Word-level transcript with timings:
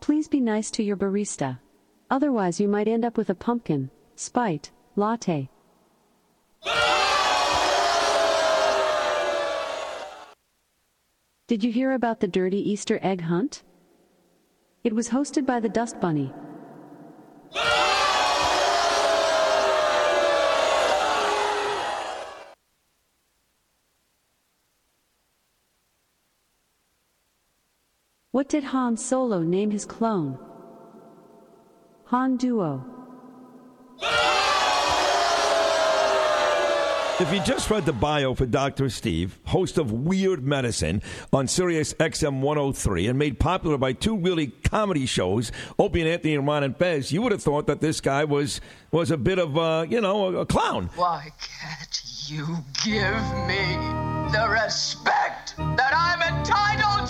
please 0.00 0.28
be 0.28 0.40
nice 0.40 0.70
to 0.72 0.82
your 0.82 0.96
barista. 0.96 1.58
Otherwise, 2.10 2.58
you 2.58 2.68
might 2.68 2.88
end 2.88 3.04
up 3.04 3.16
with 3.16 3.30
a 3.30 3.34
pumpkin, 3.34 3.90
spite, 4.16 4.70
latte. 4.96 5.48
Did 11.46 11.64
you 11.64 11.72
hear 11.72 11.92
about 11.92 12.20
the 12.20 12.28
dirty 12.28 12.58
Easter 12.58 12.98
egg 13.02 13.22
hunt? 13.22 13.62
It 14.84 14.94
was 14.94 15.08
hosted 15.08 15.46
by 15.46 15.60
the 15.60 15.68
Dust 15.68 16.00
Bunny. 16.00 16.32
What 28.32 28.48
did 28.48 28.62
Han 28.62 28.96
Solo 28.96 29.40
name 29.42 29.72
his 29.72 29.84
clone? 29.84 30.38
Han 32.04 32.36
Duo. 32.36 32.84
If 37.18 37.34
you 37.34 37.42
just 37.42 37.68
read 37.70 37.84
the 37.84 37.92
bio 37.92 38.34
for 38.34 38.46
Dr. 38.46 38.88
Steve, 38.88 39.36
host 39.46 39.78
of 39.78 39.90
Weird 39.90 40.44
Medicine 40.44 41.02
on 41.32 41.48
Sirius 41.48 41.92
XM 41.94 42.40
103 42.40 43.08
and 43.08 43.18
made 43.18 43.40
popular 43.40 43.76
by 43.76 43.92
two 43.94 44.16
really 44.16 44.46
comedy 44.46 45.06
shows, 45.06 45.50
Opie 45.76 46.00
and 46.00 46.08
Anthony 46.08 46.36
and 46.36 46.46
Ron 46.46 46.62
and 46.62 46.76
Fez, 46.76 47.10
you 47.10 47.20
would 47.22 47.32
have 47.32 47.42
thought 47.42 47.66
that 47.66 47.80
this 47.80 48.00
guy 48.00 48.24
was 48.24 48.60
was 48.92 49.10
a 49.10 49.18
bit 49.18 49.40
of 49.40 49.56
a, 49.56 49.86
you 49.90 50.00
know, 50.00 50.36
a, 50.36 50.40
a 50.42 50.46
clown. 50.46 50.88
Why 50.94 51.32
can't 51.40 52.00
you 52.28 52.46
give 52.84 53.20
me 53.48 53.76
the 54.32 54.48
respect 54.48 55.56
that 55.58 55.92
I'm 55.92 56.22
entitled 56.38 57.08
to? 57.08 57.09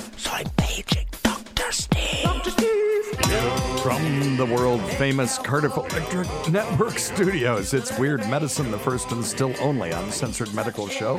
So 0.21 0.29
I'm 0.31 0.47
paging 0.55 1.07
Dr. 1.23 1.71
Steve. 1.71 2.21
Dr. 2.21 2.51
Steve. 2.51 3.79
From 3.81 4.37
the 4.37 4.45
world 4.45 4.79
famous 4.91 5.39
Cardiff 5.39 5.75
Electric 5.75 6.27
Network 6.51 6.99
studios, 7.11 7.73
it's 7.73 7.97
Weird 7.97 8.19
Medicine, 8.29 8.69
the 8.69 8.77
first 8.77 9.11
and 9.11 9.25
still 9.25 9.55
only 9.59 9.89
uncensored 9.89 10.53
medical 10.53 10.87
show 10.87 11.17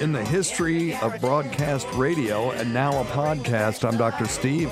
in 0.00 0.12
the 0.12 0.22
history 0.22 0.94
of 0.96 1.18
broadcast 1.18 1.88
radio 1.94 2.50
and 2.50 2.74
now 2.74 3.00
a 3.00 3.04
podcast. 3.06 3.88
I'm 3.90 3.96
Dr. 3.96 4.26
Steve 4.26 4.70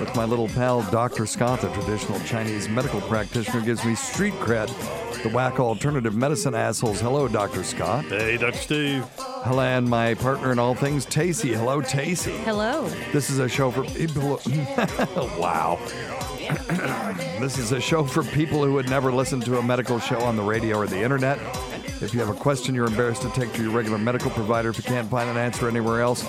with 0.00 0.14
my 0.16 0.24
little 0.24 0.48
pal 0.48 0.82
Dr. 0.90 1.26
Scott, 1.26 1.60
the 1.60 1.68
traditional 1.72 2.20
Chinese 2.20 2.68
medical 2.68 3.00
practitioner, 3.02 3.60
gives 3.64 3.84
me 3.84 3.94
street 3.94 4.34
cred. 4.34 4.68
The 5.22 5.28
whack 5.30 5.58
alternative 5.58 6.14
medicine 6.14 6.54
assholes. 6.54 7.00
Hello, 7.00 7.28
Dr. 7.28 7.64
Scott. 7.64 8.04
Hey, 8.04 8.36
Dr. 8.36 8.58
Steve. 8.58 9.06
Hello, 9.16 9.62
and 9.62 9.88
my 9.88 10.14
partner 10.14 10.52
in 10.52 10.58
all 10.58 10.74
things, 10.74 11.06
Tacy. 11.06 11.54
Hello, 11.54 11.80
Tacy. 11.80 12.36
Hello. 12.44 12.88
This 13.12 13.30
is 13.30 13.38
a 13.38 13.48
show 13.48 13.70
for 13.70 13.84
people. 13.84 14.40
wow. 15.38 15.78
This 17.40 17.58
is 17.58 17.72
a 17.72 17.80
show 17.80 18.04
for 18.04 18.22
people 18.22 18.64
who 18.64 18.72
would 18.72 18.88
never 18.88 19.12
listen 19.12 19.40
to 19.40 19.58
a 19.58 19.62
medical 19.62 19.98
show 19.98 20.20
on 20.20 20.36
the 20.36 20.42
radio 20.42 20.78
or 20.78 20.86
the 20.86 21.02
internet. 21.02 21.38
If 22.00 22.12
you 22.12 22.20
have 22.20 22.28
a 22.28 22.34
question 22.38 22.74
you're 22.74 22.86
embarrassed 22.86 23.22
to 23.22 23.30
take 23.30 23.52
to 23.54 23.62
your 23.62 23.70
regular 23.70 23.98
medical 23.98 24.30
provider, 24.30 24.68
if 24.68 24.76
you 24.76 24.84
can't 24.84 25.08
find 25.08 25.30
an 25.30 25.36
answer 25.36 25.68
anywhere 25.68 26.02
else, 26.02 26.22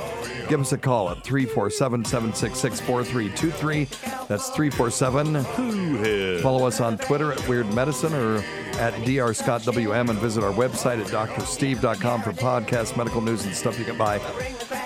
give 0.48 0.62
us 0.62 0.72
a 0.72 0.78
call 0.78 1.10
at 1.10 1.24
347 1.24 2.06
766 2.06 2.80
4323. 2.82 3.86
That's 4.28 4.50
347. 4.50 6.42
Follow 6.42 6.66
us 6.66 6.80
on 6.80 6.98
Twitter 6.98 7.32
at 7.34 7.48
Weird 7.48 7.74
Medicine 7.74 8.14
or 8.14 8.38
at 8.78 8.94
drscottwm 8.94 10.10
and 10.10 10.20
visit 10.20 10.44
our 10.44 10.54
website 10.54 11.02
at 11.02 11.08
drsteve.com 11.08 12.22
for 12.22 12.32
podcasts, 12.34 12.96
medical 12.96 13.22
news, 13.22 13.46
and 13.46 13.56
stuff 13.56 13.80
you 13.80 13.86
can 13.86 13.98
buy. 13.98 14.20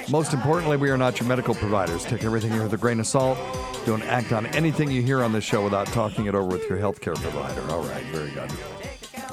Most 0.10 0.34
importantly, 0.34 0.76
we 0.78 0.90
are 0.90 0.98
not 0.98 1.20
your 1.20 1.30
medical 1.30 1.54
providers. 1.54 2.04
Take 2.04 2.24
everything 2.24 2.52
here 2.52 2.64
with 2.64 2.74
a 2.74 2.78
grain 2.78 3.00
of 3.00 3.06
salt. 3.06 3.38
Don't 3.86 4.02
act 4.04 4.32
on 4.32 4.48
anything 4.48 4.90
you 4.90 5.04
hear 5.04 5.24
on 5.24 5.32
this 5.32 5.44
show 5.44 5.64
without 5.64 5.86
talking 5.88 6.26
it 6.26 6.34
over 6.34 6.48
with 6.48 6.68
your 6.68 6.80
healthcare 6.80 7.16
provider. 7.16 7.62
All 7.72 7.84
right, 7.84 8.04
very 8.06 8.32
good. 8.32 8.52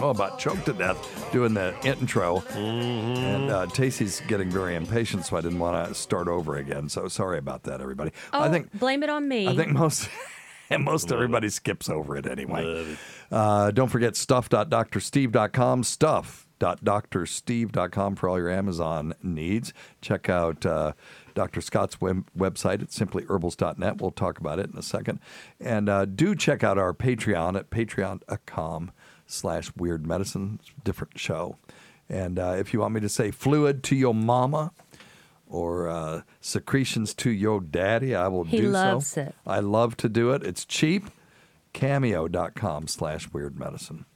Oh, 0.00 0.10
about 0.10 0.38
choked 0.38 0.66
to 0.66 0.74
death 0.74 1.30
doing 1.32 1.54
the 1.54 1.74
intro. 1.86 2.40
And 2.54 3.50
uh, 3.50 3.66
Tacy's 3.68 4.20
getting 4.28 4.50
very 4.50 4.74
impatient, 4.74 5.24
so 5.24 5.38
I 5.38 5.40
didn't 5.40 5.58
want 5.58 5.88
to 5.88 5.94
start 5.94 6.28
over 6.28 6.56
again. 6.56 6.90
So 6.90 7.08
sorry 7.08 7.38
about 7.38 7.62
that, 7.62 7.80
everybody. 7.80 8.10
Oh, 8.34 8.42
I 8.42 8.50
think 8.50 8.78
blame 8.78 9.02
it 9.02 9.08
on 9.08 9.26
me. 9.26 9.48
I 9.48 9.56
think 9.56 9.72
most 9.72 10.10
and 10.70 10.84
most 10.84 11.10
everybody 11.10 11.48
skips 11.48 11.88
over 11.88 12.16
it 12.16 12.26
anyway. 12.26 12.98
Uh, 13.30 13.70
don't 13.70 13.88
forget 13.88 14.14
stuff.drsteve.com. 14.16 15.82
Stuff.drsteve.com 16.58 18.16
for 18.16 18.28
all 18.28 18.38
your 18.38 18.50
Amazon 18.50 19.14
needs. 19.22 19.72
Check 20.00 20.28
out 20.30 20.64
uh, 20.64 20.92
Dr. 21.34 21.60
Scott's 21.60 22.00
web- 22.00 22.28
website 22.36 22.80
at 22.82 22.88
simplyherbals.net. 22.88 24.00
We'll 24.00 24.10
talk 24.10 24.38
about 24.38 24.58
it 24.58 24.70
in 24.70 24.78
a 24.78 24.82
second. 24.82 25.20
And 25.60 25.88
uh, 25.88 26.06
do 26.06 26.34
check 26.34 26.64
out 26.64 26.78
our 26.78 26.94
Patreon 26.94 27.56
at 27.56 27.68
patreon.com 27.70 28.90
slash 29.26 29.70
weird 29.76 30.06
medicine. 30.06 30.58
It's 30.62 30.70
a 30.70 30.84
different 30.84 31.18
show. 31.18 31.56
And 32.08 32.38
uh, 32.38 32.54
if 32.58 32.72
you 32.72 32.80
want 32.80 32.94
me 32.94 33.00
to 33.00 33.08
say 33.08 33.30
fluid 33.30 33.82
to 33.84 33.96
your 33.96 34.14
mama, 34.14 34.72
or 35.48 35.88
uh, 35.88 36.22
secretions 36.40 37.14
to 37.14 37.30
your 37.30 37.60
daddy, 37.60 38.14
I 38.16 38.26
will 38.28 38.44
He 38.44 38.62
do 38.62 38.68
loves 38.68 39.08
so. 39.08 39.20
it. 39.22 39.34
I 39.46 39.60
love 39.60 39.96
to 39.98 40.08
do 40.08 40.32
it. 40.32 40.42
It's 40.42 40.64
cheap. 40.64 41.04
Cameo.com 41.72 42.88
slash 42.88 43.30
weird 43.32 43.58
medicine. 43.58 44.06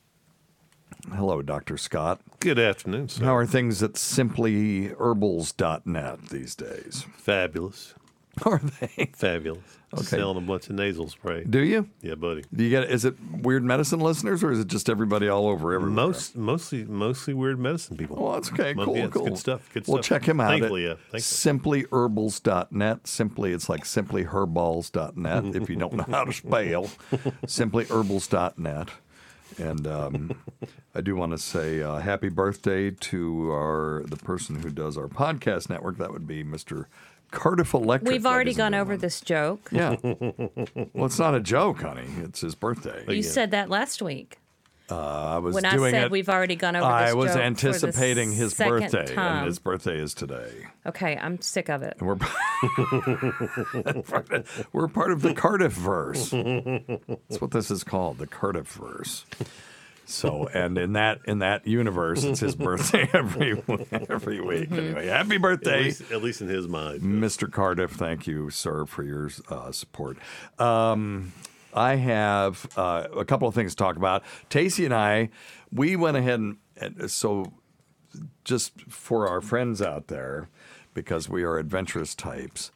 Hello, 1.15 1.43
Dr. 1.43 1.77
Scott. 1.77 2.21
Good 2.41 2.59
afternoon, 2.59 3.09
sir. 3.09 3.25
How 3.25 3.37
are 3.37 3.47
things 3.47 3.83
at 3.83 3.93
simplyherbals.net 3.95 6.23
these 6.31 6.55
days? 6.55 7.05
Fabulous. 7.17 7.95
Are 8.47 8.61
they? 8.81 9.11
Fabulous. 9.13 9.77
Okay. 9.93 10.05
Selling 10.05 10.37
a 10.39 10.41
bunch 10.41 10.71
of 10.71 10.77
nasal 10.77 11.09
spray. 11.09 11.43
Do 11.43 11.59
you? 11.59 11.89
Yeah, 12.01 12.15
buddy. 12.15 12.45
Do 12.55 12.63
you 12.63 12.71
get? 12.71 12.89
Is 12.89 13.05
it 13.05 13.17
weird 13.43 13.65
medicine 13.65 13.99
listeners, 13.99 14.45
or 14.45 14.53
is 14.53 14.61
it 14.61 14.69
just 14.69 14.89
everybody 14.89 15.29
all 15.29 15.49
over 15.49 15.73
everywhere? 15.73 15.91
Most, 16.07 16.37
mostly, 16.37 16.85
mostly 16.85 17.35
weird 17.35 17.59
medicine 17.59 17.97
people. 17.97 18.23
Well, 18.23 18.35
that's 18.35 18.53
okay. 18.53 18.73
Cool, 18.73 18.97
yeah, 18.97 19.09
cool. 19.09 19.25
Good 19.25 19.37
stuff. 19.39 19.69
Good 19.75 19.89
Well, 19.89 20.01
stuff. 20.01 20.21
check 20.21 20.29
him 20.29 20.39
out. 20.41 20.51
Thankfully, 20.51 20.85
at 20.87 20.99
yeah. 21.13 21.21
Thankfully. 21.21 21.83
Simplyherbals.net. 21.83 23.07
Simply, 23.09 23.53
it's 23.53 23.69
like 23.69 23.83
simplyherballs.net 23.83 25.57
if 25.57 25.69
you 25.69 25.75
don't 25.77 25.95
know 25.95 26.07
how 26.09 26.25
to 26.25 26.33
spell. 26.33 26.55
Simplyherbals.net. 27.47 28.89
And 29.61 29.87
um, 29.87 30.35
I 30.95 31.01
do 31.01 31.15
want 31.15 31.33
to 31.33 31.39
say 31.39 31.83
uh, 31.83 31.99
happy 31.99 32.29
birthday 32.29 32.91
to 32.91 33.51
our 33.51 34.03
the 34.07 34.17
person 34.17 34.57
who 34.57 34.71
does 34.71 34.97
our 34.97 35.09
podcast 35.09 35.69
network. 35.71 35.99
That 35.99 36.13
would 36.13 36.27
be 36.27 36.43
Mr. 36.43 36.87
Cardiff 37.31 37.75
Electric. 37.75 38.11
We've 38.11 38.27
already 38.27 38.55
gone 38.55 38.75
over 38.75 38.97
this 38.97 39.21
joke. 39.21 39.69
Yeah. 39.71 39.97
well, 40.03 41.07
it's 41.07 41.19
not 41.19 41.35
a 41.35 41.41
joke, 41.41 41.83
honey. 41.83 42.09
It's 42.19 42.41
his 42.41 42.55
birthday. 42.55 43.05
You 43.09 43.23
said 43.23 43.51
that 43.53 43.71
last 43.71 44.03
week. 44.03 44.40
Uh, 44.91 45.35
I 45.35 45.39
was 45.39 45.55
when 45.55 45.65
I 45.65 45.77
said 45.91 46.05
it. 46.05 46.11
we've 46.11 46.29
already 46.29 46.57
gone 46.57 46.77
over 46.77 46.85
I 46.85 47.07
this 47.07 47.15
was 47.15 47.25
joke 47.27 47.33
for 47.35 47.39
the 47.39 47.45
anticipating 47.45 48.33
his 48.33 48.55
birthday, 48.55 49.15
time. 49.15 49.39
and 49.39 49.47
his 49.47 49.59
birthday 49.59 49.99
is 49.99 50.15
today. 50.15 50.53
Okay, 50.87 51.17
I'm 51.17 51.41
sick 51.41 51.69
of 51.69 51.83
it. 51.83 51.97
And 52.01 52.09
we're 52.09 52.17
we're 54.73 54.89
part 54.89 55.13
of 55.13 55.23
the 55.23 55.35
Cardiff 55.35 55.73
verse. 55.73 56.31
That's 56.31 57.41
what 57.41 57.51
this 57.53 57.71
is 57.71 57.85
called, 57.85 58.19
the 58.19 58.27
Cardiff 58.27 58.69
verse. 58.69 59.25
So, 60.07 60.49
and 60.53 60.77
in 60.77 60.95
that 60.95 61.21
in 61.27 61.39
that 61.39 61.67
universe, 61.69 62.25
it's 62.25 62.41
his 62.41 62.57
birthday 62.57 63.09
every 63.13 63.63
every 64.09 64.41
week. 64.41 64.73
Anyway, 64.73 65.07
happy 65.07 65.37
At 65.37 65.43
birthday, 65.43 65.85
least, 65.85 66.11
at 66.11 66.21
least 66.23 66.41
in 66.41 66.49
his 66.49 66.67
mind. 66.67 67.03
Mr. 67.03 67.51
Cardiff. 67.51 67.93
Thank 67.93 68.27
you, 68.27 68.51
sir, 68.51 68.87
for 68.87 69.05
your 69.05 69.31
uh, 69.49 69.71
support. 69.71 70.17
Um, 70.59 71.33
I 71.75 71.97
have 71.97 72.67
uh, 72.77 73.07
a 73.17 73.25
couple 73.25 73.49
of 73.49 73.55
things 73.55 73.73
to 73.73 73.77
talk 73.77 73.97
about. 73.97 74.23
Tacey 74.49 74.85
and 74.85 74.95
I, 74.95 75.31
we 75.73 75.97
went 75.97 76.17
ahead 76.17 76.41
and, 76.41 76.57
and 76.77 77.11
so 77.11 77.53
just 78.45 78.81
for 78.83 79.29
our 79.29 79.41
friends 79.41 79.81
out 79.81 80.09
there, 80.09 80.49
because 80.95 81.29
we 81.29 81.43
are 81.45 81.59
adventurous 81.59 82.15
types, 82.15 82.73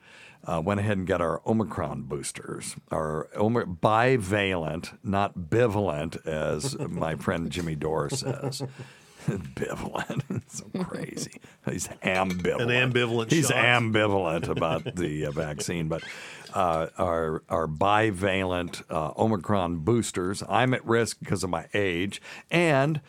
uh, 0.47 0.61
went 0.65 0.79
ahead 0.81 0.99
and 0.99 1.07
got 1.07 1.21
our 1.21 1.41
Omicron 1.47 2.03
boosters, 2.03 2.77
our 2.91 3.29
Omi- 3.35 3.65
bivalent, 3.65 4.97
not 5.03 5.35
bivalent, 5.39 6.25
as 6.27 6.79
my 6.79 7.15
friend 7.17 7.51
Jimmy 7.51 7.75
Dore 7.75 8.11
says. 8.11 8.63
bivalent. 9.27 10.43
so 10.49 10.65
crazy. 10.85 11.41
He's 11.69 11.89
ambivalent. 12.03 12.61
An 12.63 12.93
ambivalent 12.93 13.31
He's 13.33 13.49
shot. 13.49 13.57
ambivalent 13.57 14.49
about 14.49 14.97
the 14.97 15.27
uh, 15.27 15.31
vaccine, 15.31 15.89
but 15.89 16.03
uh, 16.55 16.89
our 16.97 17.43
our 17.49 17.67
bivalent 17.67 18.83
uh, 18.89 19.13
Omicron 19.19 19.79
boosters. 19.79 20.43
I'm 20.49 20.73
at 20.73 20.85
risk 20.87 21.19
because 21.19 21.45
of 21.45 21.51
my 21.51 21.67
age, 21.75 22.23
and 22.51 23.01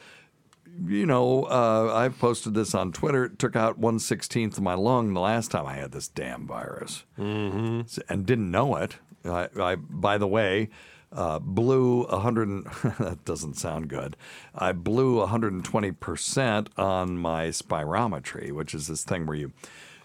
you 0.86 1.06
know, 1.06 1.44
uh, 1.44 1.94
I 1.94 2.10
posted 2.10 2.54
this 2.56 2.76
on 2.76 2.92
Twitter. 2.92 3.26
It 3.26 3.40
took 3.40 3.56
out 3.56 3.78
one 3.78 4.00
sixteenth 4.00 4.58
of 4.58 4.64
my 4.64 4.74
lung 4.74 5.14
the 5.14 5.22
last 5.22 5.52
time 5.52 5.66
I 5.68 5.76
had 5.76 5.92
this 5.92 6.08
damn 6.08 6.48
virus, 6.48 7.06
mm-hmm. 7.18 7.82
and 8.10 8.26
didn't 8.26 8.52
know 8.52 8.76
it. 8.76 8.98
I, 9.24 9.48
I 9.60 9.76
by 9.76 10.18
the 10.18 10.28
way, 10.28 10.70
uh, 11.12 11.40
blew 11.40 12.04
a 12.04 12.20
hundred. 12.20 12.66
That 13.00 13.24
doesn't 13.26 13.56
sound 13.56 13.90
good. 13.90 14.18
I 14.56 14.72
blew 14.72 15.20
120 15.20 15.92
percent 15.92 16.70
on 16.78 17.18
my 17.18 17.48
spirometry, 17.48 18.52
which 18.52 18.74
is 18.74 18.88
this 18.88 19.04
thing 19.04 19.28
where 19.28 19.38
you 19.38 19.52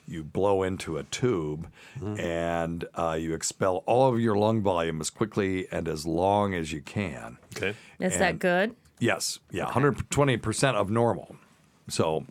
you 0.07 0.25
blow 0.25 0.63
into 0.63 0.97
a 0.99 1.05
tube 1.05 1.69
and 2.19 2.85
uh, 2.95 3.17
you 3.19 3.35
expel 3.35 3.83
all 3.87 4.13
of 4.13 4.21
your 4.21 4.37
lung 4.37 4.61
volume 4.63 5.01
as 5.01 5.11
quickly 5.11 5.67
and 5.71 5.87
as 5.89 6.07
long 6.07 6.55
as 6.55 6.73
you 6.73 6.81
can. 6.81 7.39
Okay. 7.57 7.75
Is 7.99 8.19
that 8.19 8.39
good? 8.39 8.75
Yes, 8.99 9.39
yeah, 9.51 9.67
120% 9.67 10.75
of 10.75 10.91
normal. 10.91 11.37
So 11.89 12.27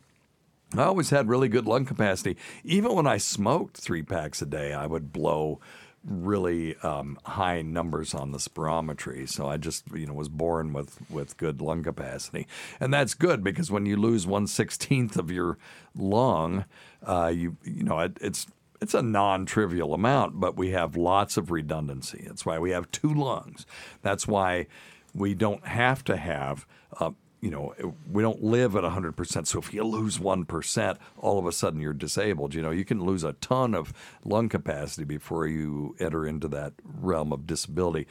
I 0.78 0.84
always 0.84 1.10
had 1.10 1.28
really 1.28 1.48
good 1.50 1.66
lung 1.66 1.86
capacity. 1.86 2.38
Even 2.64 2.94
when 2.94 3.08
I 3.08 3.18
smoked 3.18 3.78
three 3.78 4.04
packs 4.04 4.42
a 4.42 4.46
day, 4.46 4.74
I 4.74 4.86
would 4.86 5.12
blow 5.12 5.60
really 6.04 6.76
um, 6.78 7.18
high 7.26 7.62
numbers 7.62 8.14
on 8.14 8.32
the 8.32 8.38
spirometry. 8.38 9.28
So 9.28 9.48
I 9.48 9.58
just, 9.58 9.84
you 9.94 10.06
know, 10.06 10.14
was 10.14 10.30
born 10.30 10.72
with, 10.72 11.00
with 11.10 11.38
good 11.38 11.62
lung 11.62 11.84
capacity. 11.84 12.48
And 12.80 12.94
that's 12.94 13.14
good 13.14 13.44
because 13.44 13.70
when 13.72 13.86
you 13.86 13.98
lose 13.98 14.26
one 14.26 14.48
sixteenth 14.48 15.18
of 15.18 15.32
your 15.32 15.58
lung, 15.96 16.66
uh, 17.04 17.32
you, 17.34 17.58
you 17.64 17.84
know, 17.84 18.00
it, 18.00 18.18
it's 18.22 18.48
it's 18.82 18.94
a 18.94 19.02
non-trivial 19.02 19.94
amount, 19.94 20.40
but 20.40 20.56
we 20.56 20.72
have 20.72 20.96
lots 20.96 21.38
of 21.38 21.52
redundancy. 21.52 22.24
That's 22.26 22.46
why 22.46 22.60
we 22.60 22.72
have 22.72 22.90
two 22.92 23.14
lungs. 23.14 23.66
That's 24.02 24.28
why 24.28 24.68
we 25.14 25.34
don't 25.34 25.66
have 25.68 26.04
to 26.06 26.16
have, 26.16 26.66
uh, 27.00 27.12
you 27.42 27.50
know, 27.50 27.74
we 28.10 28.24
don't 28.24 28.44
live 28.44 28.76
at 28.76 28.84
100%. 28.84 29.48
So 29.48 29.60
if 29.60 29.74
you 29.74 29.84
lose 29.84 30.18
1%, 30.18 30.98
all 31.18 31.40
of 31.40 31.46
a 31.46 31.52
sudden 31.52 31.82
you're 31.82 31.94
disabled. 31.94 32.54
You 32.54 32.62
know, 32.62 32.72
you 32.72 32.86
can 32.86 33.04
lose 33.04 33.24
a 33.24 33.34
ton 33.34 33.74
of 33.74 33.94
lung 34.24 34.50
capacity 34.50 35.04
before 35.04 35.48
you 35.48 35.96
enter 36.00 36.26
into 36.26 36.48
that 36.50 36.74
realm 36.84 37.34
of 37.34 37.48
disability. 37.48 38.08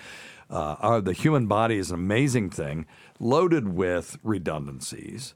Uh, 0.51 0.77
our, 0.81 1.01
the 1.01 1.13
human 1.13 1.47
body 1.47 1.77
is 1.77 1.91
an 1.91 1.97
amazing 1.97 2.51
thing, 2.51 2.87
loaded 3.21 3.69
with 3.69 4.19
redundancies. 4.23 5.35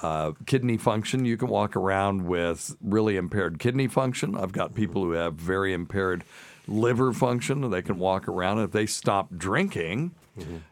Uh, 0.00 0.32
kidney 0.46 0.78
function, 0.78 1.24
you 1.26 1.36
can 1.36 1.48
walk 1.48 1.76
around 1.76 2.26
with 2.26 2.76
really 2.80 3.16
impaired 3.16 3.58
kidney 3.58 3.86
function. 3.86 4.34
I've 4.36 4.52
got 4.52 4.74
people 4.74 5.02
who 5.02 5.12
have 5.12 5.34
very 5.34 5.74
impaired 5.74 6.24
liver 6.66 7.12
function. 7.12 7.68
They 7.70 7.82
can 7.82 7.98
walk 7.98 8.26
around. 8.26 8.60
If 8.60 8.72
they 8.72 8.86
stop 8.86 9.28
drinking, 9.36 10.14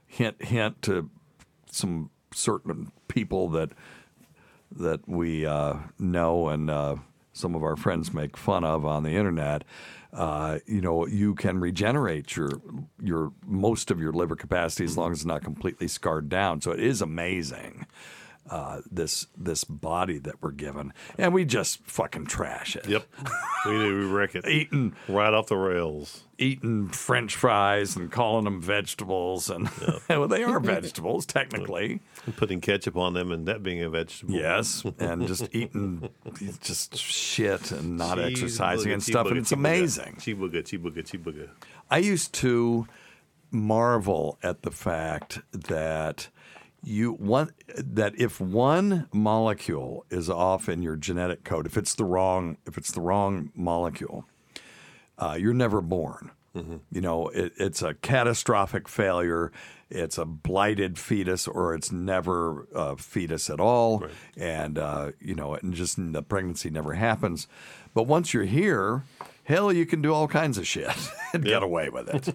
hint, 0.06 0.42
hint 0.42 0.80
to 0.82 1.10
some 1.70 2.10
certain 2.34 2.92
people 3.08 3.48
that 3.50 3.70
that 4.76 5.06
we 5.08 5.44
uh, 5.44 5.74
know 5.98 6.48
and 6.48 6.70
uh, 6.70 6.96
some 7.32 7.54
of 7.54 7.62
our 7.62 7.76
friends 7.76 8.14
make 8.14 8.36
fun 8.36 8.64
of 8.64 8.86
on 8.86 9.02
the 9.02 9.10
internet. 9.16 9.64
Uh, 10.12 10.58
you 10.66 10.80
know, 10.80 11.06
you 11.06 11.34
can 11.34 11.58
regenerate 11.60 12.36
your 12.36 12.50
your 13.02 13.32
most 13.44 13.90
of 13.90 14.00
your 14.00 14.12
liver 14.12 14.36
capacity 14.36 14.84
as 14.84 14.96
long 14.96 15.12
as 15.12 15.18
it's 15.18 15.24
not 15.26 15.42
completely 15.42 15.88
scarred 15.88 16.28
down. 16.28 16.60
So 16.60 16.70
it 16.72 16.80
is 16.80 17.02
amazing. 17.02 17.86
Uh, 18.50 18.80
this 18.90 19.28
this 19.36 19.62
body 19.62 20.18
that 20.18 20.34
we're 20.42 20.50
given, 20.50 20.92
and 21.16 21.32
we 21.32 21.44
just 21.44 21.86
fucking 21.86 22.26
trash 22.26 22.74
it. 22.74 22.84
Yep. 22.84 23.06
we 23.64 23.70
do. 23.70 23.98
We 24.00 24.04
wreck 24.06 24.34
it. 24.34 24.44
Eating 24.44 24.96
right 25.06 25.32
off 25.32 25.46
the 25.46 25.56
rails. 25.56 26.24
Eating 26.36 26.88
French 26.88 27.36
fries 27.36 27.94
and 27.94 28.10
calling 28.10 28.46
them 28.46 28.60
vegetables, 28.60 29.50
and 29.50 29.70
well, 30.08 30.26
they 30.26 30.42
are 30.42 30.58
vegetables 30.58 31.26
technically. 31.26 32.00
And 32.26 32.36
putting 32.36 32.60
ketchup 32.60 32.96
on 32.96 33.12
them 33.12 33.30
and 33.30 33.46
that 33.46 33.62
being 33.62 33.82
a 33.82 33.88
vegetable. 33.88 34.34
Yes, 34.34 34.82
and 34.98 35.28
just 35.28 35.48
eating 35.54 36.10
just 36.60 36.96
shit 36.96 37.70
and 37.70 37.96
not 37.96 38.18
Cheese 38.18 38.32
exercising 38.32 38.90
booger, 38.90 38.94
and 38.94 39.02
stuff, 39.04 39.26
booger, 39.26 39.30
and 39.30 39.38
it's 39.38 39.52
amazing. 39.52 40.16
Chibuga, 40.18 40.64
chibuga, 40.64 41.08
chibuga. 41.08 41.50
I 41.88 41.98
used 41.98 42.32
to 42.34 42.88
marvel 43.52 44.38
at 44.42 44.62
the 44.62 44.70
fact 44.72 45.40
that 45.52 46.28
you 46.82 47.12
one 47.12 47.50
that 47.76 48.14
if 48.18 48.40
one 48.40 49.08
molecule 49.12 50.04
is 50.10 50.30
off 50.30 50.68
in 50.68 50.82
your 50.82 50.96
genetic 50.96 51.44
code, 51.44 51.66
if 51.66 51.76
it's 51.76 51.94
the 51.94 52.04
wrong 52.04 52.56
if 52.66 52.76
it's 52.78 52.92
the 52.92 53.00
wrong 53.00 53.50
molecule, 53.54 54.24
uh, 55.18 55.36
you're 55.38 55.54
never 55.54 55.80
born. 55.80 56.30
You 56.90 57.00
know, 57.00 57.28
it, 57.28 57.52
it's 57.58 57.80
a 57.80 57.94
catastrophic 57.94 58.88
failure. 58.88 59.52
It's 59.88 60.18
a 60.18 60.24
blighted 60.24 60.98
fetus, 60.98 61.46
or 61.46 61.74
it's 61.74 61.92
never 61.92 62.66
a 62.74 62.96
fetus 62.96 63.48
at 63.50 63.60
all, 63.60 64.04
and 64.36 64.76
uh, 64.78 65.12
you 65.20 65.34
know, 65.34 65.54
and 65.54 65.74
just 65.74 65.96
the 66.12 66.22
pregnancy 66.22 66.70
never 66.70 66.94
happens. 66.94 67.46
But 67.94 68.04
once 68.04 68.34
you're 68.34 68.44
here, 68.44 69.04
hell, 69.50 69.72
you 69.72 69.84
can 69.84 70.00
do 70.00 70.14
all 70.14 70.26
kinds 70.28 70.56
of 70.56 70.66
shit 70.66 70.88
and 71.34 71.44
get 71.44 71.62
away 71.62 71.90
with 71.90 72.08
it. 72.08 72.34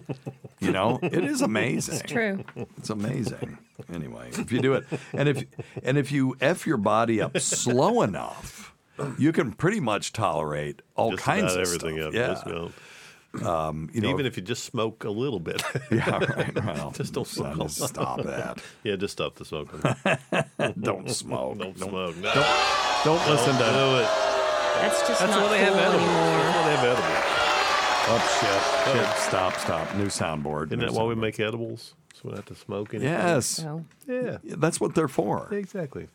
You 0.60 0.70
know, 0.70 0.98
it 1.02 1.24
is 1.24 1.42
amazing. 1.52 1.96
It's 1.96 2.10
true. 2.12 2.44
It's 2.78 2.90
amazing. 2.90 3.58
Anyway, 3.92 4.28
if 4.32 4.52
you 4.52 4.60
do 4.60 4.74
it, 4.74 4.84
and 5.12 5.28
if 5.28 5.44
and 5.82 5.98
if 5.98 6.12
you 6.12 6.36
f 6.40 6.66
your 6.66 6.76
body 6.78 7.20
up 7.20 7.36
slow 7.38 8.02
enough, 8.02 8.72
you 9.18 9.32
can 9.32 9.52
pretty 9.52 9.80
much 9.80 10.12
tolerate 10.12 10.80
all 10.94 11.10
Just 11.10 11.24
kinds 11.24 11.52
about 11.54 11.56
of 11.56 11.60
everything 11.66 11.96
stuff. 11.96 12.08
up. 12.08 12.14
Yeah. 12.14 12.26
Just 12.28 12.46
about- 12.46 12.72
Um, 13.42 13.90
you 13.92 14.00
know, 14.00 14.08
Even 14.08 14.24
if 14.24 14.38
you 14.38 14.42
just 14.42 14.64
smoke 14.64 15.04
a 15.04 15.10
little 15.10 15.40
bit. 15.40 15.62
yeah, 15.90 16.24
right. 16.24 16.54
Well, 16.64 16.90
just 16.92 17.12
don't 17.12 17.26
son, 17.26 17.54
smoke. 17.56 17.68
just 17.68 17.88
stop 17.88 18.22
that. 18.22 18.62
Yeah, 18.82 18.96
just 18.96 19.12
stop 19.12 19.34
the 19.34 19.44
smoking. 19.44 19.80
Don't 20.80 21.10
smoke. 21.10 21.58
Don't 21.58 21.76
smoke. 21.76 22.16
No. 22.16 22.32
Don't 23.04 23.28
listen 23.28 23.54
to 23.58 24.00
it. 24.00 24.08
That's 24.80 25.06
just 25.08 25.20
That's 25.20 25.32
not 25.32 25.42
why 25.42 25.48
they 25.50 25.58
have 25.64 25.72
cool 25.74 25.80
edibles. 25.82 26.08
anymore. 26.08 26.38
That's 26.40 26.56
why 26.56 26.64
they 26.64 26.76
have 26.76 26.84
edibles. 26.84 27.05
Oh 28.18 28.94
shit! 28.94 28.94
Shit! 29.06 29.16
Stop! 29.18 29.54
Stop! 29.58 29.94
New 29.96 30.06
soundboard. 30.06 30.66
Isn't 30.66 30.78
New 30.80 30.86
that 30.86 30.92
why 30.94 31.04
we 31.04 31.14
soundboard. 31.14 31.18
make 31.20 31.40
edibles? 31.40 31.94
So 32.14 32.20
we 32.24 32.30
don't 32.30 32.36
have 32.38 32.46
to 32.46 32.54
smoke 32.54 32.94
anything. 32.94 33.12
Yes. 33.12 33.64
Yeah. 34.06 34.38
That's 34.44 34.80
what 34.80 34.94
they're 34.94 35.08
for. 35.08 35.52
Exactly. 35.52 36.08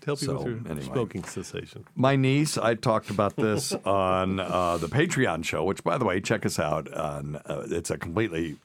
To 0.00 0.06
help 0.06 0.20
people 0.20 0.36
So, 0.38 0.42
through 0.42 0.62
anyway. 0.68 0.82
smoking 0.86 1.24
cessation. 1.24 1.84
My 1.96 2.16
niece, 2.16 2.58
I 2.58 2.74
talked 2.74 3.08
about 3.10 3.34
this 3.36 3.72
on 3.84 4.40
uh, 4.40 4.76
the 4.76 4.88
Patreon 4.88 5.44
show, 5.44 5.64
which, 5.64 5.82
by 5.82 5.96
the 5.96 6.04
way, 6.04 6.20
check 6.20 6.44
us 6.44 6.58
out. 6.58 6.92
On 6.92 7.36
uh, 7.36 7.66
it's 7.70 7.90
a 7.90 7.96
completely, 7.98 8.56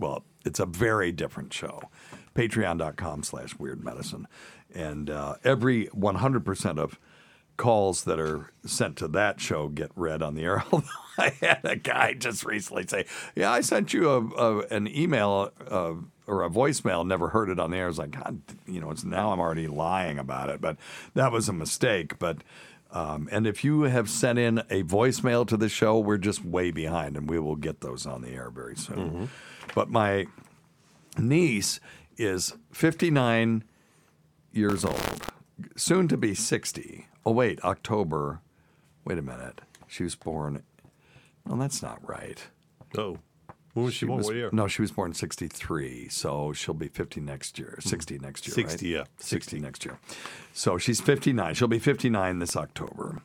well, 0.00 0.24
it's 0.44 0.58
a 0.58 0.66
very 0.66 1.12
different 1.12 1.52
show. 1.52 1.80
Patreon.com 2.34 3.22
slash 3.22 3.56
Weird 3.58 3.84
Medicine, 3.84 4.26
and 4.74 5.08
uh, 5.10 5.36
every 5.44 5.86
100 5.92 6.44
percent 6.44 6.78
of 6.78 6.98
calls 7.62 8.02
that 8.02 8.18
are 8.18 8.50
sent 8.66 8.96
to 8.96 9.06
that 9.06 9.40
show 9.40 9.68
get 9.68 9.92
read 9.94 10.20
on 10.20 10.34
the 10.34 10.42
air. 10.42 10.64
Although 10.72 10.88
I 11.16 11.28
had 11.40 11.60
a 11.62 11.76
guy 11.76 12.12
just 12.14 12.44
recently 12.44 12.84
say, 12.88 13.06
"Yeah, 13.36 13.52
I 13.52 13.60
sent 13.60 13.92
you 13.92 14.10
a, 14.10 14.18
a 14.34 14.58
an 14.66 14.88
email 14.88 15.52
uh, 15.70 15.94
or 16.26 16.42
a 16.42 16.50
voicemail, 16.50 17.06
never 17.06 17.28
heard 17.28 17.50
it 17.50 17.60
on 17.60 17.70
the 17.70 17.76
air." 17.76 17.84
I 17.84 17.86
was 17.86 17.98
like, 17.98 18.10
"God, 18.10 18.42
you 18.66 18.80
know, 18.80 18.90
it's 18.90 19.04
now 19.04 19.30
I'm 19.30 19.38
already 19.38 19.68
lying 19.68 20.18
about 20.18 20.50
it," 20.50 20.60
but 20.60 20.76
that 21.14 21.30
was 21.30 21.48
a 21.48 21.52
mistake. 21.52 22.18
But 22.18 22.38
um, 22.90 23.28
and 23.30 23.46
if 23.46 23.62
you 23.62 23.82
have 23.82 24.10
sent 24.10 24.40
in 24.40 24.58
a 24.68 24.82
voicemail 24.82 25.46
to 25.46 25.56
the 25.56 25.68
show, 25.68 26.00
we're 26.00 26.18
just 26.18 26.44
way 26.44 26.72
behind, 26.72 27.16
and 27.16 27.30
we 27.30 27.38
will 27.38 27.54
get 27.56 27.80
those 27.80 28.06
on 28.06 28.22
the 28.22 28.30
air 28.30 28.50
very 28.50 28.76
soon. 28.76 29.30
But 29.72 29.88
my 29.88 30.26
niece 31.16 31.78
is 32.16 32.54
59 32.72 33.62
years 34.50 34.84
old, 34.84 35.22
soon 35.76 36.08
to 36.08 36.16
be 36.16 36.34
60. 36.34 37.06
Oh, 37.24 37.32
wait, 37.32 37.62
October. 37.64 38.40
Wait 39.04 39.18
a 39.18 39.22
minute. 39.22 39.60
She 39.86 40.02
was 40.02 40.14
born. 40.14 40.62
Well, 41.46 41.58
that's 41.58 41.82
not 41.82 42.06
right. 42.08 42.42
Oh. 42.96 43.18
When 43.74 43.86
was 43.86 43.94
she, 43.94 44.04
born? 44.04 44.22
what 44.22 44.34
year? 44.34 44.50
No, 44.52 44.68
she 44.68 44.82
was 44.82 44.90
born 44.90 45.14
63, 45.14 46.08
so 46.10 46.52
she'll 46.52 46.74
be 46.74 46.88
50 46.88 47.20
next 47.22 47.58
year. 47.58 47.78
60 47.80 48.18
next 48.18 48.46
year. 48.46 48.54
60, 48.54 48.86
right? 48.86 48.98
yeah. 49.00 49.04
60 49.18 49.60
next 49.60 49.84
year. 49.84 49.98
So 50.52 50.76
she's 50.76 51.00
59. 51.00 51.54
She'll 51.54 51.68
be 51.68 51.78
59 51.78 52.38
this 52.38 52.54
October. 52.54 53.22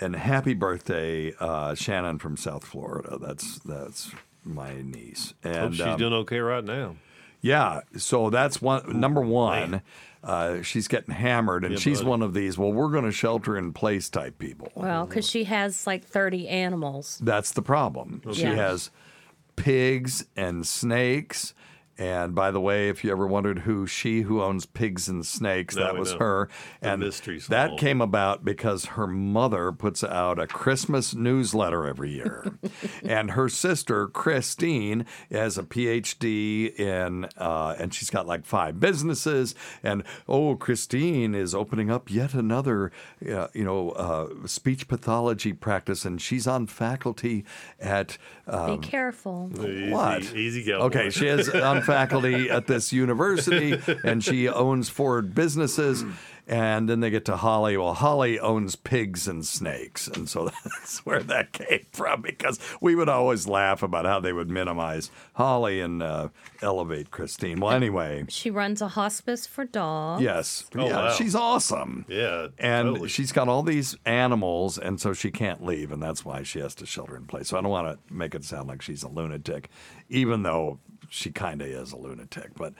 And 0.00 0.16
happy 0.16 0.54
birthday, 0.54 1.34
uh, 1.40 1.74
Shannon 1.74 2.18
from 2.18 2.36
South 2.36 2.64
Florida. 2.64 3.18
That's 3.20 3.58
that's 3.60 4.12
my 4.44 4.80
niece. 4.82 5.32
And 5.42 5.56
Hope 5.56 5.72
she's 5.72 5.80
um, 5.82 5.98
doing 5.98 6.12
okay 6.12 6.38
right 6.38 6.64
now. 6.64 6.96
yeah, 7.40 7.80
so 7.96 8.28
that's 8.28 8.60
one 8.60 9.00
number 9.00 9.22
one. 9.22 9.80
Uh, 10.26 10.60
she's 10.60 10.88
getting 10.88 11.14
hammered, 11.14 11.64
and 11.64 11.74
Yeah, 11.74 11.78
she's 11.78 11.98
buddy. 11.98 12.10
one 12.10 12.22
of 12.22 12.34
these. 12.34 12.58
Well, 12.58 12.72
we're 12.72 12.90
going 12.90 13.04
to 13.04 13.12
shelter 13.12 13.56
in 13.56 13.72
place 13.72 14.08
type 14.10 14.38
people. 14.40 14.72
Well, 14.74 15.06
because 15.06 15.30
she 15.30 15.44
has 15.44 15.86
like 15.86 16.04
30 16.04 16.48
animals. 16.48 17.20
That's 17.22 17.52
the 17.52 17.62
problem. 17.62 18.20
She 18.32 18.42
Yeah. 18.42 18.54
has 18.56 18.90
pigs 19.54 20.26
and 20.36 20.66
snakes. 20.66 21.54
And 21.98 22.34
by 22.34 22.50
the 22.50 22.60
way, 22.60 22.88
if 22.88 23.04
you 23.04 23.10
ever 23.10 23.26
wondered 23.26 23.60
who 23.60 23.86
she 23.86 24.22
who 24.22 24.42
owns 24.42 24.66
pigs 24.66 25.08
and 25.08 25.24
snakes, 25.24 25.76
Now 25.76 25.84
that 25.84 25.96
was 25.96 26.12
know. 26.12 26.18
her. 26.18 26.48
The 26.80 26.88
and 26.88 27.00
mystery 27.02 27.38
that 27.48 27.78
came 27.78 28.00
about 28.00 28.44
because 28.44 28.84
her 28.86 29.06
mother 29.06 29.72
puts 29.72 30.04
out 30.04 30.38
a 30.38 30.46
Christmas 30.46 31.14
newsletter 31.14 31.86
every 31.86 32.10
year. 32.10 32.52
and 33.04 33.30
her 33.30 33.48
sister, 33.48 34.08
Christine, 34.08 35.06
has 35.30 35.56
a 35.56 35.62
PhD 35.62 36.78
in, 36.78 37.28
uh, 37.38 37.76
and 37.78 37.94
she's 37.94 38.10
got 38.10 38.26
like 38.26 38.44
five 38.44 38.78
businesses. 38.78 39.54
And 39.82 40.02
oh, 40.28 40.54
Christine 40.56 41.34
is 41.34 41.54
opening 41.54 41.90
up 41.90 42.10
yet 42.10 42.34
another, 42.34 42.92
uh, 43.26 43.48
you 43.54 43.64
know, 43.64 43.90
uh, 43.90 44.46
speech 44.46 44.86
pathology 44.86 45.54
practice. 45.54 46.04
And 46.04 46.20
she's 46.20 46.46
on 46.46 46.66
faculty 46.66 47.44
at. 47.80 48.18
Um, 48.46 48.80
Be 48.80 48.86
careful. 48.86 49.48
What? 49.48 50.22
Easy 50.34 50.62
go. 50.62 50.80
Okay, 50.82 51.10
she 51.10 51.26
is 51.26 51.48
on 51.48 51.82
faculty 51.86 52.50
at 52.50 52.66
this 52.66 52.92
university, 52.92 53.80
and 54.04 54.22
she 54.22 54.48
owns 54.48 54.88
four 54.88 55.22
businesses. 55.22 56.04
And 56.48 56.88
then 56.88 57.00
they 57.00 57.10
get 57.10 57.24
to 57.24 57.36
Holly. 57.36 57.76
Well, 57.76 57.92
Holly 57.94 58.38
owns 58.38 58.76
pigs 58.76 59.26
and 59.26 59.44
snakes, 59.44 60.06
and 60.06 60.28
so 60.28 60.48
that's 60.64 61.04
where 61.04 61.20
that 61.24 61.50
came 61.52 61.84
from. 61.90 62.22
Because 62.22 62.60
we 62.80 62.94
would 62.94 63.08
always 63.08 63.48
laugh 63.48 63.82
about 63.82 64.04
how 64.04 64.20
they 64.20 64.32
would 64.32 64.48
minimize 64.48 65.10
Holly 65.32 65.80
and 65.80 66.04
uh, 66.04 66.28
elevate 66.62 67.10
Christine. 67.10 67.58
Well, 67.58 67.72
anyway, 67.72 68.26
She 68.28 68.52
runs 68.52 68.80
a 68.80 68.86
hospice 68.86 69.44
for 69.44 69.64
dogs. 69.64 70.22
yes, 70.22 70.64
Oh, 70.76 70.86
yeah, 70.86 70.92
wow. 71.06 71.12
she's 71.14 71.34
awesome. 71.34 72.04
Yeah. 72.08 72.46
And 72.60 72.90
totally. 72.90 73.08
she's 73.08 73.32
got 73.32 73.48
all 73.48 73.64
these 73.64 73.96
animals, 74.06 74.78
and 74.78 75.00
so 75.00 75.12
she 75.14 75.32
can't 75.32 75.64
leave, 75.64 75.90
and 75.90 76.00
that's 76.00 76.24
why 76.24 76.44
she 76.44 76.60
has 76.60 76.76
to 76.76 76.86
shelter 76.86 77.16
in 77.16 77.24
place. 77.26 77.48
So 77.48 77.58
I 77.58 77.60
don't 77.60 77.72
want 77.72 77.88
to 78.06 78.14
make 78.14 78.36
it 78.36 78.44
sound 78.44 78.68
like 78.68 78.82
she's 78.82 79.02
a 79.02 79.08
lunatic, 79.08 79.68
even 80.08 80.44
though 80.44 80.78
she 81.08 81.30
kind 81.30 81.60
of 81.62 81.68
is 81.68 81.92
a 81.92 81.96
lunatic. 81.96 82.50
But 82.56 82.74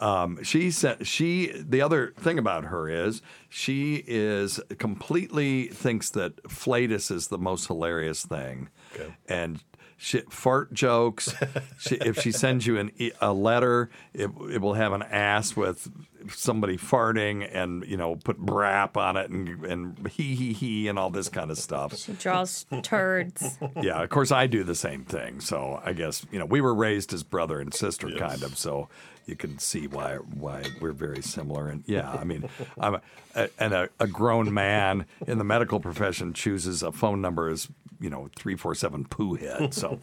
um, 0.00 0.42
she 0.42 0.70
said 0.70 1.06
she. 1.06 1.52
The 1.54 1.82
other 1.82 2.12
thing 2.18 2.38
about 2.38 2.64
her 2.64 2.88
is 2.88 3.22
she 3.48 4.04
is 4.06 4.60
completely 4.78 5.68
thinks 5.68 6.10
that 6.10 6.42
Flatus 6.48 7.10
is 7.10 7.28
the 7.28 7.38
most 7.38 7.66
hilarious 7.66 8.24
thing, 8.24 8.68
Okay. 8.94 9.14
and. 9.28 9.62
She, 10.02 10.22
fart 10.30 10.72
jokes. 10.72 11.34
She, 11.78 11.96
if 11.96 12.18
she 12.22 12.32
sends 12.32 12.66
you 12.66 12.78
an, 12.78 12.90
a 13.20 13.34
letter, 13.34 13.90
it, 14.14 14.30
it 14.50 14.62
will 14.62 14.72
have 14.72 14.94
an 14.94 15.02
ass 15.02 15.54
with 15.54 15.88
somebody 16.28 16.76
farting 16.76 17.48
and 17.52 17.84
you 17.86 17.96
know 17.96 18.16
put 18.16 18.40
brap 18.40 18.96
on 18.96 19.16
it 19.16 19.30
and 19.30 19.64
and 19.64 20.08
he 20.08 20.34
he 20.34 20.52
he 20.52 20.88
and 20.88 20.98
all 20.98 21.10
this 21.10 21.28
kind 21.28 21.50
of 21.50 21.58
stuff. 21.58 21.96
She 21.96 22.12
draws 22.12 22.66
turds. 22.82 23.58
Yeah, 23.80 24.02
of 24.02 24.10
course 24.10 24.32
I 24.32 24.46
do 24.46 24.64
the 24.64 24.74
same 24.74 25.04
thing. 25.04 25.40
So 25.40 25.80
I 25.84 25.92
guess 25.92 26.26
you 26.30 26.38
know 26.38 26.46
we 26.46 26.60
were 26.60 26.74
raised 26.74 27.12
as 27.12 27.22
brother 27.22 27.60
and 27.60 27.72
sister, 27.72 28.10
kind 28.10 28.42
of. 28.42 28.58
So 28.58 28.88
you 29.26 29.36
can 29.36 29.58
see 29.58 29.86
why 29.86 30.16
why 30.16 30.64
we're 30.80 30.92
very 30.92 31.22
similar. 31.22 31.68
And 31.68 31.84
yeah, 31.86 32.10
I 32.10 32.24
mean, 32.24 32.48
I'm 32.78 32.94
a, 32.96 33.02
a, 33.34 33.48
and 33.58 33.72
a, 33.72 33.88
a 33.98 34.06
grown 34.06 34.52
man 34.52 35.06
in 35.26 35.38
the 35.38 35.44
medical 35.44 35.80
profession 35.80 36.32
chooses 36.32 36.82
a 36.82 36.92
phone 36.92 37.20
number 37.20 37.48
as 37.48 37.68
you 38.00 38.10
know 38.10 38.28
three 38.36 38.56
four 38.56 38.74
seven 38.74 39.04
poo 39.04 39.34
head. 39.34 39.72
So 39.72 40.00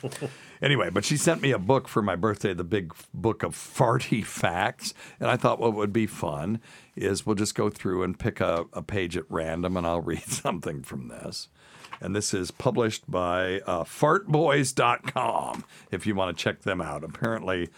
anyway, 0.62 0.90
but 0.90 1.06
she 1.06 1.18
sent 1.18 1.42
me 1.42 1.52
a 1.52 1.60
book 1.60 1.88
for 1.88 2.02
my 2.02 2.16
birthday, 2.16 2.54
the 2.54 2.64
big 2.64 2.94
book 3.14 3.44
of 3.44 3.56
farty 3.56 4.24
facts, 4.26 4.94
and 5.20 5.30
I 5.30 5.38
thought 5.38 5.60
what 5.60 5.74
would 5.74 5.94
be 5.94 6.08
fun 6.08 6.60
is 6.96 7.26
we'll 7.26 7.36
just 7.36 7.56
go 7.56 7.70
through 7.70 8.04
and 8.04 8.18
pick 8.18 8.40
a, 8.40 8.66
a 8.74 8.82
page 8.82 9.18
at 9.18 9.26
random, 9.30 9.78
and 9.78 9.86
I'll 9.86 10.02
read 10.02 10.24
something 10.24 10.84
from 10.84 11.08
this. 11.08 11.50
And 12.00 12.16
this 12.16 12.34
is 12.34 12.52
published 12.52 13.10
by 13.10 13.62
uh, 13.62 13.84
fartboys.com 13.84 15.64
if 15.92 16.06
you 16.06 16.14
want 16.14 16.38
to 16.38 16.44
check 16.44 16.62
them 16.62 16.80
out. 16.80 17.04
Apparently, 17.04 17.70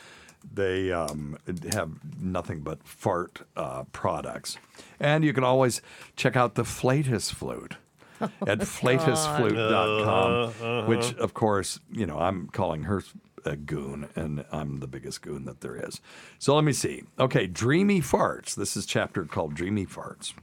they 0.53 0.91
um, 0.91 1.37
have 1.71 1.91
nothing 2.19 2.61
but 2.61 2.85
fart 2.85 3.41
uh, 3.55 3.83
products. 3.91 4.57
And 4.99 5.23
you 5.23 5.33
can 5.33 5.43
always 5.43 5.81
check 6.15 6.35
out 6.35 6.55
the 6.55 6.63
Flatus 6.63 7.31
Flute 7.31 7.75
at 8.21 8.59
flatusflute.com, 8.67 10.87
which, 10.87 11.13
of 11.15 11.33
course, 11.33 11.79
you 11.91 12.05
know, 12.05 12.19
I'm 12.19 12.47
calling 12.47 12.83
her 12.83 13.03
a 13.45 13.55
goon, 13.55 14.09
and 14.15 14.45
I'm 14.51 14.79
the 14.79 14.87
biggest 14.87 15.21
goon 15.21 15.45
that 15.45 15.61
there 15.61 15.75
is. 15.75 16.01
So 16.37 16.55
let 16.55 16.63
me 16.63 16.73
see. 16.73 17.03
Okay, 17.19 17.47
Dreamy 17.47 18.01
Farts. 18.01 18.55
This 18.55 18.77
is 18.77 18.85
chapter 18.85 19.25
called 19.25 19.55
Dreamy 19.55 19.85
Farts. 19.85 20.33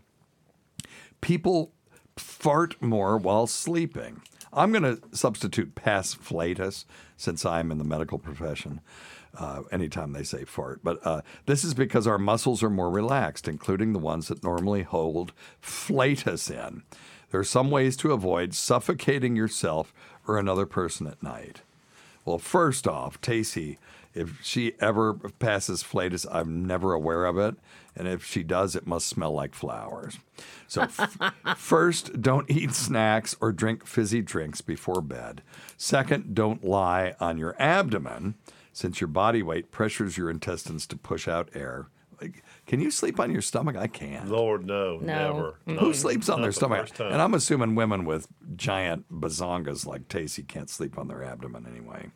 People 1.20 1.72
fart 2.16 2.80
more 2.80 3.16
while 3.16 3.46
sleeping. 3.46 4.22
I'm 4.52 4.72
going 4.72 4.84
to 4.84 5.00
substitute 5.12 5.74
past 5.74 6.16
flatus 6.16 6.86
since 7.16 7.44
I'm 7.44 7.70
in 7.70 7.78
the 7.78 7.84
medical 7.84 8.18
profession. 8.18 8.80
Uh, 9.38 9.62
anytime 9.70 10.12
they 10.12 10.22
say 10.22 10.44
fart, 10.44 10.80
but 10.82 10.98
uh, 11.06 11.20
this 11.44 11.62
is 11.62 11.74
because 11.74 12.06
our 12.06 12.16
muscles 12.16 12.62
are 12.62 12.70
more 12.70 12.88
relaxed, 12.88 13.46
including 13.46 13.92
the 13.92 13.98
ones 13.98 14.28
that 14.28 14.42
normally 14.42 14.82
hold 14.82 15.34
flatus 15.60 16.48
in. 16.48 16.82
There 17.30 17.40
are 17.40 17.44
some 17.44 17.70
ways 17.70 17.96
to 17.98 18.12
avoid 18.12 18.54
suffocating 18.54 19.36
yourself 19.36 19.92
or 20.26 20.38
another 20.38 20.66
person 20.66 21.06
at 21.06 21.22
night. 21.22 21.62
Well, 22.24 22.38
first 22.38 22.88
off, 22.88 23.20
Tacy, 23.20 23.78
if 24.14 24.42
she 24.42 24.72
ever 24.80 25.14
passes 25.38 25.82
flatus, 25.82 26.26
I'm 26.30 26.66
never 26.66 26.92
aware 26.92 27.26
of 27.26 27.38
it. 27.38 27.54
And 27.94 28.08
if 28.08 28.24
she 28.24 28.42
does, 28.42 28.74
it 28.74 28.86
must 28.86 29.06
smell 29.06 29.32
like 29.32 29.54
flowers. 29.54 30.18
So, 30.66 30.82
f- 30.82 31.16
first, 31.56 32.20
don't 32.20 32.50
eat 32.50 32.72
snacks 32.72 33.36
or 33.40 33.52
drink 33.52 33.86
fizzy 33.86 34.22
drinks 34.22 34.60
before 34.60 35.00
bed. 35.00 35.42
Second, 35.76 36.34
don't 36.34 36.64
lie 36.64 37.14
on 37.20 37.38
your 37.38 37.54
abdomen, 37.58 38.34
since 38.72 39.00
your 39.00 39.08
body 39.08 39.42
weight 39.42 39.70
pressures 39.70 40.16
your 40.16 40.30
intestines 40.30 40.86
to 40.88 40.96
push 40.96 41.28
out 41.28 41.50
air. 41.54 41.86
Like, 42.20 42.42
Can 42.66 42.80
you 42.80 42.90
sleep 42.90 43.20
on 43.20 43.30
your 43.30 43.42
stomach? 43.42 43.76
I 43.76 43.86
can't. 43.86 44.28
Lord, 44.28 44.66
no, 44.66 44.98
No. 44.98 45.54
never. 45.66 45.78
Who 45.80 45.94
sleeps 45.94 46.28
on 46.28 46.38
not 46.38 46.42
their 46.42 46.50
the 46.50 46.56
stomach? 46.56 46.80
first 46.80 46.96
time. 46.96 47.12
And 47.12 47.22
I'm 47.22 47.34
assuming 47.34 47.74
women 47.76 48.04
with 48.04 48.26
giant 48.56 49.06
bazongas 49.08 49.86
like 49.86 50.08
Tacy 50.08 50.46
can't 50.46 50.68
sleep 50.68 50.98
on 50.98 51.06
their 51.08 51.22
abdomen 51.22 51.66
anyway. 51.70 52.10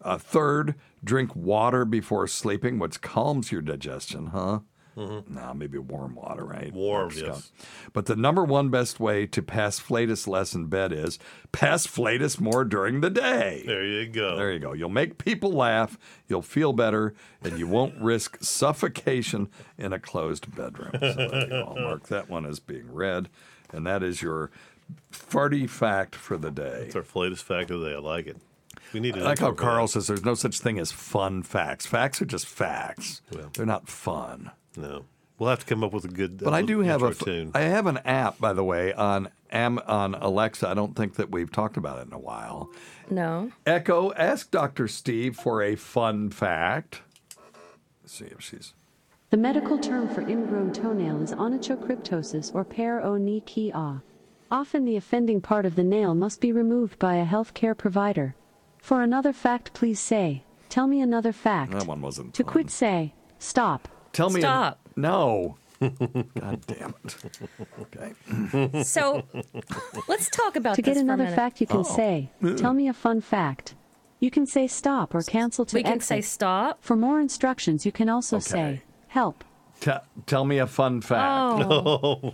Uh, 0.00 0.18
third, 0.18 0.74
drink 1.02 1.34
water 1.36 1.84
before 1.84 2.26
sleeping, 2.26 2.78
which 2.78 3.00
calms 3.02 3.52
your 3.52 3.60
digestion, 3.62 4.26
huh? 4.28 4.60
Mm-hmm. 4.96 5.34
No, 5.34 5.54
maybe 5.54 5.78
warm 5.78 6.14
water, 6.14 6.44
right? 6.44 6.72
Warm, 6.72 7.10
yes. 7.16 7.50
But 7.92 8.06
the 8.06 8.16
number 8.16 8.44
one 8.44 8.68
best 8.68 9.00
way 9.00 9.26
to 9.26 9.42
pass 9.42 9.78
flatus 9.78 10.28
less 10.28 10.54
in 10.54 10.66
bed 10.66 10.92
is 10.92 11.18
pass 11.52 11.86
flatus 11.86 12.40
more 12.40 12.64
during 12.64 13.00
the 13.00 13.10
day. 13.10 13.64
There 13.66 13.84
you 13.84 14.06
go. 14.06 14.36
There 14.36 14.52
you 14.52 14.60
go. 14.60 14.72
You'll 14.72 14.88
make 14.88 15.18
people 15.18 15.52
laugh, 15.52 15.98
you'll 16.28 16.42
feel 16.42 16.72
better, 16.72 17.14
and 17.42 17.58
you 17.58 17.66
won't 17.66 18.00
risk 18.00 18.38
suffocation 18.40 19.48
in 19.78 19.92
a 19.92 19.98
closed 19.98 20.54
bedroom. 20.54 20.92
So 20.92 21.12
there 21.14 21.40
you 21.40 21.48
go. 21.48 21.74
I'll 21.76 21.82
mark 21.82 22.06
that 22.08 22.28
one 22.30 22.46
as 22.46 22.60
being 22.60 22.92
read. 22.92 23.28
And 23.72 23.86
that 23.86 24.02
is 24.02 24.22
your 24.22 24.50
farty 25.12 25.68
fact 25.68 26.14
for 26.14 26.36
the 26.36 26.50
day. 26.50 26.84
It's 26.86 26.96
our 26.96 27.04
latest 27.14 27.44
fact 27.44 27.70
of 27.70 27.80
the 27.80 27.90
day. 27.90 27.96
I 27.96 27.98
like 27.98 28.26
it. 28.26 28.36
We 28.92 29.00
need 29.00 29.16
I 29.16 29.22
like 29.22 29.38
how 29.38 29.52
Carl 29.52 29.88
says 29.88 30.06
there's 30.06 30.24
no 30.24 30.34
such 30.34 30.60
thing 30.60 30.78
as 30.78 30.92
fun 30.92 31.42
facts. 31.42 31.86
Facts 31.86 32.22
are 32.22 32.26
just 32.26 32.46
facts. 32.46 33.22
Well. 33.32 33.50
They're 33.54 33.66
not 33.66 33.88
fun. 33.88 34.52
No, 34.76 35.04
we'll 35.38 35.50
have 35.50 35.60
to 35.60 35.66
come 35.66 35.84
up 35.84 35.92
with 35.92 36.04
a 36.04 36.08
good. 36.08 36.38
But 36.38 36.54
I 36.54 36.62
do 36.62 36.80
have 36.80 37.02
a 37.02 37.14
tune. 37.14 37.50
I 37.54 37.60
have 37.62 37.86
an 37.86 37.98
app 37.98 38.38
by 38.38 38.52
the 38.52 38.64
way 38.64 38.92
on 38.92 39.28
Am 39.52 39.78
on 39.86 40.14
Alexa. 40.14 40.68
I 40.68 40.74
don't 40.74 40.96
think 40.96 41.14
that 41.14 41.30
we've 41.30 41.50
talked 41.52 41.76
about 41.76 41.98
it 42.00 42.06
in 42.08 42.12
a 42.12 42.18
while. 42.18 42.70
No. 43.10 43.52
Echo, 43.66 44.12
ask 44.14 44.50
Dr. 44.50 44.88
Steve 44.88 45.36
for 45.36 45.62
a 45.62 45.76
fun 45.76 46.30
fact. 46.30 47.02
Let's 48.02 48.14
see 48.14 48.24
if 48.26 48.40
she's 48.40 48.74
The 49.30 49.36
medical 49.36 49.78
term 49.78 50.08
for 50.08 50.22
ingrown 50.22 50.72
toenail 50.72 51.22
is 51.22 51.32
onychocryptosis 51.32 52.54
or 52.54 52.64
paronychia. 52.64 54.02
Often 54.50 54.84
the 54.84 54.96
offending 54.96 55.40
part 55.40 55.66
of 55.66 55.74
the 55.74 55.82
nail 55.84 56.14
must 56.14 56.40
be 56.40 56.52
removed 56.52 56.98
by 56.98 57.16
a 57.16 57.26
healthcare 57.26 57.76
provider. 57.76 58.34
For 58.78 59.02
another 59.02 59.32
fact, 59.32 59.72
please 59.72 59.98
say, 60.00 60.44
Tell 60.68 60.86
me 60.88 61.00
another 61.00 61.32
fact. 61.32 61.72
that 61.72 61.86
one 61.86 62.00
wasn't 62.02 62.34
To 62.34 62.42
fun. 62.44 62.52
quit, 62.52 62.70
say, 62.70 63.14
Stop. 63.38 63.88
Tell 64.14 64.30
me. 64.30 64.40
Stop. 64.40 64.80
no. 64.96 65.58
God 65.80 66.60
damn 66.66 66.94
it. 67.04 67.16
Okay. 67.82 68.82
So 68.84 69.24
let's 70.08 70.30
talk 70.30 70.56
about 70.56 70.76
To 70.76 70.82
this 70.82 70.94
get 70.94 71.04
for 71.04 71.10
a 71.10 71.12
another 71.14 71.30
fact, 71.34 71.60
you 71.60 71.66
can 71.66 71.80
Oh. 71.80 71.82
say, 71.82 72.30
Tell 72.56 72.72
me 72.72 72.88
a 72.88 72.94
fun 72.94 73.20
fact. 73.20 73.74
You 74.20 74.30
can 74.30 74.46
say 74.46 74.66
stop 74.66 75.14
or 75.14 75.20
cancel 75.22 75.66
to 75.66 75.74
We 75.76 75.82
can 75.82 75.94
exit. 75.94 76.08
say 76.08 76.20
stop. 76.22 76.78
For 76.82 76.96
more 76.96 77.20
instructions, 77.20 77.84
you 77.84 77.92
can 77.92 78.08
also 78.08 78.36
Okay. 78.36 78.44
say, 78.46 78.82
Help. 79.08 79.44
Te- 79.80 79.92
tell 80.26 80.44
me 80.46 80.56
a 80.58 80.66
fun 80.66 81.00
fact. 81.02 81.66
Oh, 81.68 82.32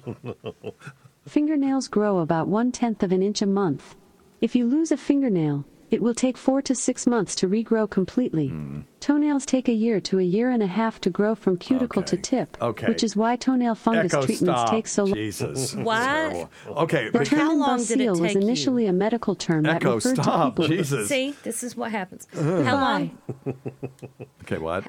Fingernails 1.26 1.88
grow 1.88 2.18
about 2.18 2.46
one 2.48 2.70
tenth 2.72 3.02
of 3.02 3.10
an 3.12 3.22
inch 3.22 3.42
a 3.42 3.46
month. 3.46 3.96
If 4.40 4.54
you 4.54 4.66
lose 4.66 4.92
a 4.92 4.96
fingernail, 4.96 5.64
it 5.90 6.00
will 6.02 6.14
take 6.14 6.36
four 6.36 6.62
to 6.62 6.74
six 6.74 7.06
months 7.06 7.34
to 7.36 7.48
regrow 7.48 7.88
completely. 7.90 8.48
Hmm. 8.48 8.80
Toenails 9.00 9.44
take 9.46 9.68
a 9.68 9.72
year 9.72 10.00
to 10.02 10.18
a 10.18 10.22
year 10.22 10.50
and 10.50 10.62
a 10.62 10.66
half 10.66 11.00
to 11.00 11.10
grow 11.10 11.34
from 11.34 11.56
cuticle 11.56 12.02
to 12.02 12.16
tip, 12.16 12.56
Okay. 12.60 12.86
which 12.86 13.02
is 13.02 13.16
why 13.16 13.34
toenail 13.36 13.74
fungus 13.74 14.12
Echo, 14.14 14.24
treatments 14.26 14.60
stop. 14.60 14.70
take 14.70 14.86
so 14.86 15.04
long. 15.04 15.14
Jesus. 15.14 15.74
What? 15.90 16.48
Okay. 16.68 17.06
The 17.06 17.18
but- 17.18 17.26
term 17.26 17.38
How 17.38 17.54
long 17.56 17.78
did 17.78 18.00
it 18.00 18.04
imbecile 18.04 18.20
was 18.22 18.32
take 18.32 18.34
you? 18.42 18.48
initially 18.48 18.86
a 18.86 18.92
medical 18.92 19.34
term 19.34 19.62
that 19.64 19.76
Echo, 19.76 19.94
referred 19.96 20.16
stop. 20.22 20.56
to 20.56 20.62
people. 20.62 20.76
Jesus. 20.76 21.08
see, 21.08 21.34
this 21.42 21.62
is 21.62 21.76
what 21.76 21.90
happens. 21.90 22.26
How 22.34 22.76
long? 22.76 23.18
Okay, 24.42 24.58
what? 24.58 24.84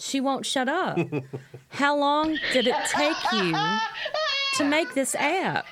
She 0.00 0.20
won't 0.20 0.44
shut 0.46 0.68
up. 0.68 0.98
How 1.68 1.96
long 1.96 2.36
did 2.52 2.66
it 2.68 2.74
take 2.86 3.16
you 3.32 3.52
to 4.54 4.64
make 4.64 4.94
this 4.94 5.14
app? 5.16 5.66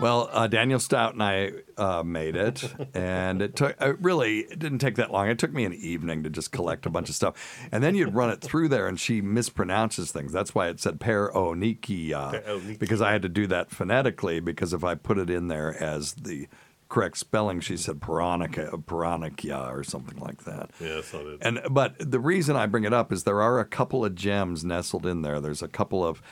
Well, 0.00 0.28
uh, 0.30 0.46
Daniel 0.46 0.78
Stout 0.78 1.14
and 1.14 1.22
I 1.22 1.52
uh, 1.76 2.04
made 2.04 2.36
it, 2.36 2.72
and 2.94 3.42
it 3.42 3.56
took 3.56 3.74
uh, 3.82 3.94
really 3.96 4.40
it 4.40 4.58
didn't 4.60 4.78
take 4.78 4.94
that 4.94 5.10
long. 5.10 5.28
It 5.28 5.38
took 5.40 5.52
me 5.52 5.64
an 5.64 5.74
evening 5.74 6.22
to 6.22 6.30
just 6.30 6.52
collect 6.52 6.86
a 6.86 6.90
bunch 6.90 7.08
of 7.08 7.16
stuff, 7.16 7.34
and 7.72 7.82
then 7.82 7.96
you'd 7.96 8.14
run 8.14 8.30
it 8.30 8.40
through 8.40 8.68
there, 8.68 8.86
and 8.86 8.98
she 8.98 9.20
mispronounces 9.20 10.12
things. 10.12 10.32
That's 10.32 10.54
why 10.54 10.68
it 10.68 10.78
said 10.78 11.00
paronikia, 11.00 12.44
Paronikia. 12.44 12.78
because 12.78 13.00
I 13.02 13.10
had 13.10 13.22
to 13.22 13.28
do 13.28 13.48
that 13.48 13.70
phonetically. 13.70 14.38
Because 14.38 14.72
if 14.72 14.84
I 14.84 14.94
put 14.94 15.18
it 15.18 15.30
in 15.30 15.48
there 15.48 15.76
as 15.82 16.12
the 16.12 16.46
correct 16.88 17.18
spelling, 17.18 17.60
she 17.60 17.76
said 17.76 17.98
paronica, 17.98 18.70
paronikia, 18.84 19.68
or 19.68 19.82
something 19.82 20.18
like 20.18 20.44
that. 20.44 20.70
Yeah, 20.80 20.94
that's 20.94 21.12
not 21.12 21.26
it. 21.26 21.38
And 21.42 21.60
but 21.70 21.96
the 21.98 22.20
reason 22.20 22.54
I 22.54 22.66
bring 22.66 22.84
it 22.84 22.92
up 22.92 23.12
is 23.12 23.24
there 23.24 23.42
are 23.42 23.58
a 23.58 23.64
couple 23.64 24.04
of 24.04 24.14
gems 24.14 24.64
nestled 24.64 25.06
in 25.06 25.22
there. 25.22 25.40
There's 25.40 25.62
a 25.62 25.68
couple 25.68 26.06
of 26.06 26.22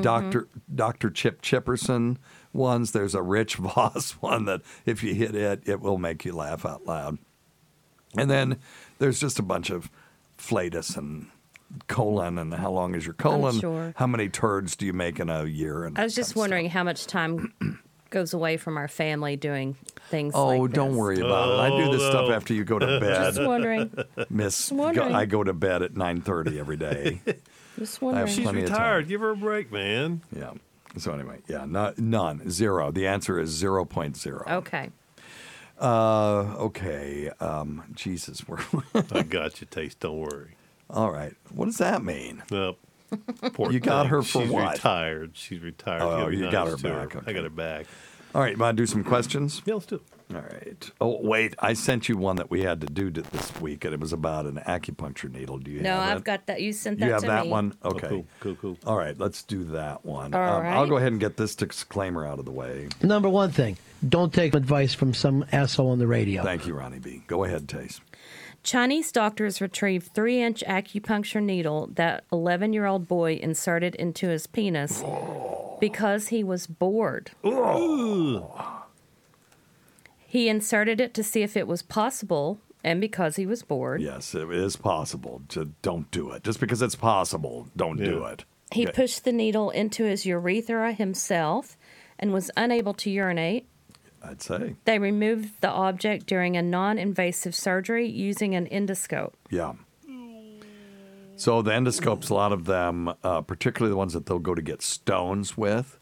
Doctor 0.00 0.48
Doctor 0.72 1.10
Chip 1.10 1.42
Chipperson 1.42 2.16
ones. 2.52 2.92
There's 2.92 3.14
a 3.14 3.22
Rich 3.22 3.56
Voss 3.56 4.12
one 4.20 4.44
that 4.46 4.62
if 4.86 5.02
you 5.02 5.14
hit 5.14 5.34
it, 5.34 5.62
it 5.66 5.80
will 5.80 5.98
make 5.98 6.24
you 6.24 6.32
laugh 6.34 6.64
out 6.66 6.86
loud. 6.86 7.18
And 8.16 8.30
then 8.30 8.58
there's 8.98 9.18
just 9.20 9.38
a 9.38 9.42
bunch 9.42 9.70
of 9.70 9.90
flatus 10.36 10.96
and 10.96 11.28
colon 11.88 12.36
and 12.38 12.52
how 12.52 12.70
long 12.70 12.94
is 12.94 13.04
your 13.06 13.14
colon? 13.14 13.58
sure. 13.58 13.94
How 13.96 14.06
many 14.06 14.28
turds 14.28 14.76
do 14.76 14.84
you 14.84 14.92
make 14.92 15.18
in 15.18 15.30
a 15.30 15.44
year? 15.44 15.84
And 15.84 15.98
I 15.98 16.04
was 16.04 16.14
just 16.14 16.36
wondering 16.36 16.68
how 16.68 16.84
much 16.84 17.06
time 17.06 17.54
goes 18.10 18.34
away 18.34 18.58
from 18.58 18.76
our 18.76 18.88
family 18.88 19.36
doing 19.36 19.74
things. 20.10 20.34
Oh, 20.36 20.48
like 20.58 20.72
don't 20.72 20.90
this. 20.90 20.98
worry 20.98 21.20
about 21.20 21.48
it. 21.48 21.72
I 21.72 21.84
do 21.84 21.90
this 21.90 22.02
Oh, 22.02 22.10
stuff 22.10 22.30
after 22.30 22.52
you 22.52 22.64
go 22.64 22.78
to 22.78 23.00
bed. 23.00 23.34
Just 23.34 23.42
wondering. 23.42 23.90
Miss, 24.28 24.68
go, 24.68 24.76
wondering. 24.76 25.14
I 25.14 25.24
go 25.24 25.42
to 25.42 25.54
bed 25.54 25.80
at 25.80 25.94
9:30 25.94 26.58
every 26.58 26.76
day. 26.76 27.22
Just 27.78 28.02
wondering. 28.02 28.26
She's 28.26 28.44
plenty 28.44 28.64
of 28.64 28.68
time. 28.68 28.76
retired. 28.76 29.08
Give 29.08 29.22
her 29.22 29.30
a 29.30 29.36
break, 29.36 29.72
man. 29.72 30.20
Yeah. 30.36 30.52
So 30.98 31.12
anyway, 31.12 31.38
yeah, 31.48 31.64
no, 31.66 31.94
none, 31.96 32.50
zero. 32.50 32.90
The 32.90 33.06
answer 33.06 33.38
is 33.40 33.60
0.0. 33.62 34.46
Okay. 34.58 34.90
Uh, 35.80 36.54
okay. 36.58 37.30
Um, 37.40 37.84
Jesus, 37.94 38.46
we're 38.46 38.58
I 39.12 39.22
got 39.22 39.60
you, 39.60 39.66
Taste. 39.70 40.00
Don't 40.00 40.18
worry. 40.20 40.56
all 40.90 41.10
right. 41.10 41.34
What 41.54 41.64
does 41.66 41.78
that 41.78 42.04
mean? 42.04 42.42
Nope. 42.50 42.78
Poor 43.54 43.70
You 43.72 43.80
got 43.80 44.02
thing. 44.02 44.10
her 44.10 44.22
for 44.22 44.42
She's 44.42 44.50
what? 44.50 44.72
retired. 44.72 45.32
She's 45.34 45.60
retired. 45.60 46.02
Oh, 46.02 46.20
gotta 46.24 46.36
you 46.36 46.50
got 46.50 46.68
her 46.68 46.76
back, 46.76 47.16
I 47.16 47.18
okay. 47.20 47.32
got 47.32 47.42
her 47.44 47.50
back. 47.50 47.86
All 48.34 48.40
right, 48.40 48.56
want 48.56 48.76
to 48.76 48.82
do 48.82 48.86
some 48.86 49.04
questions? 49.04 49.60
Yeah, 49.66 49.74
let's 49.74 49.86
do 49.86 49.96
it. 49.96 50.02
All 50.34 50.40
right. 50.40 50.90
Oh, 51.00 51.18
wait. 51.22 51.54
I 51.58 51.74
sent 51.74 52.08
you 52.08 52.16
one 52.16 52.36
that 52.36 52.50
we 52.50 52.62
had 52.62 52.80
to 52.80 52.86
do 52.86 53.10
to 53.10 53.22
this 53.22 53.60
week, 53.60 53.84
and 53.84 53.92
it 53.92 54.00
was 54.00 54.12
about 54.12 54.46
an 54.46 54.56
acupuncture 54.66 55.30
needle. 55.32 55.58
Do 55.58 55.70
you 55.70 55.80
No, 55.80 55.96
have 56.00 56.10
I've 56.10 56.18
it? 56.18 56.24
got 56.24 56.46
that. 56.46 56.60
You 56.62 56.72
sent 56.72 57.00
that 57.00 57.06
You 57.06 57.12
have 57.12 57.20
to 57.22 57.26
that 57.28 57.44
me. 57.46 57.50
one? 57.52 57.74
Oh, 57.82 57.90
Okay. 57.90 58.08
cool, 58.08 58.26
cool, 58.40 58.54
cool. 58.56 58.78
All 58.86 58.96
right, 58.96 59.18
let's 59.18 59.42
do 59.42 59.64
that 59.64 60.04
one. 60.06 60.32
All 60.34 60.40
Um, 60.40 60.66
I'll 60.66 60.86
go 60.86 60.96
ahead 60.96 61.12
and 61.12 61.20
get 61.20 61.36
this 61.36 61.54
disclaimer 61.54 62.26
out 62.26 62.38
of 62.38 62.44
the 62.44 62.50
way. 62.52 62.88
Number 63.02 63.28
one 63.28 63.50
thing, 63.50 63.76
don't 64.08 64.32
take 64.32 64.54
advice 64.54 64.94
from 64.94 65.12
some 65.14 65.44
asshole 65.52 65.90
on 65.90 65.98
the 65.98 66.06
radio. 66.06 66.42
Thank 66.42 66.66
you, 66.66 66.74
Ronnie 66.74 66.98
B. 66.98 67.22
Go 67.26 67.44
ahead, 67.44 67.66
Tace. 67.68 68.00
Chinese 68.62 69.10
doctors 69.10 69.60
retrieved 69.60 70.12
three 70.14 70.40
inch 70.40 70.62
acupuncture 70.68 71.42
needle 71.42 71.88
that 71.94 72.22
11 72.32 72.72
year 72.72 72.86
old 72.86 73.08
boy 73.08 73.38
inserted 73.42 73.96
into 73.96 74.28
his 74.28 74.46
penis 74.46 75.02
because 75.80 76.28
he 76.28 76.44
was 76.44 76.68
bored. 76.68 77.32
He 80.32 80.48
inserted 80.48 80.98
it 80.98 81.12
to 81.12 81.22
see 81.22 81.42
if 81.42 81.58
it 81.58 81.66
was 81.66 81.82
possible, 81.82 82.58
and 82.82 83.02
because 83.02 83.36
he 83.36 83.44
was 83.44 83.62
bored. 83.62 84.00
Yes, 84.00 84.34
it 84.34 84.50
is 84.50 84.76
possible. 84.76 85.42
To 85.48 85.66
don't 85.82 86.10
do 86.10 86.30
it. 86.30 86.42
Just 86.42 86.58
because 86.58 86.80
it's 86.80 86.94
possible, 86.94 87.68
don't 87.76 87.98
do 87.98 88.24
it. 88.24 88.46
He 88.72 88.86
Okay. 88.86 88.92
pushed 88.92 89.24
the 89.24 89.32
needle 89.32 89.68
into 89.68 90.04
his 90.04 90.24
urethra 90.24 90.94
himself 90.94 91.76
and 92.18 92.32
was 92.32 92.50
unable 92.56 92.94
to 92.94 93.10
urinate. 93.10 93.66
I'd 94.24 94.40
say. 94.40 94.76
They 94.86 94.98
removed 94.98 95.60
the 95.60 95.68
object 95.68 96.24
during 96.24 96.56
a 96.56 96.62
non 96.62 96.96
invasive 96.98 97.54
surgery 97.54 98.08
using 98.08 98.54
an 98.54 98.66
endoscope. 98.68 99.34
Yeah. 99.50 99.74
So 101.36 101.60
the 101.60 101.72
endoscopes, 101.72 102.30
a 102.30 102.34
lot 102.34 102.52
of 102.52 102.64
them, 102.64 103.12
uh, 103.22 103.42
particularly 103.42 103.90
the 103.92 103.96
ones 103.98 104.14
that 104.14 104.24
they'll 104.24 104.38
go 104.38 104.54
to 104.54 104.62
get 104.62 104.80
stones 104.80 105.58
with, 105.58 105.98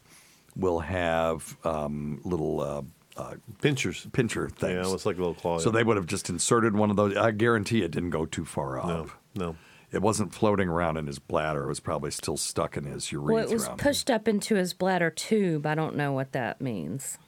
will 0.55 0.81
have 0.81 1.57
um, 1.65 2.21
little 2.25 2.61
uh, 2.61 2.83
uh, 3.21 3.35
Pinchers. 3.61 4.07
pincher 4.13 4.49
things. 4.49 4.87
Yeah, 4.87 4.95
it's 4.95 5.07
like 5.07 5.17
a 5.17 5.21
little 5.21 5.35
claw. 5.35 5.59
so 5.59 5.71
they 5.71 5.85
would 5.85 5.97
have 5.97 6.07
just 6.07 6.31
inserted 6.31 6.75
one 6.75 6.91
of 6.91 6.97
those. 6.97 7.17
I 7.17 7.31
guarantee 7.31 7.83
it 7.83 7.91
didn't 7.91 8.11
go 8.11 8.27
too 8.27 8.45
far 8.45 8.79
up. 8.79 8.87
No, 8.87 9.11
no. 9.35 9.57
It 9.93 10.03
wasn't 10.03 10.33
floating 10.33 10.69
around 10.69 10.99
in 10.99 11.07
his 11.09 11.19
bladder. 11.19 11.65
It 11.65 11.69
was 11.69 11.81
probably 11.81 12.13
still 12.13 12.37
stuck 12.37 12.77
in 12.77 12.85
his 12.85 13.11
urethra. 13.11 13.35
Well, 13.35 13.45
it 13.45 13.53
was 13.53 13.69
pushed 13.77 14.09
up 14.09 14.29
into 14.29 14.55
his 14.55 14.73
bladder 14.73 15.11
tube. 15.11 15.67
I 15.67 15.75
don't 15.75 15.97
know 15.97 16.13
what 16.13 16.31
that 16.33 16.61
means. 16.61 17.19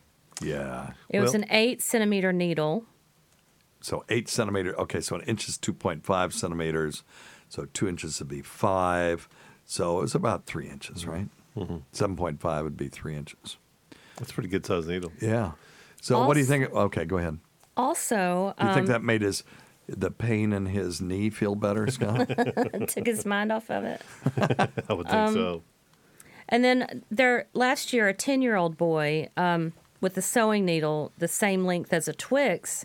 yeah. 0.40 0.92
It 1.08 1.20
was 1.20 1.34
an 1.34 1.44
eight 1.50 1.82
centimeter 1.82 2.32
needle. 2.32 2.84
So 3.80 4.04
eight 4.08 4.28
centimeter. 4.28 4.78
Okay, 4.80 5.00
so 5.00 5.16
an 5.16 5.22
inch 5.22 5.48
is 5.48 5.58
two 5.58 5.72
point 5.72 6.04
five 6.04 6.32
centimeters. 6.32 7.02
So 7.48 7.66
two 7.72 7.88
inches 7.88 8.20
would 8.20 8.28
be 8.28 8.42
five. 8.42 9.28
So 9.64 9.98
it 9.98 10.02
was 10.02 10.14
about 10.14 10.46
three 10.46 10.68
inches, 10.68 11.04
right? 11.06 11.28
Mm-hmm. 11.56 12.14
point 12.14 12.40
five 12.40 12.62
would 12.64 12.76
be 12.76 12.88
three 12.88 13.16
inches. 13.16 13.56
That's 14.16 14.30
a 14.30 14.34
pretty 14.34 14.48
good 14.48 14.64
size 14.64 14.86
needle. 14.86 15.12
Yeah. 15.20 15.52
So 16.02 16.26
what 16.26 16.34
do 16.34 16.40
you 16.40 16.46
think? 16.46 16.70
Okay, 16.70 17.04
go 17.04 17.16
ahead. 17.18 17.38
Also, 17.76 18.54
Do 18.58 18.66
you 18.66 18.74
think 18.74 18.86
um, 18.86 18.92
that 18.92 19.02
made 19.02 19.22
his 19.22 19.44
the 19.88 20.10
pain 20.10 20.52
in 20.52 20.66
his 20.66 21.00
knee 21.00 21.30
feel 21.30 21.54
better, 21.54 21.86
Scott? 21.90 22.28
took 22.88 23.06
his 23.06 23.24
mind 23.24 23.50
off 23.50 23.70
of 23.70 23.84
it. 23.84 24.02
I 24.88 24.92
would 24.92 25.06
think 25.06 25.14
Um, 25.16 25.32
so. 25.34 25.62
And 26.48 26.62
then 26.64 27.02
there, 27.10 27.46
last 27.54 27.92
year, 27.92 28.08
a 28.08 28.14
10 28.14 28.42
year 28.42 28.56
old 28.56 28.76
boy 28.76 29.28
um, 29.36 29.72
with 30.00 30.16
a 30.18 30.22
sewing 30.22 30.64
needle 30.64 31.12
the 31.18 31.28
same 31.28 31.64
length 31.64 31.92
as 31.92 32.08
a 32.08 32.12
Twix, 32.12 32.84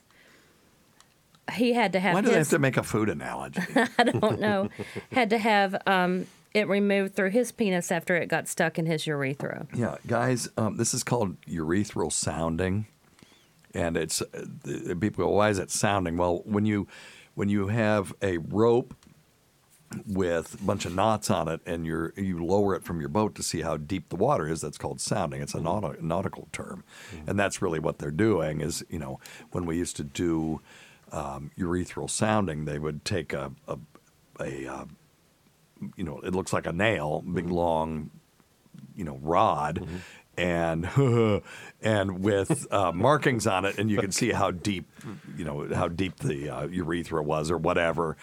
he 1.54 1.74
had 1.74 1.92
to 1.94 2.00
have 2.00 2.14
Why 2.14 2.22
do 2.22 2.30
they 2.30 2.38
have 2.38 2.50
to 2.50 2.60
make 2.60 2.78
a 2.78 2.84
food 2.84 3.10
analogy? 3.10 3.62
I 3.98 4.04
don't 4.04 4.40
know, 4.40 4.70
had 5.12 5.30
to 5.32 5.38
have 5.38 5.76
um, 5.88 6.28
it 6.54 6.68
removed 6.68 7.16
through 7.16 7.32
his 7.32 7.52
penis 7.52 7.92
after 7.92 8.16
it 8.16 8.28
got 8.28 8.48
stuck 8.48 8.78
in 8.80 8.86
his 8.86 9.06
urethra. 9.08 9.66
Yeah, 9.74 9.96
guys, 10.06 10.50
um, 10.58 10.78
this 10.78 10.94
is 10.94 11.04
called 11.04 11.40
urethral 11.42 12.12
sounding, 12.12 12.88
and 13.74 13.98
it's 13.98 14.22
uh, 14.22 14.46
people 15.00 15.26
go, 15.26 15.32
"Why 15.32 15.50
is 15.50 15.60
it 15.60 15.72
sounding?" 15.72 16.18
Well, 16.18 16.42
when 16.46 16.66
you 16.66 16.88
when 17.36 17.50
you 17.50 17.68
have 17.68 18.14
a 18.22 18.38
rope 18.38 18.96
with 20.06 20.60
a 20.60 20.64
bunch 20.66 20.86
of 20.86 20.94
knots 20.94 21.30
on 21.30 21.48
it, 21.48 21.62
and 21.66 21.86
you 21.86 22.12
you 22.16 22.44
lower 22.44 22.76
it 22.76 22.84
from 22.84 23.00
your 23.00 23.10
boat 23.10 23.36
to 23.36 23.44
see 23.44 23.62
how 23.62 23.78
deep 23.78 24.10
the 24.10 24.16
water 24.16 24.48
is, 24.48 24.62
that's 24.62 24.78
called 24.78 25.00
sounding. 25.00 25.42
It's 25.42 25.54
a 25.54 25.62
naut- 25.62 26.02
nautical 26.02 26.48
term, 26.52 26.84
and 27.26 27.40
that's 27.40 27.62
really 27.62 27.80
what 27.80 28.00
they're 28.00 28.12
doing. 28.12 28.62
Is 28.62 28.84
you 28.90 29.00
know 29.00 29.20
when 29.52 29.66
we 29.66 29.78
used 29.78 29.96
to 29.98 30.04
do 30.04 30.62
um, 31.12 31.52
urethral 31.58 32.10
sounding, 32.10 32.66
they 32.66 32.80
would 32.80 33.06
take 33.06 33.34
a 33.34 33.52
a, 33.68 33.78
a 34.40 34.68
uh, 34.68 34.86
you 35.96 36.04
know 36.04 36.20
it 36.20 36.34
looks 36.34 36.54
like 36.54 36.66
a 36.66 36.74
nail, 36.74 37.22
big 37.22 37.50
long 37.50 38.10
you 38.96 39.04
know 39.04 39.20
rod 39.22 39.88
and 40.38 40.88
and 41.82 42.24
with 42.24 42.72
uh, 42.72 42.92
markings 42.92 43.48
on 43.48 43.66
it 43.66 43.78
and 43.78 43.90
you 43.90 44.00
can 44.00 44.12
see 44.12 44.32
how 44.32 44.52
deep 44.52 44.86
you 45.36 45.44
know 45.44 45.68
how 45.74 45.88
deep 45.88 46.18
the 46.18 46.50
uh, 46.50 46.68
urethra 46.68 47.22
was 47.22 47.52
or 47.52 47.58
whatever 47.58 48.16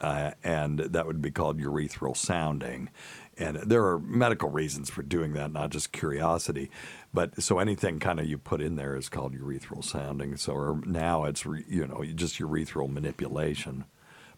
uh, 0.00 0.32
and 0.42 0.78
that 0.78 1.06
would 1.06 1.22
be 1.22 1.30
called 1.30 1.60
urethral 1.60 2.16
sounding. 2.16 2.90
And 3.36 3.56
there 3.56 3.84
are 3.84 3.98
medical 3.98 4.48
reasons 4.48 4.90
for 4.90 5.02
doing 5.02 5.32
that 5.32 5.52
not 5.52 5.70
just 5.70 5.92
curiosity. 5.92 6.70
But 7.12 7.42
so 7.42 7.58
anything 7.58 7.98
kind 7.98 8.20
of 8.20 8.26
you 8.26 8.38
put 8.38 8.60
in 8.60 8.76
there 8.76 8.96
is 8.96 9.08
called 9.08 9.34
urethral 9.34 9.82
sounding. 9.82 10.36
So 10.36 10.80
now 10.86 11.24
it's 11.24 11.44
you 11.44 11.86
know 11.86 12.04
just 12.14 12.38
urethral 12.38 12.90
manipulation. 12.90 13.84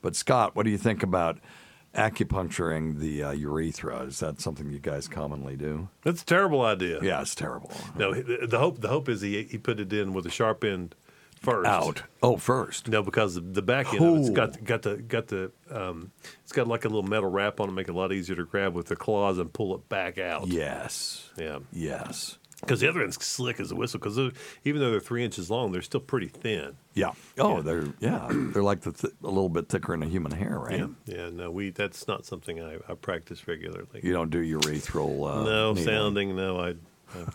But 0.01 0.17
scott 0.17 0.57
what 0.57 0.65
do 0.65 0.71
you 0.71 0.79
think 0.79 1.03
about 1.03 1.39
acupuncturing 1.97 2.99
the 2.99 3.23
uh, 3.23 3.31
urethra. 3.33 4.03
Is 4.03 4.21
that 4.21 4.41
something 4.41 4.71
you 4.71 4.79
guys 4.79 5.09
commonly 5.09 5.57
do? 5.57 5.89
That's 6.03 6.23
a 6.23 6.27
terrible 6.27 6.63
idea. 6.63 7.01
yeah 7.03 7.21
it's 7.21 7.35
terrible. 7.35 7.73
No, 7.97 8.15
the, 8.15 8.47
the 8.47 8.59
hope 8.59 8.81
the 8.81 8.89
hope 8.89 9.09
is 9.09 9.21
he 9.21 9.43
he 9.45 9.59
put 9.59 9.81
it 9.81 9.93
in 9.93 10.13
with 10.13 10.27
a 10.27 10.31
sharp 10.31 10.63
end 10.65 10.95
first. 11.41 11.69
out. 11.69 12.03
Oh 12.23 12.37
first. 12.37 12.89
No, 12.89 13.03
because 13.03 13.35
the, 13.35 13.63
back 13.63 13.93
end 13.93 14.05
of 14.05 14.17
it's 14.19 14.31
got 14.31 14.63
got 14.65 14.83
the 14.83 14.97
got 14.97 15.29
the 15.29 15.51
um, 15.71 16.13
it's 16.43 16.53
got 16.53 16.69
like 16.69 16.85
a 16.85 16.89
little 16.89 17.03
metal 17.03 17.31
wrap 17.31 17.61
on 17.61 17.69
it, 17.69 17.73
make 17.73 17.89
it 17.89 17.95
a 17.95 17.99
lot 17.99 18.13
easier 18.13 18.37
to 18.37 18.45
grab 18.45 18.75
with 18.75 18.87
the 18.87 18.97
claws 18.97 19.39
and 19.39 19.53
pull 19.53 19.75
it 19.75 19.89
back 19.89 20.19
out. 20.19 20.49
yes. 20.49 21.31
Yeah, 21.37 21.59
yes 21.73 22.39
because 22.61 22.81
the 22.81 22.89
other 22.89 23.03
end's 23.03 23.23
slick 23.25 23.61
as 23.61 23.71
a 23.71 23.77
whistle. 23.77 24.01
Because 24.01 24.19
even 24.65 24.81
though 24.81 24.91
they're 24.91 25.01
three 25.01 25.25
inches 25.25 25.51
long, 25.51 25.73
they're 25.73 25.83
still 25.83 26.01
pretty 26.01 26.29
thin. 26.29 26.77
yeah 26.95 27.13
oh 27.39 27.61
they're 27.63 27.89
yeah 28.01 28.29
they're 28.31 28.63
like 28.63 28.81
the 28.81 28.93
th- 28.93 29.13
a 29.23 29.27
little 29.27 29.49
bit 29.51 29.69
thicker 29.69 29.93
than 29.93 30.03
a 30.03 30.07
human 30.09 30.33
hair 30.33 30.59
right 30.59 30.79
Yeah, 30.79 30.87
yeah. 31.05 31.31
No, 31.31 31.51
we 31.51 31.71
that's 31.71 32.09
not 32.09 32.25
something 32.25 32.61
I, 32.63 32.77
I 32.89 32.95
practice 32.95 33.47
regularly. 33.47 34.01
you 34.03 34.13
don't 34.13 34.31
do 34.31 34.41
urethral 34.59 35.31
uh, 35.31 35.45
no 35.45 35.73
needling. 35.75 35.85
sounding. 35.95 36.37
No, 36.37 36.59
I 36.61 36.75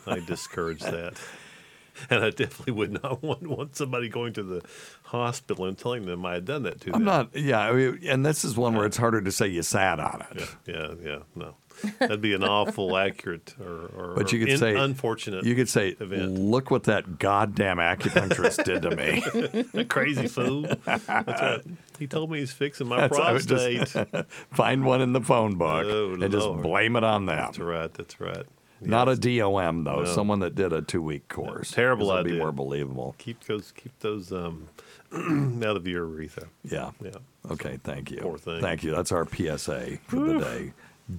I, 0.07 0.13
I 0.15 0.19
discourage 0.19 0.81
that. 0.81 1.13
And 2.09 2.23
I 2.23 2.29
definitely 2.29 2.73
would 2.73 3.01
not 3.03 3.21
want, 3.23 3.43
want 3.47 3.75
somebody 3.75 4.09
going 4.09 4.33
to 4.33 4.43
the 4.43 4.61
hospital 5.03 5.65
and 5.65 5.77
telling 5.77 6.05
them 6.05 6.25
I 6.25 6.35
had 6.35 6.45
done 6.45 6.63
that 6.63 6.79
to 6.81 6.85
them. 6.85 6.95
i'm 6.95 7.03
not 7.03 7.35
yeah 7.35 7.59
I 7.59 7.73
mean, 7.73 7.99
and 8.07 8.25
this 8.25 8.45
is 8.45 8.55
one 8.55 8.75
where 8.75 8.85
it's 8.85 8.95
harder 8.97 9.21
to 9.21 9.31
say 9.31 9.47
you 9.47 9.61
sat 9.61 9.99
on 9.99 10.23
it 10.31 10.49
Yeah, 10.65 10.93
yeah, 11.03 11.19
no. 11.35 11.55
That'd 11.99 12.21
be 12.21 12.33
an 12.33 12.43
awful 12.43 12.95
accurate 13.07 13.55
or, 13.59 13.89
or 13.95 14.13
But 14.15 14.31
you 14.31 14.39
could 14.39 14.49
in- 14.49 14.57
say 14.57 14.75
unfortunate. 14.75 15.45
You 15.45 15.55
could 15.55 15.67
say, 15.69 15.89
event. 15.99 16.33
"Look 16.37 16.69
what 16.69 16.83
that 16.83 17.17
goddamn 17.17 17.77
acupuncturist 17.77 18.63
did 18.65 18.83
to 18.83 18.95
me." 18.95 19.23
A 19.81 19.85
crazy 19.85 20.27
fool. 20.27 20.67
Right. 20.85 21.61
He 21.97 22.07
told 22.07 22.29
me 22.29 22.39
he's 22.39 22.51
fixing 22.51 22.87
my 22.87 23.07
That's- 23.07 23.17
prostate. 23.19 23.87
just 23.87 24.27
find 24.51 24.85
one 24.85 25.01
in 25.01 25.13
the 25.13 25.21
phone 25.21 25.55
book 25.55 25.85
Oh, 25.87 26.13
and 26.13 26.31
just 26.31 26.47
blame 26.61 26.95
it 26.97 27.03
on 27.03 27.25
them. 27.25 27.37
That's 27.37 27.57
right. 27.57 27.91
That's 27.93 28.19
right. 28.21 28.45
Not 28.81 29.09
a 29.09 29.15
DOM 29.15 29.83
though. 29.83 29.99
No. 30.01 30.05
Someone 30.05 30.39
that 30.39 30.55
did 30.55 30.73
a 30.73 30.81
two-week 30.81 31.27
course. 31.27 31.71
Terrible 31.71 32.07
'cause 32.07 32.19
it'd 32.21 32.31
Be 32.33 32.37
more 32.39 32.51
believable. 32.51 33.15
Keep 33.17 33.43
those. 33.45 33.71
Keep 33.71 33.99
those 33.99 34.31
um, 34.31 34.67
out 35.65 35.77
of 35.77 35.87
your 35.87 36.05
urethra. 36.07 36.47
Yeah. 36.63 36.91
Yeah. 37.03 37.11
Okay. 37.51 37.79
Thank 37.83 38.11
you. 38.11 38.19
Poor 38.21 38.37
thing. 38.37 38.61
Thank 38.61 38.83
you. 38.83 38.91
That's 38.91 39.11
our 39.11 39.27
PSA 39.27 39.97
for 40.07 40.17
the 40.17 40.39
day. 40.39 40.73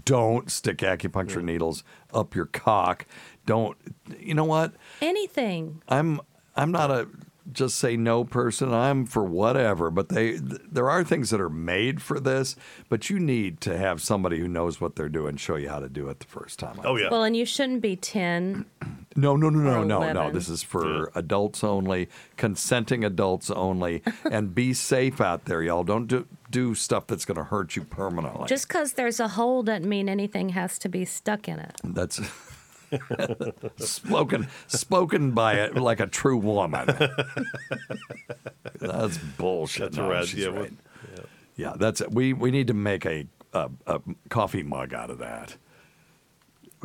Don't 0.04 0.50
stick 0.50 0.78
acupuncture 0.78 1.42
needles 1.42 1.84
up 2.14 2.34
your 2.34 2.46
cock. 2.46 3.06
Don't. 3.46 3.76
You 4.18 4.34
know 4.34 4.44
what? 4.44 4.72
Anything. 5.00 5.82
I'm 5.88 6.20
I'm 6.56 6.72
not 6.72 6.90
a 6.90 7.08
just 7.50 7.78
say 7.78 7.96
no 7.96 8.24
person. 8.24 8.72
I'm 8.72 9.06
for 9.06 9.24
whatever, 9.24 9.90
but 9.90 10.08
they 10.08 10.32
th- 10.32 10.60
there 10.70 10.88
are 10.88 11.02
things 11.02 11.30
that 11.30 11.40
are 11.40 11.50
made 11.50 12.00
for 12.00 12.20
this, 12.20 12.56
but 12.88 13.10
you 13.10 13.18
need 13.18 13.60
to 13.62 13.76
have 13.76 14.00
somebody 14.00 14.38
who 14.38 14.48
knows 14.48 14.80
what 14.80 14.96
they're 14.96 15.08
doing 15.08 15.36
show 15.36 15.56
you 15.56 15.68
how 15.68 15.80
to 15.80 15.88
do 15.88 16.08
it 16.08 16.20
the 16.20 16.26
first 16.26 16.58
time. 16.58 16.80
Oh 16.84 16.96
yeah. 16.96 17.08
Well, 17.10 17.24
and 17.24 17.36
you 17.36 17.44
shouldn't 17.44 17.80
be 17.82 17.96
10. 17.96 18.66
No, 19.14 19.36
no, 19.36 19.50
no, 19.50 19.60
no, 19.60 19.80
Or 19.80 19.84
no, 19.84 20.12
no. 20.12 20.30
This 20.30 20.48
is 20.48 20.62
for 20.62 21.12
adults 21.14 21.62
only, 21.62 22.08
consenting 22.38 23.04
adults 23.04 23.50
only, 23.50 24.02
and 24.30 24.54
be 24.54 24.72
safe 24.72 25.20
out 25.20 25.44
there, 25.44 25.62
y'all. 25.62 25.84
Don't 25.84 26.06
do 26.06 26.26
do 26.50 26.74
stuff 26.74 27.06
that's 27.06 27.26
going 27.26 27.36
to 27.36 27.44
hurt 27.44 27.76
you 27.76 27.84
permanently. 27.84 28.46
Just 28.46 28.68
because 28.68 28.94
there's 28.94 29.20
a 29.20 29.28
hole 29.28 29.62
doesn't 29.62 29.88
mean 29.88 30.08
anything 30.08 30.50
has 30.50 30.78
to 30.78 30.88
be 30.88 31.04
stuck 31.04 31.46
in 31.46 31.58
it. 31.58 31.78
That's 31.84 32.18
spoken 33.78 34.48
spoken 34.66 35.30
by 35.32 35.54
a, 35.54 35.72
like 35.72 36.00
a 36.00 36.06
true 36.06 36.36
woman. 36.36 36.86
that's 38.80 39.18
bullshit. 39.18 39.92
That's 39.92 39.96
No, 39.96 40.10
right. 40.10 40.34
Yeah, 40.34 40.46
right. 40.48 40.54
well, 41.16 41.24
Yeah, 41.56 41.74
that's 41.76 42.00
it. 42.00 42.12
We 42.12 42.32
we 42.32 42.50
need 42.50 42.66
to 42.68 42.74
make 42.74 43.04
a 43.06 43.26
a, 43.52 43.70
a 43.86 44.00
coffee 44.28 44.62
mug 44.62 44.94
out 44.94 45.10
of 45.10 45.18
that. 45.18 45.56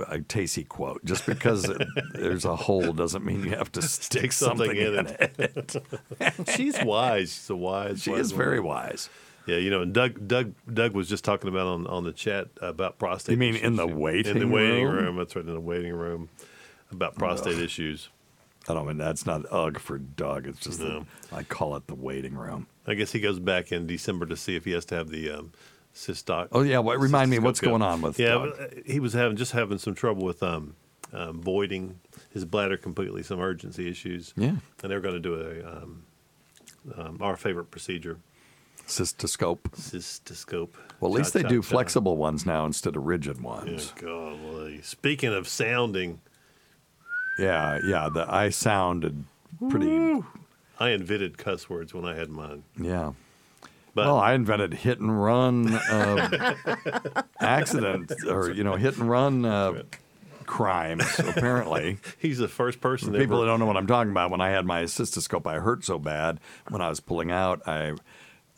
A 0.10 0.20
tasty 0.22 0.64
quote. 0.64 1.04
Just 1.06 1.26
because 1.26 1.68
it, 1.68 1.82
there's 2.14 2.46
a 2.46 2.56
hole 2.56 2.94
doesn't 2.94 3.26
mean 3.26 3.44
you 3.44 3.52
have 3.56 3.72
to 3.72 3.82
stick, 3.88 4.32
something 4.32 4.68
something, 4.68 4.78
in 4.78 5.00
in 5.00 5.08
it. 5.08 5.76
it. 6.20 6.50
She's 6.56 6.80
wise. 6.84 7.34
She's 7.34 7.50
a 7.50 7.56
wise. 7.56 8.04
She 8.04 8.12
wise 8.12 8.20
is 8.20 8.32
very 8.32 8.60
wise. 8.60 9.10
Yeah, 9.48 9.58
you 9.58 9.70
know, 9.70 9.82
and 9.82 9.94
Doug, 9.94 10.28
Doug, 10.28 10.54
Doug 10.72 10.94
was 10.94 11.08
just 11.08 11.24
talking 11.24 11.50
about 11.50 11.68
on, 11.68 11.88
on 11.88 12.04
the 12.04 12.12
chat 12.12 12.50
about 12.62 13.00
prostate. 13.00 13.32
You 13.34 13.38
mean 13.38 13.56
issues. 13.56 13.66
in 13.68 13.76
the 13.78 13.88
waiting 13.88 14.34
in 14.36 14.40
the 14.40 14.48
waiting 14.48 14.86
room? 14.86 15.06
room? 15.06 15.16
That's 15.18 15.36
right, 15.36 15.46
in 15.46 15.54
the 15.54 15.60
waiting 15.60 15.94
room 15.94 16.30
about 16.92 17.16
prostate 17.16 17.58
issues. 17.58 18.10
I 18.70 18.74
don't 18.74 18.86
mean 18.86 18.98
that's 18.98 19.26
not 19.26 19.46
ugh 19.50 19.80
for 19.80 19.98
Doug. 19.98 20.46
It's 20.48 20.60
just 20.60 20.82
No. 20.82 21.00
that 21.00 21.06
I 21.36 21.44
call 21.44 21.78
it 21.78 21.88
the 21.88 21.96
waiting 21.96 22.36
room. 22.36 22.68
I 22.86 22.94
guess 22.96 23.14
he 23.14 23.22
goes 23.22 23.40
back 23.40 23.72
in 23.72 23.88
December 23.88 24.26
to 24.26 24.36
see 24.36 24.58
if 24.58 24.66
he 24.66 24.72
has 24.72 24.84
to 24.86 24.96
have 24.96 25.08
the 25.10 25.32
um, 25.32 25.54
cystoc. 25.96 26.50
Oh 26.52 26.62
yeah, 26.64 26.80
what 26.80 27.00
remind 27.00 27.32
me 27.32 27.40
what's 27.40 27.62
going 27.62 27.82
on 27.82 28.02
with 28.02 28.20
Yeah, 28.20 28.34
Doug? 28.34 28.60
uh, 28.60 28.68
he 28.86 29.00
was 29.00 29.14
having 29.14 29.38
just 29.38 29.54
having 29.54 29.78
some 29.78 29.96
trouble 29.96 30.26
with 30.26 30.44
um, 30.44 30.76
um, 31.14 31.42
voiding 31.42 32.00
his 32.32 32.44
bladder 32.44 32.76
completely, 32.76 33.24
some 33.24 33.40
urgency 33.40 33.90
issues. 33.90 34.34
Yeah. 34.36 34.56
and 34.84 34.92
they're 34.92 35.00
going 35.00 35.16
to 35.16 35.22
do 35.22 35.36
a 35.36 35.78
um, 35.78 36.04
um, 36.98 37.18
our 37.22 37.38
favorite 37.38 37.72
procedure, 37.72 38.18
Cystoscope. 38.88 39.60
cystoscope. 39.76 40.70
Well, 41.00 41.12
at 41.14 41.18
least 41.18 41.34
Cha, 41.34 41.40
they 41.40 41.44
cha, 41.44 41.50
do 41.50 41.62
cha. 41.62 41.68
flexible 41.70 42.18
ones 42.18 42.46
now 42.46 42.66
instead 42.66 42.96
of 42.96 43.06
rigid 43.06 43.38
Yeah, 43.38 43.44
ones. 43.44 43.94
golly. 44.00 44.82
Speaking 44.82 45.34
of 45.34 45.48
sounding, 45.48 46.22
Yeah, 47.38 47.80
yeah. 47.86 48.10
The 48.10 48.26
I 48.34 48.50
sounded 48.50 49.26
pretty. 49.70 50.24
I 50.80 50.90
invented 50.90 51.38
cuss 51.38 51.70
words 51.70 51.94
when 51.94 52.06
I 52.06 52.16
had 52.16 52.30
mine. 52.30 52.64
Yeah. 52.80 53.14
But 53.94 54.06
well, 54.06 54.20
I 54.20 54.34
invented 54.34 54.74
hit 54.76 55.00
and 55.00 55.22
run 55.24 55.74
uh, 55.74 56.54
accident, 57.40 58.12
or 58.30 58.52
you 58.52 58.64
know, 58.64 58.76
hit 58.76 58.96
and 58.98 59.10
run 59.10 59.44
uh, 59.44 59.82
crimes. 60.46 61.04
Apparently, 61.20 61.98
he's 62.20 62.38
the 62.38 62.48
first 62.48 62.80
person 62.80 63.12
people 63.14 63.38
ever, 63.38 63.46
that 63.46 63.52
don't 63.52 63.60
know 63.60 63.66
what 63.66 63.76
I'm 63.78 63.88
talking 63.88 64.12
about. 64.12 64.30
When 64.30 64.40
I 64.42 64.50
had 64.50 64.66
my 64.66 64.84
cystoscope, 64.84 65.48
I 65.48 65.56
hurt 65.60 65.84
so 65.84 65.98
bad 65.98 66.40
when 66.70 66.80
I 66.82 66.90
was 66.90 67.00
pulling 67.00 67.32
out. 67.32 67.68
I 67.68 67.94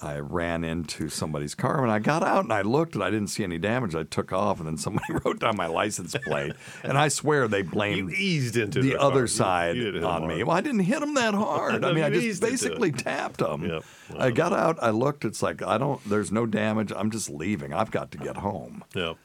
I 0.01 0.19
ran 0.19 0.63
into 0.63 1.09
somebody's 1.09 1.55
car 1.55 1.83
and 1.83 1.91
I 1.91 1.99
got 1.99 2.23
out 2.23 2.45
and 2.45 2.53
I 2.53 2.61
looked 2.61 2.95
and 2.95 3.03
I 3.03 3.09
didn't 3.09 3.27
see 3.27 3.43
any 3.43 3.57
damage. 3.57 3.95
I 3.95 4.03
took 4.03 4.31
off 4.31 4.59
and 4.59 4.67
then 4.67 4.77
somebody 4.77 5.11
wrote 5.25 5.39
down 5.39 5.57
my 5.57 5.67
license 5.67 6.15
plate. 6.23 6.53
and 6.83 6.97
I 6.97 7.09
swear 7.09 7.47
they 7.49 7.63
blamed 7.63 8.11
you 8.11 8.15
eased 8.17 8.55
into 8.55 8.81
the 8.81 8.91
their 8.91 9.01
other 9.01 9.21
car. 9.21 9.27
Side 9.27 9.75
you 9.75 9.83
didn't 9.91 10.05
on 10.05 10.25
me. 10.27 10.41
Well, 10.43 10.55
I 10.55 10.61
didn't 10.61 10.81
hit 10.81 11.01
them 11.01 11.15
that 11.15 11.33
hard. 11.33 11.83
I 11.85 11.91
mean, 11.91 12.03
I 12.03 12.09
just 12.09 12.41
basically 12.41 12.91
tapped 12.93 13.39
them. 13.39 13.65
Yep. 13.65 13.83
I 14.17 14.31
got 14.31 14.53
out. 14.53 14.77
I 14.81 14.91
looked. 14.91 15.25
It's 15.25 15.41
like 15.43 15.61
I 15.61 15.77
don't. 15.77 16.01
There's 16.09 16.31
no 16.31 16.45
damage. 16.45 16.93
I'm 16.95 17.11
just 17.11 17.29
leaving. 17.29 17.73
I've 17.73 17.91
got 17.91 18.11
to 18.11 18.17
get 18.17 18.37
home. 18.37 18.83
Yeah. 18.95 19.15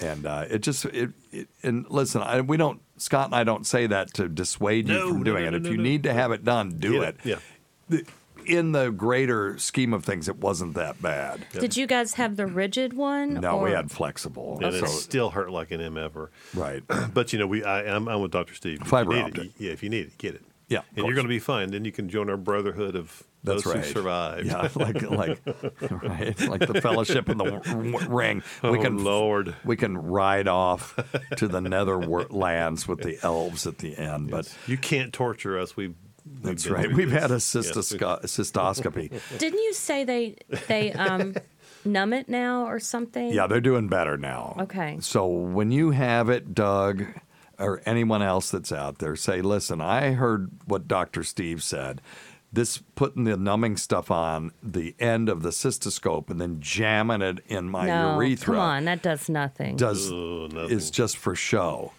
And 0.00 0.24
uh, 0.24 0.46
it 0.48 0.60
just 0.62 0.86
it, 0.86 1.10
it 1.30 1.48
and 1.62 1.84
listen, 1.90 2.22
I, 2.22 2.40
we 2.40 2.56
don't 2.56 2.80
Scott 2.96 3.26
and 3.26 3.34
I 3.34 3.44
don't 3.44 3.66
say 3.66 3.86
that 3.88 4.14
to 4.14 4.26
dissuade 4.28 4.88
you 4.88 4.94
No, 4.94 5.08
from 5.08 5.18
no, 5.18 5.24
doing 5.24 5.42
no, 5.42 5.48
it. 5.48 5.50
no, 5.50 5.56
if 5.58 5.62
no, 5.64 5.70
you 5.70 5.76
no. 5.76 5.82
need 5.82 6.02
to 6.04 6.12
have 6.14 6.32
it 6.32 6.44
done, 6.44 6.78
do 6.78 7.02
it, 7.02 7.16
yeah. 7.24 7.36
The- 7.90 8.06
In 8.46 8.72
the 8.72 8.90
greater 8.90 9.58
scheme 9.58 9.92
of 9.94 10.04
things, 10.04 10.28
it 10.28 10.36
wasn't 10.38 10.74
that 10.74 11.00
bad. 11.02 11.46
Did 11.52 11.76
you 11.76 11.86
guys 11.86 12.14
have 12.14 12.36
the 12.36 12.46
rigid 12.46 12.92
one? 12.94 13.34
No, 13.34 13.58
we 13.58 13.70
had 13.72 13.90
flexible. 13.90 14.58
And 14.62 14.74
so- 14.74 14.84
it 14.84 14.88
still 14.88 15.30
hurt 15.30 15.50
like 15.50 15.70
an 15.70 15.80
M 15.80 15.96
ever. 15.96 16.30
right. 16.54 16.82
But 17.14 17.32
you 17.32 17.38
know, 17.38 17.46
we 17.46 17.62
I, 17.64 17.94
I'm, 17.94 18.08
I'm 18.08 18.20
with 18.22 18.30
Dr. 18.32 18.54
Steve. 18.54 18.78
If 18.82 18.86
Fiber 18.88 19.12
need 19.12 19.38
it, 19.38 19.50
yeah, 19.58 19.72
if 19.72 19.82
you 19.82 19.88
need 19.90 20.06
it, 20.06 20.18
get 20.18 20.34
it. 20.34 20.42
Yeah, 20.68 20.78
of 20.78 20.84
and 20.96 21.04
you're 21.06 21.14
going 21.14 21.26
to 21.26 21.28
be 21.28 21.38
fine. 21.38 21.70
Then 21.70 21.84
you 21.84 21.92
can 21.92 22.08
join 22.08 22.30
our 22.30 22.38
brotherhood 22.38 22.96
of 22.96 23.22
That's 23.44 23.64
those 23.64 23.74
right. 23.74 23.84
who 23.84 23.92
survived. 23.92 24.46
Yeah, 24.46 24.68
like 24.74 25.02
like 25.02 25.40
right, 25.90 26.40
like 26.48 26.66
the 26.66 26.80
Fellowship 26.80 27.28
in 27.28 27.36
the 27.36 27.44
w- 27.44 27.62
w- 27.92 28.08
Ring. 28.08 28.42
We 28.62 28.68
Oh, 28.70 28.80
can 28.80 29.04
Lord. 29.04 29.54
we 29.66 29.76
can 29.76 29.98
ride 29.98 30.48
off 30.48 30.98
to 31.36 31.46
the 31.48 31.60
nether 31.60 31.98
lands 31.98 32.88
with 32.88 33.02
the 33.02 33.18
elves 33.22 33.66
at 33.66 33.78
the 33.78 33.96
end. 33.98 34.30
But 34.30 34.56
you 34.66 34.78
can't 34.78 35.12
torture 35.12 35.58
us. 35.58 35.76
We've, 35.76 35.94
we've 36.06 36.11
that's 36.42 36.64
been 36.64 36.72
right. 36.72 36.92
We've 36.92 37.10
this. 37.10 37.20
had 37.20 37.30
a 37.30 37.34
Yes, 37.34 37.54
we- 37.54 37.98
cystoscopy. 37.98 39.20
Didn't 39.38 39.60
you 39.60 39.72
say 39.74 40.04
they 40.04 40.36
they 40.68 40.92
um 40.92 41.34
numb 41.84 42.12
it 42.12 42.28
now 42.28 42.64
or 42.66 42.78
something? 42.80 43.32
Yeah, 43.32 43.46
they're 43.46 43.60
doing 43.60 43.88
better 43.88 44.16
now. 44.16 44.56
Okay. 44.60 44.98
So 45.00 45.26
when 45.26 45.70
you 45.72 45.90
have 45.90 46.28
it, 46.28 46.54
Doug, 46.54 47.04
or 47.58 47.82
anyone 47.86 48.22
else 48.22 48.50
that's 48.50 48.72
out 48.72 48.98
there, 48.98 49.16
say, 49.16 49.42
listen, 49.42 49.80
I 49.80 50.12
heard 50.12 50.50
what 50.66 50.88
Dr. 50.88 51.22
Steve 51.24 51.62
said. 51.62 52.00
This 52.54 52.82
putting 52.96 53.24
the 53.24 53.36
numbing 53.38 53.78
stuff 53.78 54.10
on 54.10 54.52
the 54.62 54.94
end 54.98 55.30
of 55.30 55.40
the 55.42 55.48
cystoscope 55.48 56.28
and 56.28 56.38
then 56.38 56.60
jamming 56.60 57.22
it 57.22 57.38
in 57.46 57.70
my 57.70 57.86
no, 57.86 58.20
urethra 58.20 58.54
come 58.56 58.62
on, 58.62 58.84
that 58.84 59.00
does 59.00 59.30
nothing. 59.30 59.74
does 59.76 60.10
is 60.70 60.90
just 60.90 61.16
for 61.16 61.34
show. 61.34 61.92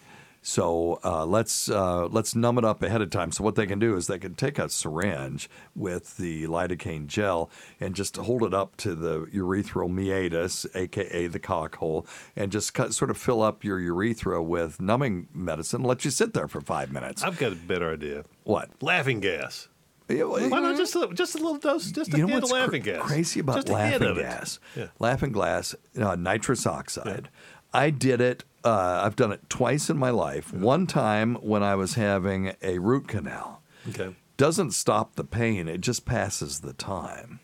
So 0.46 1.00
uh, 1.06 1.26
let's 1.26 1.70
uh, 1.70 2.08
let's 2.08 2.36
numb 2.36 2.58
it 2.58 2.66
up 2.66 2.84
ahead 2.84 3.02
of 3.02 3.10
time. 3.10 3.32
So 3.32 3.46
what 3.46 3.56
they 3.56 3.66
can 3.66 3.80
do 3.80 3.96
is 3.96 4.08
they 4.08 4.20
can 4.20 4.36
take 4.36 4.60
a 4.60 4.68
syringe 4.68 5.50
with 5.74 6.18
the 6.18 6.48
lidocaine 6.48 7.08
gel 7.08 7.50
and 7.80 7.96
just 7.96 8.18
hold 8.18 8.44
it 8.44 8.54
up 8.54 8.76
to 8.78 8.94
the 8.94 9.22
urethral 9.28 9.90
meatus, 9.90 10.66
aka 10.76 11.28
the 11.28 11.40
cock 11.40 11.78
hole, 11.78 12.06
and 12.36 12.52
just 12.52 12.74
cut, 12.74 12.94
sort 12.94 13.10
of 13.10 13.18
fill 13.18 13.42
up 13.42 13.64
your 13.64 13.80
urethra 13.80 14.44
with 14.44 14.82
numbing 14.82 15.30
medicine. 15.34 15.82
And 15.82 15.88
Let 15.88 16.04
you 16.04 16.12
sit 16.12 16.34
there 16.34 16.50
for 16.50 16.60
five 16.60 16.92
minutes. 16.92 17.24
I've 17.24 17.40
got 17.40 17.54
a 17.54 17.56
better 17.56 17.94
idea. 17.94 18.26
What? 18.44 18.70
Laughing 18.82 19.22
gas. 19.22 19.70
Why 20.10 20.60
not 20.60 20.76
just 20.76 20.96
a, 20.96 21.10
just 21.14 21.36
a 21.36 21.38
little 21.38 21.58
dose, 21.58 21.90
just 21.90 22.14
a 22.14 22.18
you 22.18 22.28
know 22.28 22.34
what's 22.36 22.52
of 22.52 22.58
laughing 22.58 22.84
cr- 22.84 22.92
gas? 22.92 23.02
crazy 23.08 23.40
about 23.40 23.56
just 23.56 23.70
a 23.70 23.78
hit 23.78 24.02
laughing 24.02 24.22
gas? 24.22 24.60
Yeah. 24.76 24.88
Laughing 25.00 25.32
gas, 25.32 25.76
uh, 26.00 26.16
nitrous 26.16 26.68
oxide. 26.68 27.30
I 27.74 27.90
did 27.90 28.22
it. 28.22 28.44
Uh, 28.64 29.02
I've 29.04 29.16
done 29.16 29.32
it 29.32 29.50
twice 29.50 29.90
in 29.90 29.98
my 29.98 30.10
life. 30.10 30.54
One 30.54 30.88
time 30.88 31.36
when 31.36 31.64
I 31.64 31.76
was 31.76 31.96
having 31.96 32.54
a 32.62 32.80
root 32.80 33.08
canal. 33.08 33.62
Okay. 33.90 34.16
Doesn't 34.36 34.72
stop 34.72 35.16
the 35.16 35.24
pain. 35.24 35.68
It 35.68 35.82
just 35.82 36.06
passes 36.06 36.62
the 36.62 36.74
time. 36.74 37.40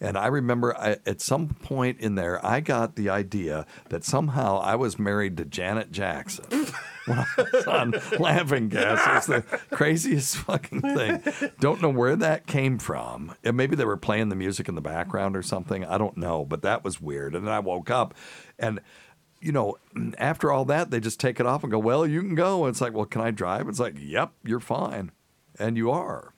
And 0.00 0.16
I 0.16 0.28
remember 0.28 0.76
I, 0.76 0.98
at 1.04 1.20
some 1.20 1.48
point 1.48 1.98
in 1.98 2.14
there, 2.14 2.44
I 2.46 2.60
got 2.60 2.94
the 2.94 3.08
idea 3.10 3.66
that 3.88 4.04
somehow 4.04 4.58
I 4.58 4.76
was 4.76 4.98
married 5.00 5.36
to 5.38 5.44
Janet 5.44 5.90
Jackson 5.90 6.44
when 7.06 7.18
I 7.18 7.26
was 7.38 7.66
on 7.66 7.94
laughing 8.20 8.68
gas. 8.68 9.00
It's 9.16 9.26
the 9.26 9.58
craziest 9.74 10.36
fucking 10.36 10.82
thing. 10.82 11.22
Don't 11.58 11.82
know 11.82 11.90
where 11.90 12.14
that 12.14 12.46
came 12.46 12.78
from. 12.78 13.34
And 13.42 13.56
maybe 13.56 13.74
they 13.74 13.84
were 13.84 13.96
playing 13.96 14.28
the 14.28 14.36
music 14.36 14.68
in 14.68 14.76
the 14.76 14.80
background 14.80 15.36
or 15.36 15.42
something. 15.42 15.84
I 15.84 15.98
don't 15.98 16.16
know, 16.16 16.44
but 16.44 16.62
that 16.62 16.84
was 16.84 17.00
weird. 17.00 17.34
And 17.34 17.46
then 17.46 17.52
I 17.52 17.58
woke 17.58 17.90
up 17.90 18.14
and 18.60 18.80
you 19.40 19.52
know, 19.52 19.76
after 20.18 20.52
all 20.52 20.64
that, 20.66 20.90
they 20.90 21.00
just 21.00 21.20
take 21.20 21.40
it 21.40 21.46
off 21.46 21.62
and 21.62 21.72
go, 21.72 21.78
Well, 21.78 22.06
you 22.06 22.20
can 22.20 22.34
go. 22.34 22.64
And 22.64 22.72
it's 22.72 22.80
like, 22.80 22.92
Well, 22.92 23.06
can 23.06 23.20
I 23.20 23.30
drive? 23.30 23.68
It's 23.68 23.80
like, 23.80 23.96
Yep, 23.98 24.32
you're 24.44 24.60
fine. 24.60 25.12
And 25.58 25.76
you 25.76 25.90
are. 25.90 26.32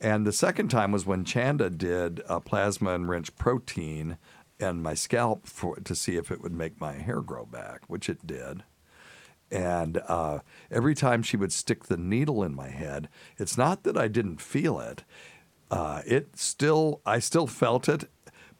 And 0.00 0.26
the 0.26 0.32
second 0.32 0.68
time 0.68 0.92
was 0.92 1.06
when 1.06 1.24
Chanda 1.24 1.70
did 1.70 2.22
a 2.28 2.40
plasma 2.40 2.94
enriched 2.94 3.36
protein 3.36 4.18
and 4.60 4.82
my 4.82 4.94
scalp 4.94 5.46
for 5.46 5.76
to 5.76 5.94
see 5.94 6.16
if 6.16 6.30
it 6.30 6.40
would 6.42 6.52
make 6.52 6.80
my 6.80 6.92
hair 6.92 7.20
grow 7.20 7.46
back, 7.46 7.80
which 7.88 8.08
it 8.08 8.26
did. 8.26 8.64
And 9.50 9.98
uh, 10.08 10.40
every 10.70 10.94
time 10.94 11.22
she 11.22 11.36
would 11.36 11.52
stick 11.52 11.84
the 11.84 11.96
needle 11.96 12.42
in 12.42 12.54
my 12.54 12.68
head, 12.68 13.08
it's 13.38 13.56
not 13.56 13.84
that 13.84 13.96
I 13.96 14.08
didn't 14.08 14.40
feel 14.40 14.80
it. 14.80 15.04
Uh, 15.70 16.02
it 16.06 16.36
still, 16.36 17.00
I 17.06 17.18
still 17.18 17.46
felt 17.46 17.88
it, 17.88 18.08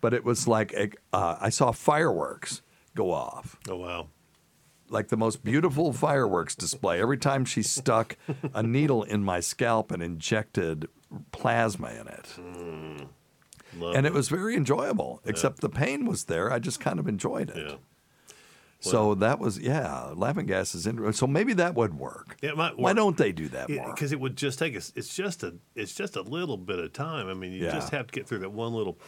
but 0.01 0.15
it 0.15 0.25
was 0.25 0.47
like 0.47 0.73
a, 0.73 0.91
uh, 1.13 1.37
I 1.41 1.49
saw 1.51 1.73
fireworks 1.73 2.63
go 2.95 3.11
off 3.13 3.59
Oh 3.69 3.77
wow. 3.77 4.09
like 4.89 5.09
the 5.09 5.17
most 5.17 5.43
beautiful 5.45 5.93
fireworks 5.93 6.55
display 6.55 7.01
every 7.01 7.19
time 7.19 7.45
she 7.45 7.63
stuck 7.63 8.17
a 8.55 8.63
needle 8.63 9.03
in 9.03 9.25
my 9.25 9.41
scalp 9.41 9.91
and 9.91 10.03
injected 10.03 10.89
plasma 11.33 11.89
in 11.91 12.07
it. 12.09 13.09
Love 13.77 13.97
and 13.97 14.07
it 14.07 14.13
was 14.13 14.29
very 14.29 14.55
enjoyable, 14.57 15.21
except 15.25 15.61
the 15.61 15.69
pain 15.69 16.07
was 16.07 16.25
there. 16.25 16.53
I 16.53 16.59
just 16.61 16.79
kind 16.79 16.99
of 17.01 17.09
enjoyed 17.09 17.51
it. 17.51 17.71
Yeah. 17.71 17.77
So 18.81 19.15
that 19.15 19.39
was, 19.39 19.59
yeah, 19.59 20.13
laughing 20.15 20.45
gas 20.47 20.75
is 20.75 20.87
interesting. 20.87 21.15
So 21.15 21.27
maybe 21.27 21.55
that 21.55 21.75
would 21.75 21.95
work. 21.99 22.37
Yeah, 22.43 22.51
it 22.51 22.57
might 22.59 22.79
Why 22.79 22.93
don't 22.93 23.17
they 23.17 23.33
do 23.33 23.49
that 23.49 23.71
more? 23.71 23.93
Because 23.95 24.13
it 24.13 24.21
would 24.21 24.37
just 24.37 24.59
take 24.59 24.77
us. 24.77 24.93
It's 24.95 25.17
just 25.17 25.43
a. 25.43 25.55
It's 25.75 25.95
just 25.95 26.17
a 26.17 26.23
little 26.23 26.59
bit 26.59 26.79
of 26.79 26.93
time. 26.93 27.27
I 27.29 27.35
mean, 27.35 27.53
you 27.53 27.65
Yeah. 27.65 27.73
just 27.73 27.91
have 27.91 28.09
to 28.09 28.13
get 28.13 28.29
through 28.29 28.41
that 28.41 28.53
one 28.53 28.75
little 28.75 28.95
mm, 28.95 28.99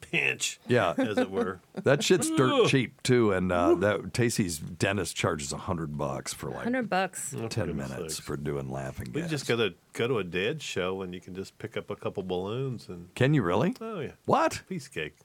pinch. 0.00 0.60
Yeah. 0.68 0.94
as 0.98 1.18
it 1.18 1.30
were. 1.30 1.60
That 1.84 2.02
shit's 2.04 2.30
dirt 2.30 2.68
cheap 2.68 3.02
too, 3.02 3.32
and 3.32 3.50
uh, 3.50 3.74
that 3.76 4.12
Tacey's 4.14 4.58
dentist 4.58 5.16
charges 5.16 5.52
a 5.52 5.56
hundred 5.56 5.96
bucks 5.98 6.32
for 6.34 6.50
like 6.50 6.64
Hundred 6.64 6.88
bucks. 6.90 7.34
ten 7.50 7.76
minutes 7.76 8.16
sakes. 8.16 8.18
for 8.20 8.36
doing 8.36 8.70
laughing 8.70 9.10
We 9.14 9.22
gas. 9.22 9.30
just 9.30 9.48
go 9.48 9.56
to 9.56 9.74
go 9.94 10.06
to 10.08 10.18
a 10.18 10.24
dead 10.24 10.62
show 10.62 11.02
and 11.02 11.12
you 11.14 11.20
can 11.20 11.34
just 11.34 11.58
pick 11.58 11.76
up 11.76 11.90
a 11.90 11.96
couple 11.96 12.22
balloons 12.22 12.88
and 12.88 13.12
Can 13.14 13.34
you 13.34 13.42
really? 13.42 13.74
oh 13.80 14.00
yeah, 14.00 14.12
What? 14.26 14.62
piece 14.68 14.86
of 14.86 14.92
cake. 14.94 15.16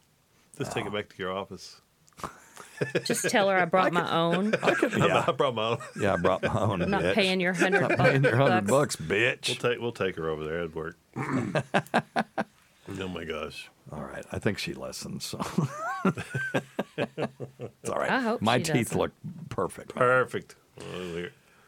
Just 0.57 0.71
take 0.71 0.85
it 0.85 0.93
back 0.93 1.09
to 1.09 1.15
your 1.17 1.31
office. 1.31 1.81
Just 3.05 3.29
tell 3.29 3.49
her 3.49 3.57
I 3.57 3.65
brought 3.65 3.91
my 3.91 4.09
own. 4.11 4.53
Yeah. 4.97 5.25
I 5.27 5.31
brought 5.31 5.55
my 5.55 5.69
own. 5.69 5.77
Yeah, 5.99 6.13
I 6.13 6.17
brought 6.17 6.43
my 6.43 6.59
own. 6.59 6.81
I'm 6.83 6.89
not 6.91 7.01
bitch. 7.03 7.13
paying 7.15 7.39
your 7.39 7.53
hundred 7.53 7.87
bucks. 7.89 8.01
paying 8.01 8.23
your 8.23 8.35
hundred 8.35 8.67
bucks, 8.67 8.95
bitch. 8.95 9.47
We'll 9.49 9.71
take 9.71 9.81
we'll 9.81 9.91
take 9.91 10.15
her 10.15 10.29
over 10.29 10.43
there. 10.45 10.59
It'd 10.59 10.75
work. 10.75 10.97
oh 11.15 13.07
my 13.09 13.23
gosh. 13.23 13.69
All 13.91 14.03
right, 14.03 14.25
I 14.31 14.39
think 14.39 14.57
she 14.57 14.73
listens. 14.73 15.23
So 15.25 15.39
it's 16.97 17.89
all 17.89 17.97
right. 17.99 18.09
I 18.11 18.19
hope 18.21 18.41
My 18.41 18.57
she 18.57 18.63
teeth 18.65 18.87
doesn't. 18.89 18.97
look 18.99 19.11
perfect. 19.49 19.95
Perfect. 19.95 20.55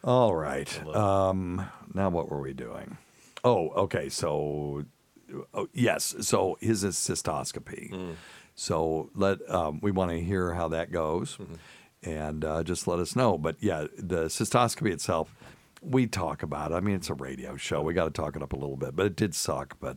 All 0.04 0.34
right. 0.34 0.86
Um, 0.94 1.66
now 1.94 2.08
what 2.10 2.28
were 2.30 2.40
we 2.40 2.52
doing? 2.52 2.96
Oh, 3.44 3.68
okay. 3.70 4.08
So, 4.08 4.84
oh, 5.54 5.68
yes. 5.72 6.14
So 6.20 6.58
his 6.60 6.84
is 6.84 6.96
cystoscopy. 6.96 7.90
Mm. 7.92 8.14
So 8.54 9.10
let 9.14 9.38
um, 9.50 9.80
we 9.82 9.90
want 9.90 10.10
to 10.10 10.20
hear 10.20 10.52
how 10.54 10.68
that 10.68 10.92
goes, 10.92 11.36
Mm-hmm. 11.38 11.54
and 12.10 12.44
uh, 12.44 12.62
just 12.62 12.86
let 12.86 12.98
us 12.98 13.16
know. 13.16 13.38
But 13.38 13.56
yeah, 13.60 13.86
the 13.96 14.24
cystoscopy 14.26 14.92
itself, 14.92 15.34
we 15.82 16.06
talk 16.06 16.42
about. 16.42 16.72
it. 16.72 16.74
I 16.74 16.80
mean, 16.80 16.96
it's 16.96 17.08
a 17.08 17.14
radio 17.14 17.56
show. 17.56 17.80
We 17.80 17.94
got 17.94 18.04
to 18.04 18.10
talk 18.10 18.36
it 18.36 18.42
up 18.42 18.52
a 18.52 18.56
little 18.56 18.76
bit, 18.76 18.94
but 18.94 19.06
it 19.06 19.16
did 19.16 19.34
suck. 19.34 19.76
But 19.80 19.96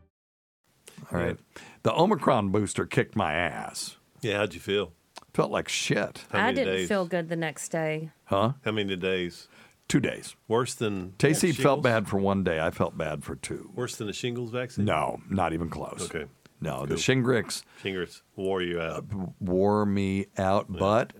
All 1.11 1.19
right. 1.19 1.37
The 1.83 1.93
Omicron 1.93 2.49
booster 2.49 2.85
kicked 2.85 3.15
my 3.15 3.33
ass. 3.33 3.97
Yeah, 4.21 4.37
how'd 4.37 4.53
you 4.53 4.59
feel? 4.59 4.93
Felt 5.33 5.51
like 5.51 5.67
shit. 5.69 6.25
How 6.31 6.39
I 6.39 6.41
many 6.47 6.55
didn't 6.55 6.73
days? 6.75 6.87
feel 6.87 7.05
good 7.05 7.29
the 7.29 7.35
next 7.35 7.69
day. 7.69 8.11
Huh? 8.25 8.53
How 8.63 8.71
many 8.71 8.95
days? 8.95 9.47
Two 9.87 9.99
days. 9.99 10.35
Worse 10.47 10.73
than 10.73 11.13
Tacey 11.17 11.47
shingles? 11.47 11.63
felt 11.63 11.81
bad 11.83 12.07
for 12.07 12.17
one 12.17 12.43
day. 12.43 12.59
I 12.59 12.69
felt 12.71 12.97
bad 12.97 13.23
for 13.23 13.35
two. 13.35 13.71
Worse 13.75 13.95
than 13.97 14.07
the 14.07 14.13
shingles 14.13 14.51
vaccine? 14.51 14.85
No, 14.85 15.21
not 15.29 15.53
even 15.53 15.69
close. 15.69 16.03
Okay. 16.13 16.25
No, 16.61 16.81
the 16.85 16.95
Cool. 16.95 16.97
Shingrix 16.97 17.63
Shingles 17.81 18.21
wore 18.35 18.61
you 18.61 18.79
out. 18.79 19.05
Uh, 19.11 19.25
wore 19.39 19.85
me 19.85 20.27
out, 20.37 20.67
but 20.69 21.11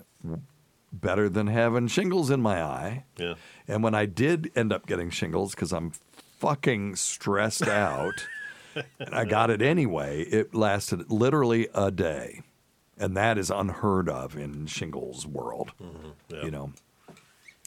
better 0.94 1.30
than 1.30 1.48
having 1.48 1.88
shingles 1.88 2.30
in 2.30 2.42
my 2.42 2.62
eye. 2.62 3.06
Yeah. 3.18 3.34
And 3.68 3.82
when 3.84 3.96
I 3.96 4.06
did 4.06 4.52
end 4.56 4.72
up 4.72 4.86
getting 4.86 5.10
shingles, 5.10 5.56
because 5.56 5.72
I'm 5.74 5.94
fucking 6.38 6.96
stressed 6.96 7.68
out, 7.68 8.28
and 9.00 9.14
I 9.16 9.26
got 9.26 9.50
it 9.50 9.62
anyway, 9.62 10.22
it 10.22 10.54
lasted 10.56 11.12
literally 11.12 11.68
a 11.74 11.92
day. 11.92 12.42
And 12.98 13.18
that 13.18 13.38
is 13.38 13.50
unheard 13.50 14.08
of 14.10 14.36
in 14.38 14.68
shingles 14.68 15.26
world. 15.26 15.72
Yeah. 16.30 16.44
You 16.44 16.52
know. 16.52 16.74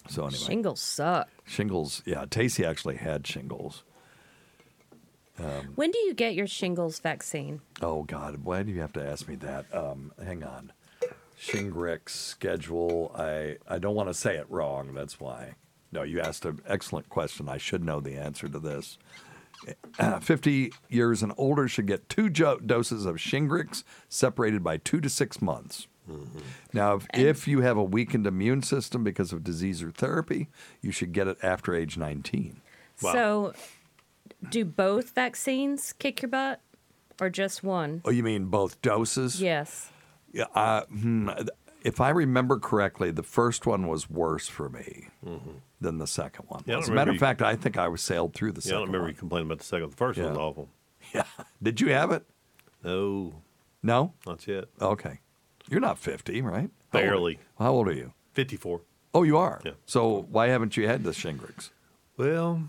So 0.08 0.26
anyway. 0.26 0.38
Shingles 0.38 0.80
suck. 0.80 1.28
Shingles, 1.46 2.02
yeah. 2.04 2.24
Tacy 2.26 2.64
actually 2.64 2.96
had 2.96 3.26
shingles. 3.26 3.82
Um, 5.38 5.72
When 5.74 5.90
do 5.90 5.98
you 5.98 6.14
get 6.14 6.34
your 6.34 6.46
shingles 6.46 7.00
vaccine? 7.00 7.60
oh 7.82 8.04
God, 8.04 8.44
why 8.44 8.62
do 8.62 8.70
you 8.70 8.80
have 8.80 8.92
to 8.92 9.04
ask 9.04 9.26
me 9.26 9.34
that? 9.36 9.74
Um, 9.74 10.12
hang 10.22 10.44
on. 10.44 10.72
Shingrix 11.40 12.10
schedule. 12.10 13.10
I 13.16 13.56
I 13.66 13.78
don't 13.80 13.96
want 13.96 14.08
to 14.08 14.14
say 14.14 14.36
it 14.36 14.46
wrong. 14.48 14.94
That's 14.94 15.18
why. 15.18 15.54
No, 15.90 16.02
you 16.02 16.20
asked 16.20 16.44
an 16.44 16.60
excellent 16.66 17.08
question. 17.08 17.48
I 17.48 17.58
should 17.58 17.82
know 17.84 18.00
the 18.00 18.16
answer 18.16 18.48
to 18.48 18.58
this. 18.60 18.98
Uh, 19.98 20.18
50 20.20 20.72
years 20.88 21.22
and 21.22 21.32
older 21.36 21.68
should 21.68 21.86
get 21.86 22.08
two 22.08 22.28
jo- 22.28 22.58
doses 22.58 23.06
of 23.06 23.16
Shingrix 23.16 23.84
separated 24.08 24.62
by 24.62 24.76
two 24.76 25.00
to 25.00 25.08
six 25.08 25.40
months. 25.40 25.86
Now, 26.72 26.96
if, 26.96 27.06
if 27.14 27.48
you 27.48 27.62
have 27.62 27.78
a 27.78 27.82
weakened 27.82 28.26
immune 28.26 28.62
system 28.62 29.02
because 29.04 29.32
of 29.32 29.42
disease 29.42 29.82
or 29.82 29.90
therapy, 29.90 30.48
you 30.82 30.90
should 30.90 31.12
get 31.12 31.28
it 31.28 31.38
after 31.42 31.74
age 31.74 31.96
19. 31.96 32.60
So, 32.96 33.54
do 34.50 34.64
both 34.66 35.10
vaccines 35.10 35.94
kick 35.94 36.20
your 36.20 36.28
butt, 36.28 36.60
or 37.20 37.30
just 37.30 37.64
one? 37.64 38.02
Oh, 38.04 38.10
you 38.10 38.22
mean 38.22 38.46
both 38.46 38.82
doses? 38.82 39.40
Yes. 39.40 39.90
Yeah. 40.32 40.44
Uh, 40.54 40.84
hmm, 40.86 41.30
if 41.84 42.00
I 42.00 42.08
remember 42.08 42.58
correctly, 42.58 43.10
the 43.10 43.22
first 43.22 43.66
one 43.66 43.86
was 43.86 44.08
worse 44.10 44.48
for 44.48 44.68
me 44.70 45.08
mm-hmm. 45.24 45.50
than 45.80 45.98
the 45.98 46.06
second 46.06 46.46
one. 46.48 46.64
Yeah, 46.66 46.78
As 46.78 46.88
a 46.88 46.92
matter 46.92 47.12
of 47.12 47.18
fact, 47.18 47.42
I 47.42 47.54
think 47.54 47.76
I 47.76 47.88
was 47.88 48.00
sailed 48.00 48.34
through 48.34 48.52
the 48.52 48.62
Yeah, 48.64 48.76
I 48.76 48.78
don't 48.78 48.86
remember 48.86 49.04
one. 49.04 49.10
you 49.12 49.18
complaining 49.18 49.46
about 49.48 49.58
the 49.58 49.64
second. 49.64 49.90
The 49.90 49.96
first 49.96 50.18
one 50.18 50.30
was 50.30 50.38
awful. 50.38 50.68
Yeah. 51.12 51.24
Did 51.62 51.82
you 51.82 51.90
have 51.90 52.10
it? 52.10 52.24
No, 52.82 53.34
No? 53.82 54.14
not 54.26 54.48
yet. 54.48 54.64
Okay. 54.80 55.20
You're 55.68 55.80
not 55.80 55.98
50, 55.98 56.40
right? 56.40 56.70
How 56.92 56.98
old- 56.98 57.04
Barely. 57.04 57.38
How 57.58 57.72
old 57.72 57.88
are 57.88 57.92
you? 57.92 58.14
54. 58.32 58.80
Oh, 59.12 59.22
you 59.22 59.36
are? 59.36 59.60
Yeah. 59.64 59.72
So 59.84 60.26
why 60.30 60.48
haven't 60.48 60.76
you 60.78 60.88
had 60.88 61.04
the 61.04 61.10
Shingrix? 61.10 61.70
Well, 62.16 62.62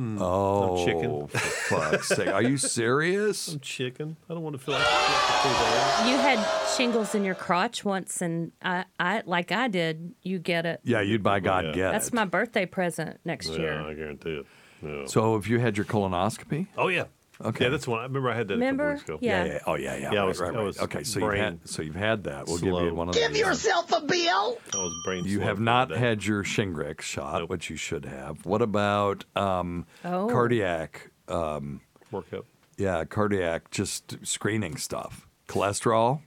Hmm. 0.00 0.16
Oh, 0.22 0.78
I'm 0.78 0.86
chicken. 0.86 1.26
for 1.28 1.38
fuck's 1.38 2.08
sake. 2.08 2.28
Are 2.28 2.42
you 2.42 2.56
serious? 2.80 3.48
I'm 3.52 3.60
chicken. 3.60 4.16
I 4.30 4.32
don't 4.32 4.42
want 4.42 4.54
to 4.54 4.58
feel 4.58 4.72
like 4.72 4.82
shit 4.82 4.90
for 5.18 5.42
two 5.42 5.48
days. 5.54 6.10
You 6.10 6.16
had 6.16 6.68
shingles 6.74 7.14
in 7.14 7.22
your 7.22 7.34
crotch 7.34 7.84
once, 7.84 8.22
and 8.22 8.52
I, 8.62 8.84
I 8.98 9.22
like 9.26 9.52
I 9.52 9.68
did. 9.68 10.14
You 10.22 10.38
get 10.38 10.64
it. 10.64 10.80
Yeah, 10.84 11.02
you'd 11.02 11.22
by 11.22 11.40
God 11.40 11.66
Yeah. 11.66 11.72
get 11.72 11.92
That's 11.92 12.08
it. 12.08 12.14
my 12.14 12.24
birthday 12.24 12.64
present 12.64 13.20
next 13.26 13.50
Yeah, 13.50 13.56
year. 13.58 13.80
I 13.82 13.92
guarantee 13.92 14.36
it. 14.38 14.46
Yeah. 14.82 15.04
So 15.04 15.34
have 15.34 15.46
you 15.46 15.58
had 15.58 15.76
your 15.76 15.84
colonoscopy? 15.84 16.68
oh 16.78 16.88
yeah. 16.88 17.04
Okay. 17.42 17.64
Yeah, 17.64 17.70
that's 17.70 17.88
one. 17.88 18.00
I 18.00 18.02
remember 18.02 18.30
I 18.30 18.36
had 18.36 18.48
that 18.48 18.54
Remember? 18.54 18.90
a 18.90 18.98
couple 18.98 19.14
weeks 19.14 19.22
ago. 19.24 19.26
Yeah. 19.26 19.44
yeah. 19.44 19.58
Oh, 19.66 19.74
yeah, 19.74 19.96
yeah. 19.96 20.12
Yeah, 20.12 20.18
I 20.18 20.22
right, 20.22 20.28
was- 20.28 20.40
right, 20.40 20.52
I 20.54 20.56
right. 20.56 20.64
was 20.64 20.78
Okay, 20.80 21.02
so 21.04 21.20
you've 21.20 21.28
brain 21.28 21.42
had 21.42 21.68
so 21.68 21.82
you've 21.82 21.94
had 21.94 22.24
that. 22.24 22.46
We'll 22.46 22.58
give 22.58 22.68
slow. 22.70 22.84
you 22.84 22.94
one 22.94 23.08
of 23.08 23.14
those. 23.14 23.22
Give 23.22 23.32
these. 23.32 23.40
yourself 23.40 23.90
a 23.92 24.02
bill. 24.02 24.58
I 24.74 24.76
was 24.76 24.92
brain. 25.04 25.24
You 25.24 25.38
slow 25.38 25.46
have 25.46 25.56
for 25.56 25.62
not 25.62 25.88
that 25.88 25.98
had 25.98 26.24
your 26.26 26.44
Shingrix 26.44 27.00
shot, 27.00 27.48
which 27.48 27.70
you 27.70 27.76
should 27.76 28.04
have. 28.04 28.44
What 28.44 28.60
about 28.62 29.24
um, 29.36 29.86
Oh. 30.04 30.28
cardiac? 30.28 31.10
Um, 31.28 31.80
workup. 32.12 32.44
yeah, 32.76 33.04
cardiac, 33.04 33.70
just 33.70 34.18
screening 34.26 34.76
stuff. 34.76 35.26
Cholesterol. 35.48 36.20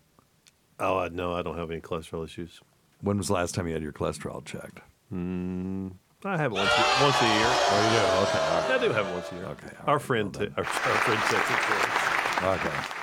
Oh 0.80 0.98
I, 0.98 1.10
no, 1.10 1.34
I 1.34 1.42
don't 1.44 1.58
have 1.58 1.70
any 1.70 1.82
cholesterol 1.82 2.24
issues. 2.26 2.60
When 3.02 3.18
was 3.18 3.28
the 3.28 3.34
last 3.34 3.54
time 3.54 3.68
you 3.68 3.74
had 3.74 3.84
your 3.84 3.92
cholesterol 3.94 4.44
checked? 4.46 4.80
I 6.26 6.38
have 6.38 6.52
it 6.52 6.56
once 6.56 6.72
a, 6.72 7.04
once 7.04 7.22
a 7.22 7.26
year. 7.26 7.46
Oh, 7.48 7.84
you 7.84 8.00
do. 8.00 8.06
Okay, 8.30 8.40
all 8.40 8.62
right. 8.62 8.72
I 8.72 8.88
do 8.88 8.94
have 8.94 9.08
it 9.08 9.14
once 9.14 9.32
a 9.32 9.36
year. 9.36 9.46
Okay, 9.46 9.68
all 9.82 9.88
Our 9.88 9.96
right, 9.98 10.02
friend, 10.06 10.36
well 10.36 10.48
ta- 10.48 10.54
our, 10.58 10.64
our 10.64 10.98
friend 11.00 11.22
takes 11.22 11.50
it 11.52 11.60
for 11.60 12.46
us. 12.48 12.60
Okay. 12.60 12.98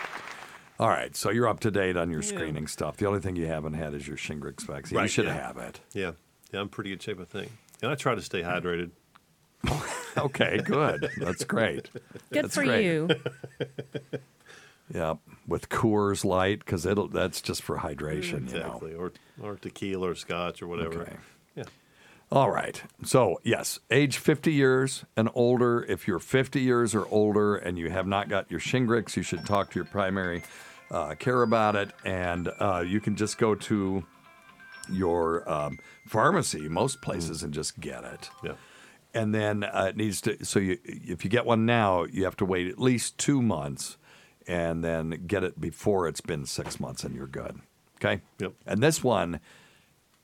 All 0.79 0.89
right, 0.89 1.15
so 1.15 1.31
you're 1.31 1.47
up 1.49 1.61
to 1.61 1.71
date 1.71 1.97
on 1.99 2.11
your 2.11 2.23
screening 2.23 2.67
stuff. 2.67 2.97
The 2.97 3.07
only 3.07 3.21
thing 3.21 3.37
you 3.37 3.47
haven't 3.47 3.75
had 3.75 3.93
is 3.95 4.09
your 4.09 4.17
Shingrix 4.17 4.63
vaccine. 4.63 4.97
you 4.97 5.01
Right, 5.03 5.11
should 5.11 5.27
yeah. 5.27 5.35
have 5.35 5.59
it. 5.59 5.81
Yeah, 5.93 6.13
yeah, 6.53 6.61
I'm 6.61 6.71
pretty 6.71 6.91
good 6.91 7.03
shape, 7.03 7.21
I 7.21 7.25
think. 7.25 7.51
And 7.83 7.91
I 7.91 7.95
try 7.97 8.15
to 8.15 8.23
stay 8.23 8.43
hydrated. 8.43 8.91
Okay, 10.17 10.59
good. 10.65 11.09
That's 11.19 11.45
great. 11.45 11.89
Good 12.33 12.45
That's 12.47 12.55
for 12.57 12.65
great. 12.65 12.85
you. 12.85 13.09
Yep, 14.93 15.19
with 15.47 15.69
Coors 15.69 16.25
Light 16.25 16.59
because 16.59 16.85
it'll 16.85 17.07
that's 17.07 17.41
just 17.41 17.63
for 17.63 17.77
hydration. 17.79 18.33
You 18.33 18.39
mm, 18.41 18.53
know. 18.55 18.59
Exactly, 18.67 18.95
or 18.95 19.13
or 19.41 19.55
tequila 19.55 20.11
or 20.11 20.15
scotch 20.17 20.63
or 20.63 20.67
whatever. 20.67 21.03
Okay. 21.03 21.17
Yeah. 21.55 21.63
All 22.33 22.51
right. 22.51 22.81
So, 23.03 23.41
yes, 23.43 23.81
age 23.91 24.19
50 24.19 24.53
years 24.53 25.05
and 25.17 25.29
older. 25.35 25.85
If 25.89 26.07
you're 26.07 26.21
50 26.21 26.61
years 26.61 26.95
or 26.95 27.07
older 27.09 27.57
and 27.57 27.77
you 27.77 27.91
have 27.91 28.07
not 28.07 28.29
got 28.29 28.49
your 28.49 28.61
Shingrix, 28.61 29.17
you 29.17 29.25
should 29.25 29.45
talk 29.45 29.71
to 29.73 29.79
your 29.81 29.85
primary 29.85 30.45
uh, 30.93 31.17
care 31.17 31.43
about 31.43 31.75
it. 31.75 31.91
And 32.05 32.49
uh, 32.61 32.85
you 32.87 33.01
can 33.01 33.17
just 33.17 33.37
go 33.37 33.57
to 33.57 34.05
your 34.89 35.51
um, 35.51 35.81
pharmacy, 36.07 36.69
most 36.69 37.03
places, 37.03 37.43
and 37.43 37.53
just 37.53 37.81
get 37.81 38.05
it. 38.05 38.31
Yeah. 38.45 38.53
And 39.13 39.35
then 39.35 39.65
uh, 39.65 39.87
it 39.89 39.97
needs 39.97 40.21
to, 40.21 40.45
so 40.45 40.61
you, 40.61 40.79
if 40.85 41.25
you 41.25 41.31
get 41.31 41.45
one 41.45 41.67
now, 41.67 42.05
you 42.05 42.23
have 42.25 42.37
to 42.37 42.45
wait 42.45 42.69
at 42.69 42.79
least 42.79 43.19
two 43.19 43.43
months 43.43 43.97
and 44.47 44.85
then 44.85 45.25
get 45.27 45.43
it 45.43 45.61
before 45.61 46.07
it's 46.07 46.21
been 46.21 46.47
six 46.47 46.79
months 46.79 47.03
and 47.03 47.13
you're 47.13 47.27
good. 47.27 47.61
Okay? 47.97 48.23
Yep. 48.39 48.53
And 48.67 48.81
this 48.81 49.03
one, 49.03 49.41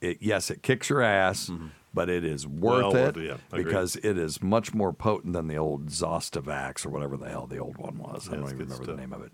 it, 0.01 0.19
yes, 0.21 0.51
it 0.51 0.63
kicks 0.63 0.89
your 0.89 1.03
ass, 1.03 1.51
but 1.97 2.09
it 2.11 2.25
is 2.25 2.47
worth 2.47 2.93
Well 2.93 2.97
it 3.09 3.17
yeah, 3.17 3.37
because 3.51 3.97
it 3.97 4.17
is 4.19 4.43
much 4.43 4.73
more 4.75 4.93
potent 4.93 5.33
than 5.33 5.49
the 5.49 5.57
old 5.57 5.87
Zostavax 5.87 6.87
or 6.87 6.91
whatever 6.91 7.17
the 7.17 7.29
hell 7.29 7.47
the 7.49 7.59
old 7.59 7.79
one 7.79 7.97
was. 7.99 8.29
I 8.29 8.33
Yeah, 8.33 8.37
don't 8.41 8.47
even 8.49 8.59
remember 8.59 8.75
stuff. 8.85 8.87
the 8.87 8.97
name 9.01 9.13
of 9.13 9.23
it. 9.23 9.33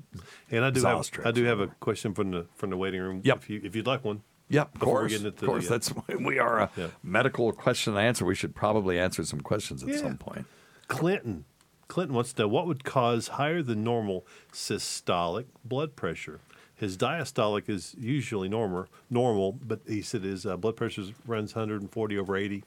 And 0.51 0.65
I 0.65 0.71
do 0.71 0.83
have 0.85 1.11
I 1.25 1.31
do 1.33 1.45
have 1.45 1.61
a 1.61 1.67
question 1.67 2.15
from 2.15 2.31
the 2.31 2.47
from 2.55 2.71
the 2.71 2.77
waiting 2.77 3.01
room. 3.03 3.21
Yep. 3.25 3.37
If 3.37 3.51
you 3.51 3.61
if 3.65 3.77
you'd 3.77 3.87
like 3.87 4.05
one. 4.05 4.23
Yep, 4.49 4.75
of 4.75 4.81
Before 4.81 4.99
course. 5.01 5.11
get 5.13 5.17
into 5.19 5.29
Of 5.29 5.37
the, 5.37 5.47
course, 5.47 5.67
uh, 5.67 5.71
that's 5.71 5.93
we 6.21 6.39
are 6.39 6.61
a 6.61 6.71
Yeah. 6.77 6.87
medical 7.03 7.51
question 7.53 7.97
and 7.97 8.07
answer. 8.07 8.25
We 8.25 8.35
should 8.35 8.55
probably 8.55 8.99
answer 8.99 9.25
some 9.25 9.41
questions 9.41 9.83
at 9.83 9.89
Yeah. 9.89 9.97
some 9.97 10.17
point. 10.19 10.47
Clinton. 10.89 11.45
Clinton 11.89 12.15
wants 12.15 12.33
to 12.35 12.43
know 12.43 12.49
what 12.49 12.67
would 12.67 12.85
cause 12.85 13.29
higher 13.29 13.63
than 13.63 13.83
normal 13.85 14.25
systolic 14.53 15.47
blood 15.65 15.97
pressure. 15.97 16.41
His 16.77 16.97
diastolic 16.97 17.69
is 17.69 17.95
usually 17.99 18.49
normal, 18.49 18.87
normal, 19.09 19.53
but 19.53 19.81
he 19.87 20.03
said 20.03 20.23
his 20.23 20.45
uh, 20.45 20.57
blood 20.57 20.77
pressure 20.77 21.05
runs 21.27 21.55
140 21.55 22.19
over 22.19 22.37
80. 22.37 22.65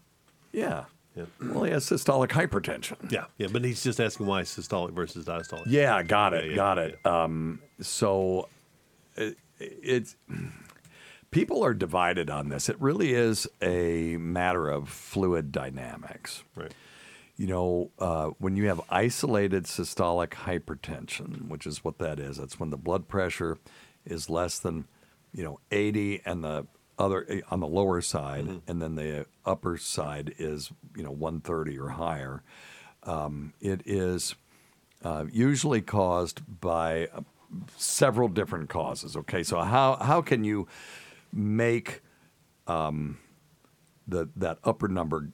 Yeah. 0.51 0.85
Yeah. 1.15 1.25
Well, 1.41 1.63
he 1.63 1.71
has 1.71 1.85
systolic 1.85 2.29
hypertension. 2.29 3.09
Yeah, 3.09 3.25
yeah, 3.37 3.47
but 3.49 3.63
he's 3.63 3.81
just 3.83 4.01
asking 4.01 4.25
why 4.25 4.41
systolic 4.41 4.91
versus 4.91 5.25
diastolic. 5.25 5.63
Yeah, 5.67 6.03
got 6.03 6.33
it, 6.33 6.43
Yeah, 6.45 6.49
yeah, 6.49 6.55
got 6.55 6.77
it. 6.77 7.05
Um, 7.05 7.61
so 7.79 8.49
it, 9.15 9.37
it's 9.59 10.17
people 11.31 11.63
are 11.63 11.73
divided 11.73 12.29
on 12.29 12.49
this. 12.49 12.67
It 12.67 12.75
really 12.81 13.13
is 13.13 13.47
a 13.61 14.17
matter 14.17 14.69
of 14.69 14.89
fluid 14.89 15.51
dynamics. 15.51 16.43
Right. 16.55 16.73
You 17.37 17.47
know, 17.47 17.91
uh, 17.99 18.27
when 18.37 18.55
you 18.55 18.67
have 18.67 18.81
isolated 18.89 19.65
systolic 19.65 20.29
hypertension, 20.29 21.47
which 21.49 21.65
is 21.65 21.83
what 21.83 21.97
that 21.99 22.19
is, 22.19 22.37
that's 22.37 22.59
when 22.59 22.69
the 22.69 22.77
blood 22.77 23.07
pressure 23.07 23.57
is 24.05 24.29
less 24.29 24.59
than, 24.59 24.85
you 25.33 25.43
know, 25.43 25.59
80 25.71 26.21
and 26.25 26.43
the 26.43 26.67
other 26.97 27.25
eh, 27.29 27.41
on 27.49 27.59
the 27.59 27.67
lower 27.67 28.01
side, 28.01 28.47
and 28.67 28.81
then 28.81 28.95
the 28.95 29.25
upper 29.45 29.77
side 29.77 30.33
is 30.37 30.71
you 30.95 31.03
know 31.03 31.11
130 31.11 31.77
or 31.77 31.89
higher. 31.89 32.43
Um, 33.03 33.53
it 33.61 33.81
is 33.85 34.35
uh, 35.03 35.25
usually 35.31 35.81
caused 35.81 36.41
by 36.61 37.07
uh, 37.13 37.21
several 37.77 38.27
different 38.27 38.69
causes. 38.69 39.15
Okay, 39.15 39.43
so 39.43 39.59
how 39.61 39.97
how 39.97 40.21
can 40.21 40.43
you 40.43 40.67
make 41.33 42.01
um, 42.67 43.17
the 44.07 44.29
that 44.35 44.59
upper 44.63 44.87
number 44.87 45.29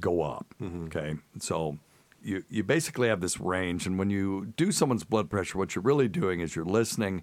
go 0.00 0.22
up? 0.22 0.54
Okay, 0.86 1.16
so 1.38 1.78
you 2.22 2.44
you 2.48 2.62
basically 2.62 3.08
have 3.08 3.20
this 3.20 3.40
range, 3.40 3.86
and 3.86 3.98
when 3.98 4.10
you 4.10 4.52
do 4.56 4.70
someone's 4.70 5.04
blood 5.04 5.28
pressure, 5.28 5.58
what 5.58 5.74
you're 5.74 5.82
really 5.82 6.08
doing 6.08 6.40
is 6.40 6.54
you're 6.54 6.64
listening 6.64 7.22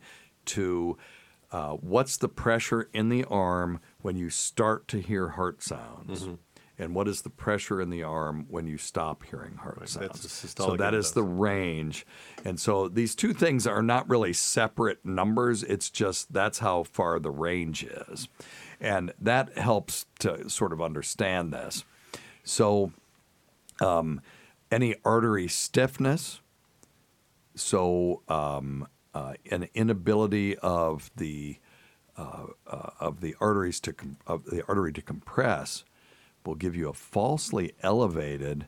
to 0.50 0.98
uh, 1.52 1.72
what's 1.74 2.18
the 2.18 2.30
pressure 2.30 2.90
in 2.94 3.10
the 3.10 3.24
arm 3.26 3.80
when 4.02 4.16
you 4.16 4.30
start 4.30 4.88
to 4.90 5.00
hear 5.00 5.30
heart 5.30 5.64
sounds. 5.64 6.24
And 6.82 6.96
what 6.96 7.10
is 7.10 7.24
the 7.24 7.30
pressure 7.30 7.82
in 7.82 7.90
the 7.90 8.04
arm 8.04 8.46
when 8.50 8.66
you 8.66 8.78
stop 8.78 9.24
hearing 9.26 9.56
heart 9.56 9.80
that's 9.80 9.94
sounds? 9.94 10.12
So 10.72 10.78
that 10.78 10.94
is 10.94 11.12
the 11.12 11.24
range. 11.24 12.06
And 12.46 12.58
so 12.58 12.88
these 12.88 13.16
two 13.16 13.34
things 13.34 13.68
are 13.68 13.82
not 13.82 14.08
really 14.08 14.32
separate 14.32 15.04
numbers. 15.04 15.62
It's 15.64 15.90
just 15.90 16.32
that's 16.32 16.60
how 16.60 16.84
far 16.84 17.20
the 17.20 17.32
range 17.32 17.84
is. 17.84 18.30
And 18.80 19.12
that 19.20 19.58
helps 19.58 20.06
to 20.20 20.50
sort 20.50 20.72
of 20.72 20.82
understand 20.82 21.52
this. 21.52 21.84
So, 22.46 22.94
um, 23.82 24.22
any 24.72 24.96
artery 25.04 25.48
stiffness, 25.50 26.40
so 27.56 28.22
um, 28.30 28.88
uh, 29.14 29.34
an 29.52 29.68
inability 29.74 30.58
of 30.58 31.10
the 31.16 31.58
uh, 32.18 32.48
uh, 32.68 32.90
of 33.00 33.22
the 33.22 33.36
arteries 33.40 33.80
to 33.80 33.94
com- 33.94 34.18
of 34.28 34.46
the 34.46 34.64
artery 34.68 34.92
to 34.92 35.02
compress 35.02 35.84
will 36.46 36.56
give 36.56 36.76
you 36.76 36.90
a 36.90 36.94
falsely 36.94 37.74
elevated 37.82 38.68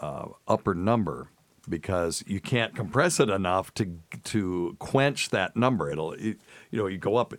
uh, 0.00 0.26
upper 0.46 0.74
number 0.74 1.28
because 1.68 2.22
you 2.26 2.40
can't 2.40 2.74
compress 2.74 3.18
it 3.18 3.30
enough 3.30 3.72
to 3.74 3.98
to 4.24 4.76
quench 4.78 5.30
that 5.30 5.56
number. 5.56 5.90
It'll 5.90 6.12
it, 6.12 6.38
you 6.70 6.78
know 6.78 6.86
you 6.86 6.98
go 6.98 7.16
up 7.16 7.34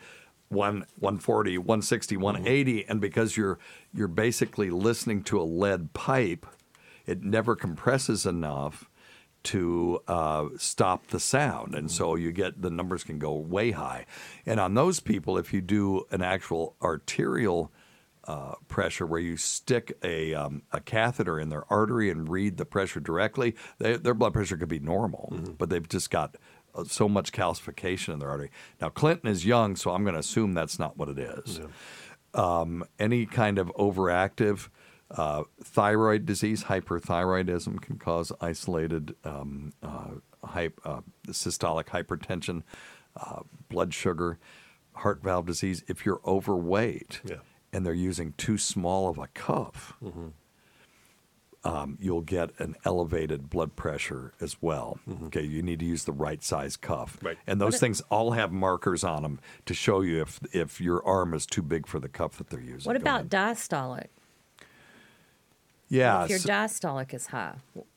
one 0.50 0.86
140, 1.00 1.58
160, 1.58 2.18
180 2.18 2.88
and 2.88 3.00
because 3.00 3.38
you're 3.38 3.60
you're 3.94 4.08
basically 4.08 4.70
listening 4.70 5.24
to 5.24 5.40
a 5.40 5.44
lead 5.44 5.94
pipe, 5.94 6.46
it 7.06 7.24
never 7.24 7.56
compresses 7.56 8.26
enough 8.26 8.90
to 9.46 10.02
uh, 10.08 10.46
stop 10.58 11.08
the 11.08 11.20
sound, 11.20 11.76
and 11.76 11.90
so 11.90 12.16
you 12.16 12.32
get 12.32 12.62
the 12.62 12.70
numbers 12.70 13.04
can 13.04 13.20
go 13.20 13.34
way 13.34 13.72
high. 13.72 14.06
And 14.46 14.60
on 14.60 14.74
those 14.74 15.00
people, 15.00 15.38
if 15.38 15.54
you 15.54 15.62
do 15.62 16.06
an 16.12 16.22
actual 16.22 16.76
arterial 16.82 17.72
uh, 18.26 18.56
pressure 18.68 19.06
where 19.06 19.20
you 19.20 19.38
stick 19.38 19.98
a, 20.04 20.34
um, 20.34 20.64
a 20.72 20.80
catheter 20.80 21.40
in 21.40 21.50
their 21.50 21.64
artery 21.72 22.10
and 22.10 22.28
read 22.28 22.58
the 22.58 22.66
pressure 22.66 23.00
directly, 23.00 23.56
they, 23.78 23.98
their 23.98 24.16
blood 24.16 24.34
pressure 24.34 24.58
could 24.58 24.70
be 24.70 24.80
normal, 24.80 25.30
but 25.58 25.70
they've 25.70 25.88
just 25.88 26.10
got 26.10 26.36
uh, 26.74 26.84
so 26.86 27.08
much 27.08 27.32
calcification 27.32 28.14
in 28.14 28.20
their 28.20 28.30
artery. 28.30 28.50
Now, 28.82 28.90
Clinton 28.90 29.30
is 29.30 29.46
young, 29.46 29.76
so 29.76 29.92
I'm 29.92 30.04
going 30.04 30.16
to 30.16 30.20
assume 30.20 30.54
that's 30.54 30.80
not 30.80 30.98
what 30.98 31.08
it 31.10 31.20
is. 31.20 31.60
Um, 32.34 32.84
any 33.00 33.26
kind 33.28 33.60
of 33.60 33.68
overactive 33.76 34.70
uh, 35.12 35.44
thyroid 35.64 36.26
disease, 36.26 36.64
hyperthyroidism, 36.66 37.82
can 37.82 37.98
cause 37.98 38.32
isolated 38.42 39.16
um, 39.24 39.74
uh, 39.84 40.12
hyp- 40.44 40.80
uh, 40.84 41.02
systolic 41.28 41.86
hypertension, 41.86 42.64
uh, 43.16 43.42
blood 43.70 43.94
sugar, 43.94 44.40
heart 44.94 45.22
valve 45.24 45.46
disease. 45.46 45.84
If 45.88 46.06
you're 46.06 46.22
overweight 46.26 47.22
Yeah. 47.24 47.38
and 47.72 47.86
they're 47.86 47.94
using 47.94 48.34
too 48.38 48.58
small 48.58 49.10
of 49.10 49.18
a 49.18 49.28
cuff, 49.28 49.94
um, 51.64 51.98
you'll 52.00 52.22
get 52.22 52.52
an 52.60 52.76
elevated 52.86 53.50
blood 53.50 53.76
pressure 53.76 54.34
as 54.40 54.62
well. 54.62 55.00
Okay, 55.26 55.44
you 55.44 55.64
need 55.64 55.80
to 55.80 55.86
use 55.86 56.06
the 56.06 56.12
right 56.14 56.44
size 56.44 56.78
cuff, 56.78 57.18
Right. 57.24 57.38
and 57.48 57.60
those 57.60 57.74
What- 57.74 57.80
things 57.80 58.02
all 58.12 58.32
have 58.32 58.52
markers 58.52 59.04
on 59.04 59.24
them 59.24 59.40
to 59.66 59.74
show 59.74 60.02
you 60.02 60.22
if 60.22 60.40
if 60.54 60.80
your 60.80 61.04
arm 61.06 61.34
is 61.34 61.46
too 61.48 61.64
big 61.64 61.88
for 61.88 62.00
the 62.00 62.10
cuff 62.10 62.38
that 62.38 62.50
they're 62.50 62.60
using. 62.62 62.88
What 62.90 62.96
about 62.98 63.30
diastolic? 63.30 64.08
Yeah? 65.90 66.24
if 66.24 66.30
your 66.30 66.40
so- 66.40 66.50
diastolic 66.50 67.14
is 67.14 67.28
high. 67.28 67.56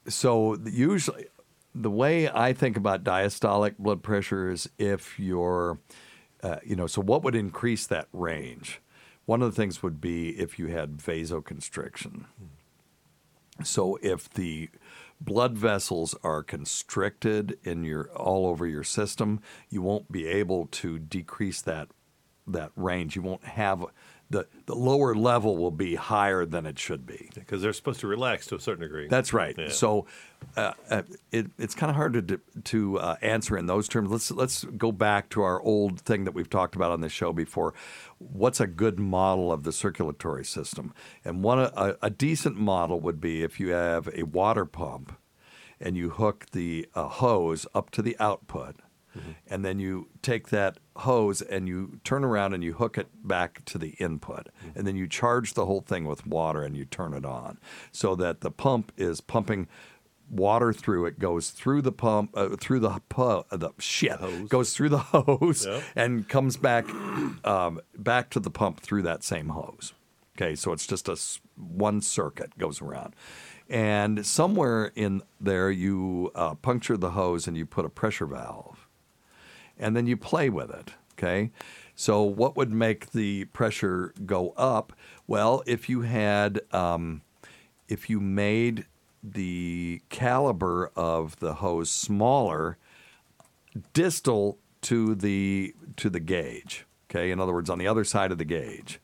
So 0.09 0.57
usually, 0.65 1.27
the 1.75 1.91
way 1.91 2.29
I 2.29 2.53
think 2.53 2.77
about 2.77 3.05
diastolic 3.05 3.79
blood 3.79 4.03
pressure 4.03 4.51
is 4.51 4.69
if 4.79 5.19
you're, 5.19 5.79
uh, 6.43 6.57
you 6.65 6.77
know, 6.77 6.87
so 6.87 7.01
what 7.03 7.23
would 7.23 7.35
increase 7.35 7.87
that 7.87 8.09
range? 8.13 8.81
One 9.27 9.43
of 9.43 9.55
the 9.55 9.57
things 9.61 9.83
would 9.83 10.01
be 10.01 10.31
if 10.31 10.59
you 10.59 10.69
had 10.69 10.97
vasoconstriction. 10.97 12.25
So 13.63 13.99
if 14.03 14.31
the 14.31 14.71
blood 15.21 15.59
vessels 15.59 16.15
are 16.23 16.43
constricted 16.43 17.59
in 17.65 17.85
your 17.85 18.11
all 18.13 18.47
over 18.47 18.67
your 18.67 18.85
system, 18.85 19.41
you 19.69 19.83
won't 19.83 20.11
be 20.11 20.27
able 20.27 20.67
to 20.67 20.99
decrease 20.99 21.61
that 21.63 21.89
that 22.47 22.73
range. 22.77 23.15
You 23.17 23.23
won't 23.23 23.45
have 23.45 23.85
the 24.31 24.47
the 24.67 24.75
lower 24.75 25.15
level 25.15 25.57
will 25.57 25.71
be 25.71 25.95
higher 25.95 26.45
than 26.45 26.67
it 26.67 26.79
should 26.79 27.07
be. 27.07 27.31
Because 27.35 27.63
they're 27.63 27.73
supposed 27.73 28.01
to 28.01 28.07
relax 28.07 28.47
to 28.47 28.57
a 28.57 28.61
certain 28.61 28.83
degree. 28.83 29.09
That's 29.09 29.33
right. 29.33 29.55
Yeah. 29.57 29.69
So 29.71 30.07
uh, 30.57 30.73
uh, 30.91 31.03
it, 31.33 31.47
it's 31.59 31.75
kind 31.75 31.91
of 31.91 31.97
hard 31.97 32.29
to 32.29 32.41
to 32.65 32.99
uh, 32.99 33.17
answer 33.23 33.57
in 33.57 33.67
those 33.67 33.89
terms. 33.89 34.11
Let's 34.11 34.31
let's 34.31 34.65
go 34.65 34.93
back 34.93 35.31
to 35.31 35.43
our 35.43 35.61
old 35.63 36.01
thing 36.01 36.25
that 36.25 36.33
we've 36.33 36.51
talked 36.51 36.77
about 36.77 36.91
on 36.91 37.01
this 37.01 37.13
show 37.13 37.33
before. 37.33 37.75
What's 38.19 38.61
a 38.61 38.67
good 38.67 38.99
model 38.99 39.51
of 39.51 39.63
the 39.63 39.73
circulatory 39.73 40.45
system? 40.45 40.93
And 41.25 41.43
one 41.43 41.59
a, 41.59 41.97
a 42.03 42.11
decent 42.11 42.57
model 42.57 43.01
would 43.01 43.21
be 43.21 43.43
if 43.43 43.59
you 43.59 43.71
have 43.71 44.09
a 44.15 44.25
water 44.25 44.65
pump 44.65 45.17
and 45.81 45.97
you 45.97 46.11
hook 46.11 46.47
the 46.53 46.87
uh, 46.95 47.09
hose 47.09 47.67
up 47.75 47.91
to 47.91 48.03
the 48.03 48.17
output. 48.19 48.77
And 49.49 49.65
then 49.65 49.79
you 49.79 50.09
take 50.23 50.49
that 50.49 50.79
hose 50.97 51.43
and 51.43 51.67
you 51.69 52.01
turn 52.05 52.25
around 52.25 52.55
and 52.55 52.63
you 52.63 52.75
hook 52.75 52.99
it 52.99 53.09
back 53.27 53.65
to 53.67 53.79
the 53.79 53.91
input. 53.99 54.49
And 54.75 54.87
then 54.87 54.97
you 54.97 55.07
charge 55.09 55.55
the 55.55 55.67
whole 55.67 55.81
thing 55.81 56.05
with 56.05 56.27
water 56.27 56.63
and 56.63 56.77
you 56.77 56.85
turn 56.85 57.15
it 57.15 57.25
on 57.25 57.59
so 57.93 58.15
that 58.17 58.41
the 58.41 58.51
pump 58.51 58.93
is 58.97 59.21
pumping 59.21 59.67
water 60.31 60.75
through 60.75 61.07
it 61.07 61.19
goes 61.19 61.49
through 61.49 61.81
the 61.81 61.91
pump 61.91 62.31
uh, 62.35 62.51
through 62.61 62.79
the 62.81 63.01
pu- 63.09 63.23
uh, 63.51 63.57
the 63.57 63.71
shit 63.79 64.13
hose. 64.21 64.47
goes 64.51 64.75
through 64.75 64.91
the 64.91 64.99
hose 65.15 65.65
Yep. 65.65 65.83
and 65.97 66.29
comes 66.29 66.59
back 66.59 66.85
um, 67.47 67.81
back 67.97 68.29
to 68.31 68.39
the 68.41 68.51
pump 68.51 68.81
through 68.81 69.01
that 69.05 69.25
same 69.25 69.49
hose 69.49 69.95
okay 70.37 70.55
so 70.55 70.73
it's 70.73 70.87
just 70.87 71.09
a 71.09 71.17
one 71.57 72.03
circuit 72.03 72.59
goes 72.59 72.83
around 72.83 73.17
and 73.71 74.27
somewhere 74.27 74.93
in 74.95 75.23
there 75.41 75.71
you 75.71 76.31
uh, 76.35 76.55
puncture 76.57 76.99
the 76.99 77.13
hose 77.13 77.49
and 77.49 77.57
you 77.57 77.65
put 77.65 77.87
a 77.87 77.89
pressure 77.89 78.27
valve 78.27 78.78
and 79.79 79.97
then 79.97 80.07
you 80.07 80.17
play 80.17 80.51
with 80.51 80.71
it. 80.71 80.93
Okay. 81.15 81.51
So, 81.95 82.23
what 82.23 82.57
would 82.57 82.71
make 82.73 83.11
the 83.11 83.47
pressure 83.47 84.15
go 84.25 84.51
up? 84.57 84.93
Well, 85.27 85.63
if 85.67 85.89
you 85.89 86.03
had, 86.03 86.61
um, 86.73 87.23
if 87.89 88.09
you 88.09 88.21
made 88.21 88.87
the 89.23 90.01
caliber 90.09 90.93
of 90.95 91.41
the 91.41 91.55
hose 91.55 91.91
smaller, 91.91 92.79
distal 93.93 94.59
to 94.83 95.15
the 95.17 95.75
to 95.97 96.09
the 96.09 96.21
gauge. 96.21 96.87
Okay. 97.11 97.31
In 97.31 97.41
other 97.41 97.53
words, 97.53 97.69
on 97.69 97.79
the 97.79 97.89
other 97.89 98.05
side 98.05 98.31
of 98.33 98.39
the 98.39 98.45
gauge. 98.45 99.01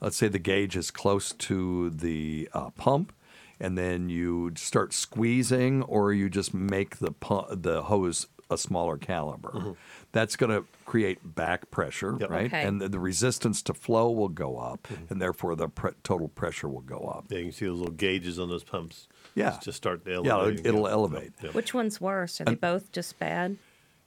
Let's 0.00 0.16
say 0.16 0.28
the 0.28 0.38
gauge 0.38 0.76
is 0.76 0.90
close 0.90 1.32
to 1.32 1.90
the 1.90 2.48
uh, 2.54 2.70
pump, 2.70 3.12
and 3.60 3.76
then 3.76 4.08
you 4.08 4.52
start 4.56 4.94
squeezing, 4.94 5.82
or 5.82 6.14
you 6.14 6.30
just 6.30 6.54
make 6.54 6.96
the 6.96 7.12
pu- 7.12 7.54
the 7.54 7.82
hose 7.82 8.26
a 8.50 8.56
smaller 8.56 8.96
caliber. 8.96 9.76
That's 10.12 10.34
going 10.34 10.50
to 10.50 10.64
create 10.86 11.18
back 11.22 11.70
pressure, 11.70 12.12
right? 12.12 12.46
Okay. 12.46 12.62
And 12.64 12.80
the, 12.80 12.88
the 12.88 12.98
resistance 12.98 13.62
to 13.62 13.74
flow 13.74 14.10
will 14.10 14.28
go 14.28 14.58
up, 14.58 14.88
mm-hmm. 14.90 15.04
and 15.10 15.22
therefore 15.22 15.54
the 15.54 15.68
pre- 15.68 15.92
total 16.02 16.28
pressure 16.28 16.68
will 16.68 16.80
go 16.80 16.98
up. 16.98 17.26
Yeah, 17.28 17.38
you 17.38 17.44
can 17.44 17.52
see 17.52 17.66
those 17.66 17.78
little 17.78 17.94
gauges 17.94 18.38
on 18.38 18.48
those 18.48 18.64
pumps. 18.64 19.06
Yeah. 19.34 19.50
Just, 19.50 19.62
just 19.62 19.76
start 19.76 20.04
to 20.06 20.22
Yeah, 20.24 20.32
elevate. 20.32 20.60
it'll- 20.60 20.68
it'll 20.68 20.88
elevate. 20.88 21.32
Yeah. 21.42 21.50
Which 21.50 21.72
one's 21.74 22.00
worse? 22.00 22.40
Are 22.40 22.44
they 22.44 22.56
both 22.56 22.90
just 22.90 23.18
bad? 23.20 23.56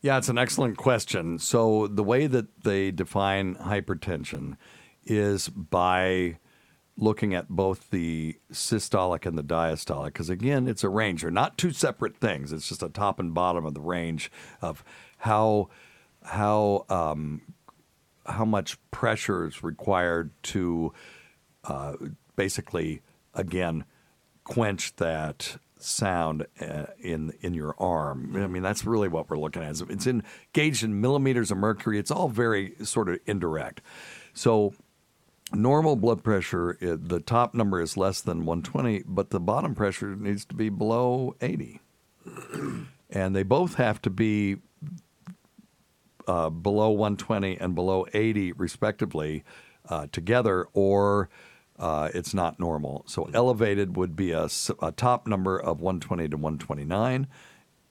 Yeah, 0.02 0.18
it's 0.18 0.28
an 0.28 0.38
excellent 0.38 0.76
question. 0.76 1.40
So 1.40 1.88
the 1.88 2.04
way 2.04 2.28
that 2.28 2.64
they 2.64 2.92
define 2.92 3.56
hypertension 3.56 4.58
is 5.06 5.48
by 5.48 6.38
looking 6.98 7.34
at 7.34 7.50
both 7.50 7.90
the 7.90 8.38
systolic 8.52 9.26
and 9.26 9.38
the 9.38 9.44
diastolic 9.44 10.08
because 10.08 10.30
again 10.30 10.68
it's 10.68 10.84
a 10.84 10.90
range 10.90 11.22
they're 11.24 11.32
not 11.32 11.58
two 11.58 11.72
separate 11.72 12.16
things 12.16 12.54
it's 12.54 12.70
just 12.70 12.84
a 12.84 12.90
top 12.90 13.20
and 13.20 13.34
bottom 13.34 13.66
of 13.66 13.74
the 13.74 13.82
range 13.82 14.32
of 14.62 14.84
how 15.18 15.68
how 16.26 16.86
um, 16.90 17.42
how 18.26 18.46
much 18.46 18.78
pressure 18.92 19.48
is 19.48 19.64
required 19.64 20.32
to 20.44 20.94
uh, 21.66 21.94
basically 22.36 23.02
again 23.34 23.86
quench 24.44 24.96
that 24.98 25.58
sound 25.78 26.46
uh, 26.62 26.86
in 27.00 27.34
in 27.42 27.54
your 27.54 27.76
arm. 27.78 28.36
I 28.36 28.48
mean, 28.48 28.64
that's 28.64 28.86
really 28.86 29.08
what 29.08 29.30
we're 29.30 29.38
looking 29.38 29.64
at. 29.64 29.82
It's 29.90 30.08
in 30.08 30.24
gauged 30.54 30.84
in 30.84 31.02
millimeters 31.02 31.52
of 31.52 31.58
mercury. 31.58 32.00
It's 32.00 32.12
all 32.12 32.30
very 32.30 32.74
sort 32.84 33.10
of 33.10 33.20
indirect. 33.26 33.82
So 34.34 34.74
normal 35.54 35.96
blood 35.96 36.24
pressure, 36.24 36.78
the 36.80 37.20
top 37.20 37.54
number 37.54 37.82
is 37.82 37.98
less 37.98 38.22
than 38.22 38.46
120, 38.46 39.04
but 39.06 39.30
the 39.30 39.40
bottom 39.40 39.76
pressure 39.76 40.16
needs 40.16 40.46
to 40.46 40.56
be 40.56 40.70
below 40.70 41.36
80. 41.42 41.80
and 43.10 43.36
they 43.36 43.44
both 43.44 43.76
have 43.76 44.02
to 44.04 44.10
be 44.10 44.58
uh, 46.28 46.50
below 46.50 46.90
120 46.90 47.58
and 47.60 47.76
below 47.76 48.06
80, 48.14 48.54
respectively, 48.54 49.44
uh, 49.90 50.08
together, 50.12 50.68
or 50.74 51.30
uh, 51.78 52.10
it's 52.14 52.34
not 52.34 52.60
normal. 52.60 53.04
So 53.08 53.30
elevated 53.34 53.98
would 53.98 54.16
be 54.16 54.32
a 54.32 54.48
top 54.96 55.28
number 55.28 55.58
of 55.58 55.82
120 55.82 56.30
to 56.30 56.38
129, 56.38 57.28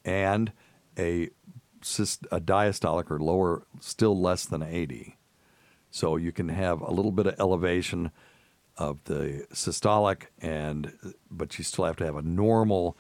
and 0.05 0.53
a, 0.99 1.25
a 1.25 2.41
diastolic 2.41 3.11
or 3.11 3.19
lower, 3.19 3.67
still 3.81 4.19
less 4.19 4.47
than 4.47 4.63
80. 4.63 5.17
So 5.91 6.17
you 6.17 6.33
can 6.33 6.49
have 6.49 6.81
a 6.81 6.91
little 6.91 7.13
bit 7.13 7.27
of 7.27 7.39
elevation 7.39 8.11
of 8.79 9.05
the 9.05 9.47
systolic, 9.53 10.25
and 10.41 10.93
but 11.31 11.59
you 11.59 11.65
still 11.65 11.85
have 11.85 11.97
to 11.97 12.07
have 12.07 12.17
a 12.17 12.23
normal 12.23 12.97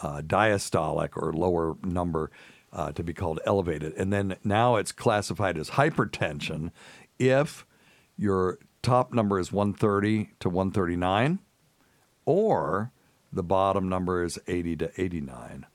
uh, 0.00 0.20
diastolic 0.22 1.16
or 1.16 1.32
lower 1.32 1.76
number 1.82 2.30
uh, 2.72 2.92
to 2.92 3.02
be 3.02 3.12
called 3.12 3.40
elevated. 3.44 3.92
And 3.94 4.12
then 4.12 4.36
now 4.44 4.76
it's 4.76 4.92
classified 4.92 5.58
as 5.58 5.70
hypertension 5.70 6.70
if 7.18 7.66
your 8.16 8.58
top 8.82 9.12
number 9.12 9.38
is 9.38 9.52
130 9.52 10.30
to 10.40 10.48
139, 10.48 11.40
or 12.24 12.92
the 13.32 13.42
bottom 13.42 13.88
number 13.88 14.24
is 14.24 14.38
80 14.46 14.76
to 14.76 15.00
89 15.00 15.66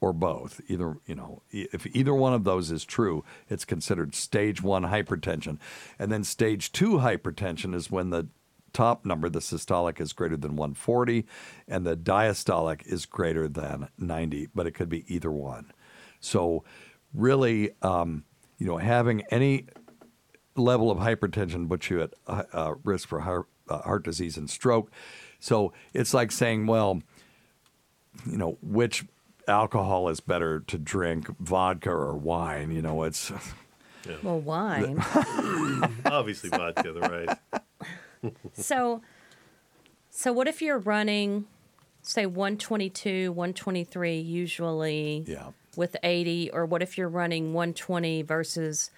or 0.00 0.12
both. 0.12 0.60
Either 0.68 0.96
you 1.06 1.14
know, 1.14 1.42
if 1.50 1.86
either 1.94 2.14
one 2.14 2.34
of 2.34 2.44
those 2.44 2.70
is 2.70 2.84
true, 2.84 3.24
it's 3.48 3.64
considered 3.64 4.14
stage 4.14 4.60
one 4.62 4.84
hypertension, 4.84 5.58
and 5.98 6.12
then 6.12 6.24
stage 6.24 6.72
two 6.72 6.98
hypertension 6.98 7.74
is 7.74 7.90
when 7.90 8.10
the 8.10 8.28
top 8.72 9.04
number, 9.04 9.28
the 9.28 9.38
systolic, 9.38 10.00
is 10.00 10.12
greater 10.12 10.36
than 10.36 10.56
140, 10.56 11.26
and 11.68 11.86
the 11.86 11.96
diastolic 11.96 12.86
is 12.86 13.06
greater 13.06 13.46
than 13.46 13.88
90. 13.98 14.48
But 14.54 14.66
it 14.66 14.72
could 14.72 14.88
be 14.88 15.04
either 15.14 15.30
one. 15.30 15.72
So, 16.22 16.64
really, 17.12 17.72
um, 17.82 18.24
you 18.58 18.66
know, 18.66 18.78
having 18.78 19.22
any 19.30 19.66
level 20.56 20.90
of 20.90 20.98
hypertension 20.98 21.68
puts 21.68 21.90
you 21.90 22.02
at 22.02 22.14
uh, 22.26 22.44
uh, 22.52 22.74
risk 22.84 23.08
for 23.08 23.20
heart, 23.20 23.46
uh, 23.68 23.78
heart 23.82 24.04
disease 24.04 24.38
and 24.38 24.48
stroke. 24.48 24.90
So 25.40 25.72
it's 25.92 26.14
like 26.14 26.32
saying, 26.32 26.66
well, 26.66 27.02
you 28.24 28.38
know, 28.38 28.56
which 28.62 29.04
alcohol 29.48 30.08
is 30.08 30.20
better 30.20 30.60
to 30.60 30.78
drink, 30.78 31.26
vodka 31.38 31.90
or 31.90 32.16
wine? 32.16 32.70
You 32.70 32.82
know, 32.82 33.02
it's 33.02 33.30
Well, 34.22 34.40
wine. 34.40 34.98
Obviously, 36.06 36.50
vodka, 36.50 36.92
the 36.92 37.00
right? 37.00 38.32
so, 38.52 39.02
so 40.10 40.32
what 40.32 40.48
if 40.48 40.60
you're 40.60 40.78
running, 40.78 41.46
say 42.02 42.26
122, 42.26 43.32
123 43.32 44.20
usually 44.20 45.24
yeah. 45.26 45.48
with 45.76 45.96
80, 46.02 46.50
or 46.50 46.66
what 46.66 46.82
if 46.82 46.98
you're 46.98 47.08
running 47.08 47.54
120 47.54 48.22
versus 48.22 48.90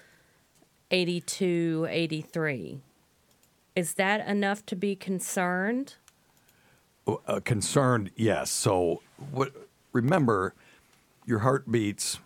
82, 0.90 1.86
83? 1.88 2.80
Is 3.76 3.94
that 3.94 4.26
enough 4.26 4.64
to 4.66 4.76
be 4.76 4.96
concerned? 4.96 5.94
uh, 7.06 7.40
concerned. 7.44 8.10
Yes. 8.16 8.50
So 8.50 9.02
what? 9.30 9.52
Remember, 9.92 10.54
your 11.26 11.40
heart 11.40 11.70
beats 11.70 12.18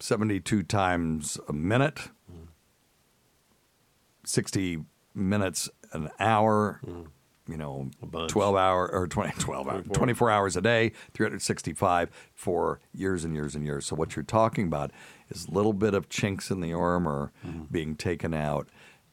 seventy-two 0.00 0.62
times 0.64 1.38
a 1.48 1.52
minute, 1.52 2.10
sixty 4.24 4.84
minutes 5.14 5.68
an 5.92 6.10
hour. 6.18 6.80
You 7.46 7.58
know, 7.58 7.90
12 8.28 8.56
hour 8.56 8.88
or 8.90 9.06
20, 9.06 9.32
12 9.38 9.68
hour, 9.68 9.82
24 9.82 10.30
hours 10.30 10.56
a 10.56 10.62
day, 10.62 10.92
365 11.12 12.10
for 12.34 12.80
years 12.94 13.22
and 13.24 13.34
years 13.34 13.54
and 13.54 13.64
years. 13.66 13.84
So, 13.86 13.94
what 13.96 14.16
you're 14.16 14.22
talking 14.22 14.66
about 14.66 14.90
is 15.28 15.46
a 15.46 15.50
little 15.50 15.74
bit 15.74 15.92
of 15.94 16.08
chinks 16.08 16.50
in 16.50 16.60
the 16.60 16.72
armor 16.72 17.32
being 17.70 17.96
taken 17.96 18.32
out 18.32 18.68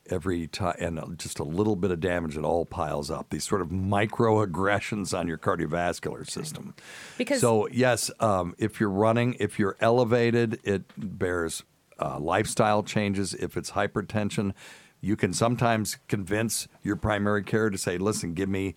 every 0.10 0.48
time, 0.48 0.76
and 0.80 1.20
just 1.20 1.40
a 1.40 1.44
little 1.44 1.76
bit 1.76 1.92
of 1.92 2.00
damage 2.00 2.36
that 2.36 2.44
all 2.46 2.66
piles 2.66 3.12
up. 3.12 3.30
These 3.32 3.44
sort 3.44 3.62
of 3.62 3.70
microaggressions 3.70 5.18
on 5.18 5.28
your 5.28 5.38
cardiovascular 5.38 6.30
system. 6.30 6.74
Because- 7.18 7.42
so, 7.42 7.68
yes, 7.72 8.10
um, 8.20 8.56
if 8.58 8.80
you're 8.80 8.90
running, 8.90 9.36
if 9.40 9.60
you're 9.60 9.78
elevated, 9.80 10.60
it 10.64 10.84
bears 10.98 11.64
uh, 12.00 12.18
lifestyle 12.20 12.82
changes. 12.82 13.34
If 13.36 13.56
it's 13.58 13.72
hypertension, 13.72 14.54
you 15.02 15.16
can 15.16 15.34
sometimes 15.34 15.98
convince 16.08 16.68
your 16.84 16.96
primary 16.96 17.44
care 17.44 17.70
to 17.70 17.78
say, 17.78 17.98
"Listen, 17.98 18.34
give 18.34 18.50
me." 18.50 18.76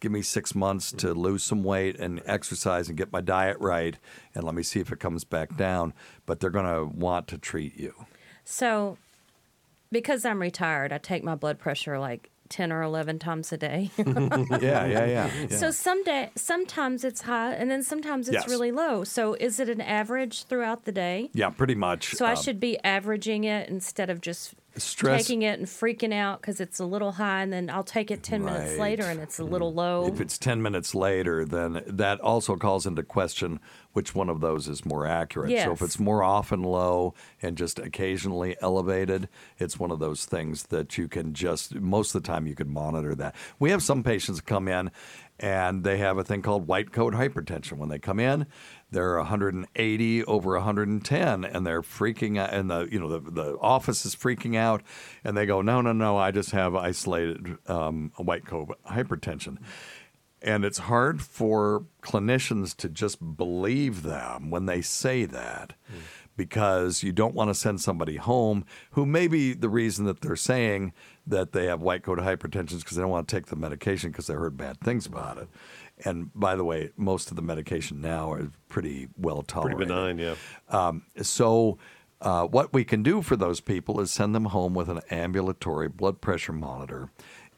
Give 0.00 0.12
me 0.12 0.22
six 0.22 0.54
months 0.54 0.92
to 0.92 1.12
lose 1.12 1.42
some 1.42 1.64
weight 1.64 1.98
and 1.98 2.22
exercise 2.24 2.88
and 2.88 2.96
get 2.96 3.12
my 3.12 3.20
diet 3.20 3.56
right, 3.58 3.96
and 4.32 4.44
let 4.44 4.54
me 4.54 4.62
see 4.62 4.78
if 4.78 4.92
it 4.92 5.00
comes 5.00 5.24
back 5.24 5.56
down. 5.56 5.92
But 6.24 6.38
they're 6.38 6.50
going 6.50 6.72
to 6.72 6.84
want 6.84 7.26
to 7.26 7.36
treat 7.36 7.76
you. 7.76 7.92
So, 8.44 8.96
because 9.90 10.24
I'm 10.24 10.40
retired, 10.40 10.92
I 10.92 10.98
take 10.98 11.24
my 11.24 11.34
blood 11.34 11.58
pressure 11.58 11.98
like 11.98 12.30
10 12.48 12.72
or 12.72 12.82
11 12.82 13.18
times 13.18 13.52
a 13.52 13.56
day. 13.56 13.90
yeah, 13.98 14.06
yeah, 14.60 14.86
yeah. 14.86 15.06
yeah. 15.50 15.56
So 15.56 15.72
some 15.72 16.02
day, 16.04 16.30
sometimes 16.36 17.02
it's 17.02 17.22
high, 17.22 17.54
and 17.54 17.68
then 17.68 17.82
sometimes 17.82 18.28
it's 18.28 18.34
Yes. 18.34 18.48
really 18.48 18.70
low. 18.70 19.02
So 19.02 19.34
is 19.34 19.58
it 19.58 19.68
an 19.68 19.80
average 19.80 20.44
throughout 20.44 20.84
the 20.84 20.92
day? 20.92 21.30
yeah, 21.32 21.50
pretty 21.50 21.74
much. 21.74 22.14
So 22.14 22.24
I 22.24 22.34
um, 22.34 22.36
should 22.36 22.60
be 22.60 22.78
averaging 22.84 23.44
it 23.44 23.68
instead 23.68 24.10
of 24.10 24.20
just 24.20 24.54
Stress- 24.78 25.26
taking 25.26 25.42
it 25.42 25.58
and 25.58 25.68
freaking 25.68 26.12
out 26.12 26.40
because 26.40 26.60
it's 26.60 26.78
a 26.78 26.84
little 26.84 27.12
high, 27.12 27.42
and 27.42 27.52
then 27.52 27.70
I'll 27.70 27.84
take 27.84 28.10
it 28.10 28.22
10 28.22 28.44
minutes 28.44 28.78
later 28.78 29.04
and 29.04 29.20
it's 29.20 29.38
a 29.38 29.44
little 29.44 29.72
mm. 29.72 29.76
low. 29.76 30.06
If 30.06 30.20
it's 30.20 30.38
10 30.38 30.62
minutes 30.62 30.94
later, 30.94 31.44
then 31.44 31.82
that 31.86 32.20
also 32.20 32.56
calls 32.56 32.86
into 32.86 33.02
question 33.02 33.60
which 33.92 34.14
one 34.14 34.28
of 34.28 34.40
those 34.40 34.68
is 34.68 34.84
more 34.84 35.06
accurate. 35.06 35.50
So 35.58 35.72
if 35.72 35.82
it's 35.82 35.98
more 35.98 36.22
often 36.22 36.62
low 36.62 37.14
and 37.42 37.56
just 37.56 37.78
occasionally 37.78 38.56
elevated, 38.60 39.28
it's 39.58 39.78
one 39.78 39.90
of 39.90 39.98
those 39.98 40.24
things 40.24 40.64
that 40.64 40.96
you 40.96 41.08
can 41.08 41.34
just, 41.34 41.74
most 41.74 42.14
of 42.14 42.22
the 42.22 42.26
time, 42.26 42.46
you 42.46 42.54
can 42.54 42.72
monitor 42.72 43.14
that. 43.16 43.34
We 43.58 43.70
have 43.70 43.82
some 43.82 44.02
patients 44.02 44.40
come 44.40 44.68
in 44.68 44.90
and 45.40 45.84
they 45.84 45.98
have 45.98 46.18
a 46.18 46.24
thing 46.24 46.42
called 46.42 46.66
white 46.66 46.92
coat 46.92 47.14
hypertension. 47.14 47.78
When 47.78 47.88
they 47.88 47.98
come 47.98 48.18
in, 48.20 48.46
they're 48.90 49.16
180 49.16 50.24
over 50.24 50.52
110 50.54 51.44
and 51.44 51.66
they're 51.66 51.82
freaking 51.82 52.38
out 52.38 52.52
and 52.52 52.70
the 52.70 52.88
you 52.90 52.98
know 52.98 53.08
the, 53.08 53.30
the 53.30 53.58
office 53.58 54.04
is 54.06 54.14
freaking 54.14 54.56
out 54.56 54.82
and 55.24 55.36
they 55.36 55.46
go 55.46 55.60
no 55.60 55.80
no 55.80 55.92
no 55.92 56.16
i 56.16 56.30
just 56.30 56.50
have 56.52 56.74
isolated 56.74 57.56
um, 57.68 58.12
white 58.16 58.46
coat 58.46 58.78
hypertension 58.90 59.58
and 60.40 60.64
it's 60.64 60.78
hard 60.78 61.20
for 61.20 61.84
clinicians 62.02 62.76
to 62.76 62.88
just 62.88 63.36
believe 63.36 64.02
them 64.02 64.50
when 64.50 64.66
they 64.66 64.80
say 64.80 65.24
that 65.24 65.74
because 66.38 67.02
you 67.02 67.10
don't 67.12 67.34
want 67.34 67.50
to 67.50 67.54
send 67.54 67.80
somebody 67.80 68.16
home 68.16 68.64
who 68.92 69.04
maybe 69.04 69.52
the 69.52 69.68
reason 69.68 70.06
that 70.06 70.20
they're 70.20 70.36
saying 70.36 70.92
that 71.26 71.52
they 71.52 71.66
have 71.66 71.82
white 71.82 72.04
coat 72.04 72.18
hypertension 72.18 72.74
is 72.74 72.84
because 72.84 72.96
they 72.96 73.02
don't 73.02 73.10
want 73.10 73.28
to 73.28 73.36
take 73.36 73.46
the 73.46 73.56
medication 73.56 74.10
because 74.10 74.28
they 74.28 74.34
heard 74.34 74.56
bad 74.56 74.80
things 74.80 75.04
about 75.04 75.36
it. 75.36 75.48
And 76.04 76.30
by 76.34 76.56
the 76.56 76.64
way, 76.64 76.90
most 76.96 77.30
of 77.30 77.36
the 77.36 77.42
medication 77.42 78.00
now 78.00 78.34
is 78.34 78.48
pretty 78.68 79.08
well 79.16 79.42
tolerated. 79.42 79.78
Pretty 79.78 79.92
benign, 79.92 80.18
yeah. 80.18 80.34
Um, 80.68 81.02
so, 81.22 81.78
uh, 82.20 82.46
what 82.46 82.72
we 82.72 82.84
can 82.84 83.02
do 83.02 83.22
for 83.22 83.36
those 83.36 83.60
people 83.60 84.00
is 84.00 84.10
send 84.10 84.34
them 84.34 84.46
home 84.46 84.74
with 84.74 84.88
an 84.88 85.00
ambulatory 85.10 85.88
blood 85.88 86.20
pressure 86.20 86.52
monitor. 86.52 87.10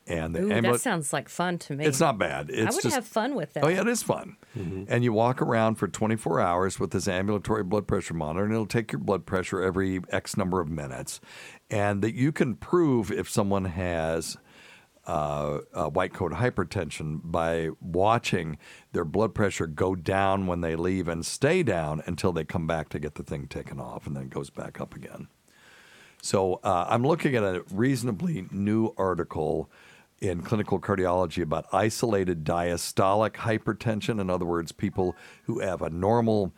And 0.07 0.34
the 0.34 0.41
Ooh, 0.41 0.49
ambula- 0.49 0.72
that 0.72 0.80
sounds 0.80 1.12
like 1.12 1.28
fun 1.28 1.59
to 1.59 1.76
me. 1.76 1.84
it's 1.84 2.01
not 2.01 2.18
bad. 2.18 2.51
It's 2.51 2.61
I 2.61 2.74
would 2.74 2.82
just, 2.82 2.95
have 2.95 3.07
fun 3.07 3.34
with 3.36 3.53
that. 3.53 3.64
Oh 3.64 3.68
yeah, 3.68 3.82
it 3.82 3.88
is 3.88 4.03
fun. 4.03 4.36
And 4.55 5.05
you 5.05 5.12
walk 5.12 5.41
around 5.41 5.76
for 5.76 5.86
24 5.86 6.41
hours 6.41 6.80
with 6.80 6.91
this 6.91 7.07
ambulatory 7.07 7.62
blood 7.62 7.86
pressure 7.86 8.14
monitor, 8.14 8.45
and 8.45 8.53
it'll 8.53 8.66
take 8.66 8.91
your 8.91 8.99
blood 8.99 9.24
pressure 9.24 9.62
every 9.62 10.01
X 10.11 10.36
number 10.36 10.61
of 10.61 10.68
minutes, 10.68 11.20
and 11.70 12.03
that 12.03 12.14
you 12.14 12.32
can 12.32 12.57
prove 12.57 13.12
if 13.12 13.30
someone 13.30 13.66
has. 13.66 14.36
Uh, 15.07 15.61
uh, 15.72 15.88
white 15.88 16.12
coat 16.12 16.30
hypertension 16.32 17.20
by 17.24 17.70
watching 17.80 18.59
their 18.92 19.05
blood 19.05 19.34
pressure 19.34 19.66
go 19.66 19.94
down 19.94 20.46
when 20.46 20.61
they 20.61 20.76
leave 20.76 21.09
and 21.09 21.24
stay 21.24 21.62
down 21.62 22.03
until 22.07 22.32
they 22.32 22.44
come 22.44 22.66
back 22.66 22.88
to 22.90 22.98
get 22.98 23.14
the 23.14 23.22
thing 23.22 23.46
taken 23.48 23.80
off 23.80 24.07
and 24.07 24.14
then 24.14 24.24
it 24.24 24.30
goes 24.30 24.51
back 24.51 24.78
up 24.80 24.94
again. 24.94 25.26
So 26.22 26.61
uh, 26.62 26.86
I'm 26.88 27.03
looking 27.03 27.34
at 27.34 27.42
a 27.42 27.64
reasonably 27.72 28.46
new 28.51 28.92
article 28.96 29.70
in 30.20 30.42
clinical 30.42 30.78
cardiology 30.78 31.42
about 31.42 31.66
isolated 31.72 32.44
diastolic 32.44 33.32
hypertension. 33.32 34.20
In 34.20 34.28
other 34.28 34.44
words, 34.44 34.70
people 34.70 35.16
who 35.44 35.61
have 35.61 35.80
a 35.82 35.90
normal 35.90 36.53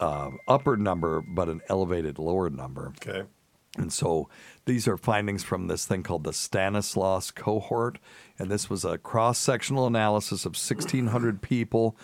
uh, 0.00 0.30
upper 0.46 0.76
number 0.76 1.20
but 1.20 1.48
an 1.48 1.60
elevated 1.68 2.18
lower 2.18 2.48
number. 2.48 2.92
Okay. 3.06 3.24
And 3.76 3.92
so 3.92 4.28
these 4.64 4.88
are 4.88 4.96
findings 4.96 5.44
from 5.44 5.66
this 5.66 5.86
thing 5.86 6.02
called 6.02 6.24
the 6.24 6.32
Stanislas 6.32 7.30
cohort. 7.30 7.98
And 8.38 8.50
this 8.50 8.70
was 8.70 8.84
a 8.84 8.98
cross 8.98 9.38
sectional 9.38 9.86
analysis 9.86 10.44
of 10.44 10.52
1,600 10.52 11.42
people, 11.42 11.96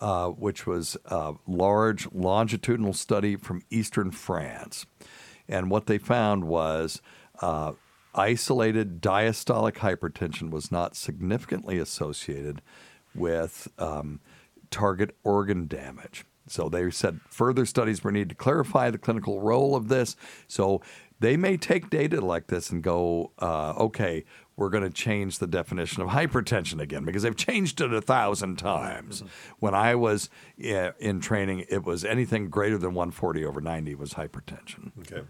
uh, 0.00 0.28
which 0.28 0.66
was 0.66 0.96
a 1.06 1.34
large 1.46 2.10
longitudinal 2.12 2.92
study 2.92 3.36
from 3.36 3.62
eastern 3.70 4.10
France. 4.10 4.86
And 5.48 5.70
what 5.70 5.86
they 5.86 5.98
found 5.98 6.44
was 6.44 7.00
uh, 7.40 7.72
isolated 8.14 9.00
diastolic 9.00 9.74
hypertension 9.74 10.50
was 10.50 10.72
not 10.72 10.96
significantly 10.96 11.78
associated 11.78 12.62
with 13.14 13.68
um, 13.78 14.20
target 14.70 15.14
organ 15.22 15.66
damage. 15.66 16.24
So 16.46 16.68
they 16.68 16.90
said 16.90 17.20
further 17.28 17.64
studies 17.64 18.04
were 18.04 18.12
needed 18.12 18.30
to 18.30 18.34
clarify 18.34 18.90
the 18.90 18.98
clinical 18.98 19.40
role 19.40 19.74
of 19.74 19.88
this. 19.88 20.14
So 20.46 20.82
they 21.20 21.36
may 21.36 21.56
take 21.56 21.90
data 21.90 22.20
like 22.20 22.48
this 22.48 22.70
and 22.70 22.82
go, 22.82 23.32
uh, 23.38 23.74
okay, 23.76 24.24
we're 24.56 24.68
going 24.68 24.84
to 24.84 24.90
change 24.90 25.38
the 25.38 25.46
definition 25.46 26.02
of 26.02 26.10
hypertension 26.10 26.80
again 26.80 27.04
because 27.04 27.22
they've 27.22 27.36
changed 27.36 27.80
it 27.80 27.92
a 27.92 28.00
thousand 28.00 28.56
times. 28.56 29.22
When 29.58 29.74
I 29.74 29.94
was 29.94 30.30
uh, 30.64 30.92
in 30.98 31.20
training, 31.20 31.64
it 31.68 31.84
was 31.84 32.04
anything 32.04 32.50
greater 32.50 32.78
than 32.78 32.94
140 32.94 33.44
over 33.44 33.60
90 33.60 33.94
was 33.96 34.14
hypertension. 34.14 34.92
Okay. 35.00 35.26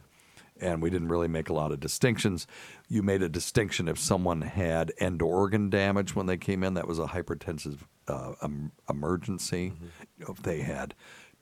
And 0.61 0.81
we 0.81 0.89
didn't 0.89 1.09
really 1.09 1.29
make 1.29 1.49
a 1.49 1.53
lot 1.53 1.73
of 1.73 1.81
distinctions. 1.81 2.47
You 2.89 3.03
made 3.03 3.23
a 3.23 3.29
distinction 3.29 3.89
if 3.89 3.99
someone 3.99 4.43
had 4.43 4.93
end 4.99 5.21
organ 5.21 5.69
damage 5.69 6.15
when 6.15 6.27
they 6.27 6.37
came 6.37 6.63
in, 6.63 6.75
that 6.75 6.87
was 6.87 6.99
a 6.99 7.07
hypertensive 7.07 7.79
uh, 8.07 8.35
em- 8.43 8.73
emergency. 8.89 9.73
If 10.21 10.43
they 10.43 10.61
had 10.61 10.95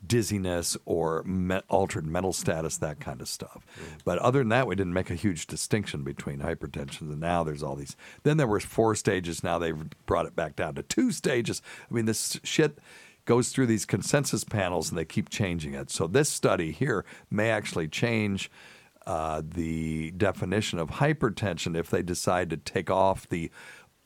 dizziness 0.06 0.76
or 0.84 1.22
me- 1.24 1.60
altered 1.68 2.06
mental 2.06 2.32
status, 2.32 2.76
that 2.78 3.00
kind 3.00 3.20
of 3.20 3.28
stuff. 3.28 3.64
But 4.04 4.18
other 4.18 4.40
than 4.40 4.48
that, 4.50 4.66
we 4.66 4.74
didn't 4.74 4.92
make 4.92 5.10
a 5.10 5.14
huge 5.14 5.46
distinction 5.46 6.02
between 6.02 6.40
hypertension. 6.40 7.02
And 7.02 7.20
now 7.20 7.44
there's 7.44 7.62
all 7.62 7.76
these. 7.76 7.96
Then 8.22 8.36
there 8.36 8.46
were 8.46 8.60
four 8.60 8.94
stages. 8.94 9.42
Now 9.42 9.58
they've 9.58 9.84
brought 10.06 10.26
it 10.26 10.36
back 10.36 10.56
down 10.56 10.74
to 10.74 10.82
two 10.82 11.12
stages. 11.12 11.62
I 11.90 11.94
mean, 11.94 12.06
this 12.06 12.40
shit 12.42 12.78
goes 13.24 13.50
through 13.50 13.66
these 13.66 13.86
consensus 13.86 14.44
panels 14.44 14.90
and 14.90 14.98
they 14.98 15.04
keep 15.04 15.28
changing 15.28 15.74
it. 15.74 15.90
So 15.90 16.06
this 16.06 16.28
study 16.28 16.72
here 16.72 17.04
may 17.30 17.50
actually 17.50 17.88
change. 17.88 18.50
Uh, 19.04 19.42
the 19.44 20.12
definition 20.12 20.78
of 20.78 20.88
hypertension 20.88 21.76
if 21.76 21.90
they 21.90 22.02
decide 22.02 22.48
to 22.48 22.56
take 22.56 22.88
off 22.88 23.28
the 23.28 23.50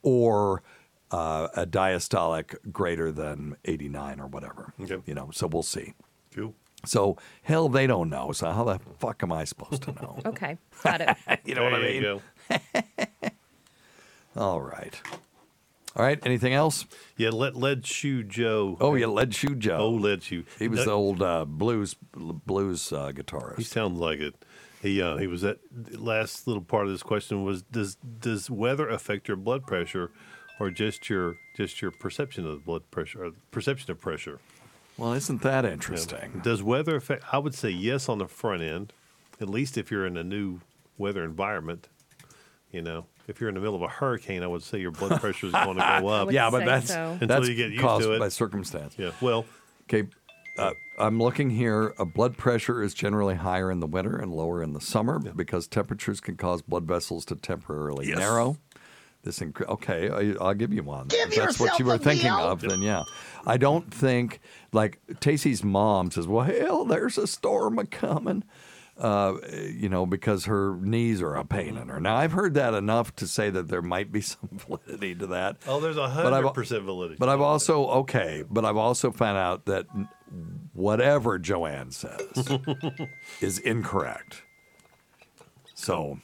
or 0.01 0.63
uh, 1.11 1.47
a 1.55 1.65
diastolic 1.65 2.55
greater 2.71 3.11
than 3.11 3.55
89 3.65 4.19
or 4.19 4.27
whatever. 4.27 4.73
Okay. 4.81 4.97
You 5.05 5.13
know, 5.13 5.29
so 5.31 5.47
we'll 5.47 5.63
see. 5.63 5.93
Cool. 6.35 6.53
So 6.85 7.17
hell, 7.43 7.69
they 7.69 7.87
don't 7.87 8.09
know. 8.09 8.31
So 8.31 8.51
how 8.51 8.63
the 8.63 8.79
fuck 8.99 9.23
am 9.23 9.31
I 9.31 9.43
supposed 9.45 9.83
to 9.83 9.91
know? 9.93 10.19
Okay, 10.25 10.57
got 10.83 11.01
it. 11.01 11.17
you 11.45 11.55
know 11.55 11.63
what 11.63 11.73
I 11.73 11.79
There 11.79 11.91
you 11.93 12.21
mean? 12.49 13.31
All 14.35 14.61
right. 14.61 15.01
All 15.95 16.05
right. 16.05 16.19
Anything 16.23 16.53
else? 16.53 16.85
Yeah, 17.17 17.29
let 17.29 17.55
Lead 17.55 17.85
Shoe 17.87 18.21
Joe. 18.23 18.77
Oh, 18.79 18.93
yeah, 18.93 19.07
Lead 19.07 19.33
Shoe 19.33 19.55
Joe. 19.55 19.77
Oh, 19.77 19.89
Lead 19.89 20.21
Shoe. 20.21 20.43
He 20.59 20.67
was 20.67 20.79
That- 20.79 20.85
the 20.85 20.91
old 20.91 21.21
uh, 21.23 21.45
blues 21.45 21.95
blues 22.13 22.93
uh, 22.93 23.11
guitarist. 23.13 23.57
He 23.57 23.63
sounds 23.63 23.99
like 23.99 24.19
it. 24.19 24.35
He 24.81 25.01
uh, 25.01 25.17
he 25.17 25.25
was 25.25 25.43
at 25.43 25.57
last 25.99 26.45
little 26.45 26.61
part 26.61 26.85
of 26.85 26.91
this 26.91 27.01
question 27.01 27.43
was 27.43 27.63
does 27.63 27.95
does 27.95 28.47
weather 28.47 28.87
affect 28.87 29.27
your 29.27 29.35
blood 29.37 29.65
pressure, 29.65 30.11
or 30.59 30.69
just 30.71 31.09
your 31.09 31.35
just 31.55 31.81
your 31.81 31.91
perception 31.91 32.45
of 32.47 32.65
blood 32.65 32.89
pressure 32.91 33.23
or 33.25 33.31
perception 33.51 33.91
of 33.91 33.99
pressure? 33.99 34.39
Well, 34.97 35.13
isn't 35.13 35.41
that 35.43 35.63
Yeah. 35.65 35.71
interesting? 35.71 36.41
Does 36.43 36.63
weather 36.63 36.95
affect? 36.95 37.23
I 37.31 37.37
would 37.37 37.53
say 37.53 37.69
yes 37.69 38.09
on 38.09 38.17
the 38.17 38.27
front 38.27 38.61
end, 38.63 38.93
at 39.39 39.49
least 39.49 39.77
if 39.77 39.91
you're 39.91 40.05
in 40.07 40.17
a 40.17 40.23
new 40.23 40.61
weather 40.97 41.23
environment. 41.23 41.87
You 42.71 42.81
know, 42.81 43.05
if 43.27 43.39
you're 43.39 43.47
in 43.49 43.55
the 43.55 43.61
middle 43.61 43.75
of 43.75 43.81
a 43.81 43.87
hurricane, 43.87 44.43
I 44.43 44.47
would 44.47 44.61
say 44.63 44.79
your 44.79 44.91
blood 44.91 45.21
pressure 45.21 45.47
is 45.47 45.53
going 45.53 45.77
to 45.77 45.99
go 46.01 46.07
up. 46.09 46.31
yeah, 46.31 46.49
but 46.49 46.65
that's 46.65 46.89
until 46.89 47.27
that's 47.27 47.47
you 47.47 47.55
get 47.55 47.69
used 47.71 47.81
caused 47.81 48.05
to 48.05 48.13
it 48.13 48.19
by 48.19 48.27
circumstance. 48.29 48.95
Yeah. 48.97 49.11
Well, 49.21 49.45
okay. 49.83 50.07
Uh, 50.57 50.71
I'm 50.97 51.19
looking 51.19 51.51
here. 51.51 51.93
Uh, 51.99 52.03
blood 52.05 52.35
pressure 52.35 52.81
is 52.81 52.95
generally 52.95 53.35
higher 53.35 53.69
in 53.71 53.79
the 53.79 53.85
winter 53.87 54.17
and 54.17 54.33
lower 54.33 54.63
in 54.63 54.73
the 54.73 54.81
summer 54.81 55.19
because 55.19 55.67
temperatures 55.67 56.19
can 56.19 56.35
cause 56.35 56.63
blood 56.63 56.85
vessels 56.85 57.23
to 57.25 57.35
temporarily 57.35 58.07
Yes. 58.07 58.17
narrow. 58.17 58.57
This 59.23 59.39
inc- 59.39 59.67
okay, 59.67 60.09
I, 60.09 60.43
I'll 60.43 60.53
give 60.53 60.71
you 60.73 60.83
one. 60.83 61.07
Give 61.07 61.29
if 61.29 61.35
that's 61.35 61.59
what 61.59 61.77
you 61.79 61.85
were 61.85 61.97
thinking 61.97 62.31
deal. 62.31 62.39
of, 62.39 62.61
then 62.61 62.81
yeah. 62.81 63.03
I 63.45 63.57
don't 63.57 63.93
think 63.93 64.39
like 64.71 64.99
Tacey's 65.19 65.63
mom 65.63 66.11
says, 66.11 66.27
"Well, 66.27 66.45
hell, 66.45 66.85
there's 66.85 67.17
a 67.17 67.27
storm 67.27 67.77
a 67.79 67.85
coming." 67.85 68.43
Uh, 68.97 69.35
you 69.71 69.89
know, 69.89 70.07
because 70.07 70.45
her 70.45 70.75
knees 70.77 71.21
are 71.21 71.35
a 71.35 71.45
pain 71.45 71.77
in 71.77 71.87
her. 71.87 71.99
Now, 71.99 72.15
I've 72.15 72.31
heard 72.31 72.55
that 72.55 72.73
enough 72.73 73.15
to 73.17 73.27
say 73.27 73.51
that 73.51 73.67
there 73.67 73.83
might 73.83 74.11
be 74.11 74.21
some 74.33 74.49
validity 74.53 75.13
to 75.15 75.27
that. 75.27 75.57
oh, 75.67 75.79
there's 75.79 75.97
a 75.97 76.09
hundred 76.09 76.49
percent 76.53 76.83
validity. 76.83 77.17
But 77.19 77.29
I've 77.29 77.41
also 77.41 77.85
okay, 77.87 78.43
but 78.49 78.65
I've 78.65 78.77
also 78.77 79.11
found 79.11 79.37
out 79.37 79.65
that 79.65 79.85
whatever 80.73 81.37
Joanne 81.37 81.91
says 81.91 82.19
is 83.41 83.59
incorrect. 83.59 84.41
So, 85.75 86.19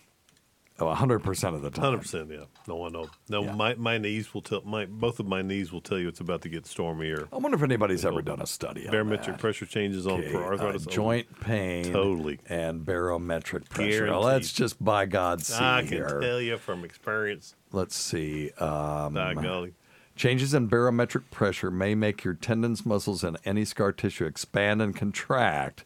hundred 0.94 1.20
percent 1.20 1.56
of 1.56 1.62
the 1.62 1.70
time, 1.70 1.84
Hundred 1.86 2.02
percent, 2.02 2.30
yeah. 2.32 2.46
No, 2.68 2.86
I 2.86 2.90
know. 2.90 3.10
No, 3.30 3.44
my 3.54 3.76
my 3.76 3.98
knees 3.98 4.34
will 4.34 4.42
tell. 4.42 4.62
My 4.64 4.86
both 4.86 5.20
of 5.20 5.28
my 5.28 5.42
knees 5.42 5.72
will 5.72 5.82
tell 5.82 6.00
you 6.00 6.08
it's 6.08 6.20
about 6.20 6.42
to 6.44 6.50
get 6.50 6.66
stormier. 6.66 7.28
I 7.32 7.38
wonder 7.38 7.56
if 7.58 7.64
anybody's 7.64 8.06
ever 8.06 8.22
done 8.22 8.42
a 8.42 8.48
study 8.48 8.86
on 8.88 8.92
Barometric 8.94 9.38
pressure 9.38 9.66
changes 9.66 10.08
on 10.08 10.20
Okay, 10.22 10.32
for 10.32 10.44
uh, 10.44 10.48
arthritis. 10.48 10.86
oh, 10.88 10.92
joint 10.92 11.40
pain, 11.42 11.92
Totally. 11.92 12.40
and 12.48 12.86
barometric 12.86 13.70
pressure. 13.70 14.06
Guaranteed. 14.06 14.24
let's 14.26 14.52
just 14.54 14.84
by 14.84 15.06
God 15.06 15.42
see 15.42 15.64
I 15.64 15.82
can 15.82 15.90
here. 15.98 16.20
tell 16.22 16.42
you 16.42 16.58
from 16.58 16.84
experience. 16.84 17.56
Let's 17.72 17.96
see. 17.96 18.52
Um, 18.60 19.14
golly. 19.14 19.74
Changes 20.16 20.54
in 20.54 20.68
barometric 20.68 21.32
pressure 21.32 21.72
may 21.72 21.96
make 21.96 22.24
your 22.24 22.36
tendons, 22.36 22.86
muscles, 22.86 23.24
and 23.24 23.36
any 23.46 23.66
scar 23.66 23.92
tissue 23.92 24.26
expand 24.26 24.80
and 24.80 24.96
contract, 24.96 25.86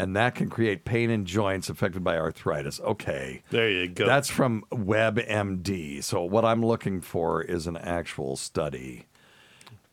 and 0.00 0.16
that 0.16 0.34
can 0.34 0.48
create 0.48 0.86
pain 0.86 1.10
in 1.10 1.26
joints 1.26 1.68
affected 1.68 2.02
by 2.02 2.16
arthritis. 2.16 2.80
Okay. 2.80 3.42
There 3.50 3.68
you 3.68 3.86
go. 3.86 4.06
That's 4.06 4.30
from 4.30 4.64
WebMD. 4.72 6.02
So, 6.02 6.22
what 6.22 6.42
I'm 6.42 6.64
looking 6.64 7.02
for 7.02 7.42
is 7.42 7.66
an 7.66 7.76
actual 7.76 8.36
study, 8.36 9.06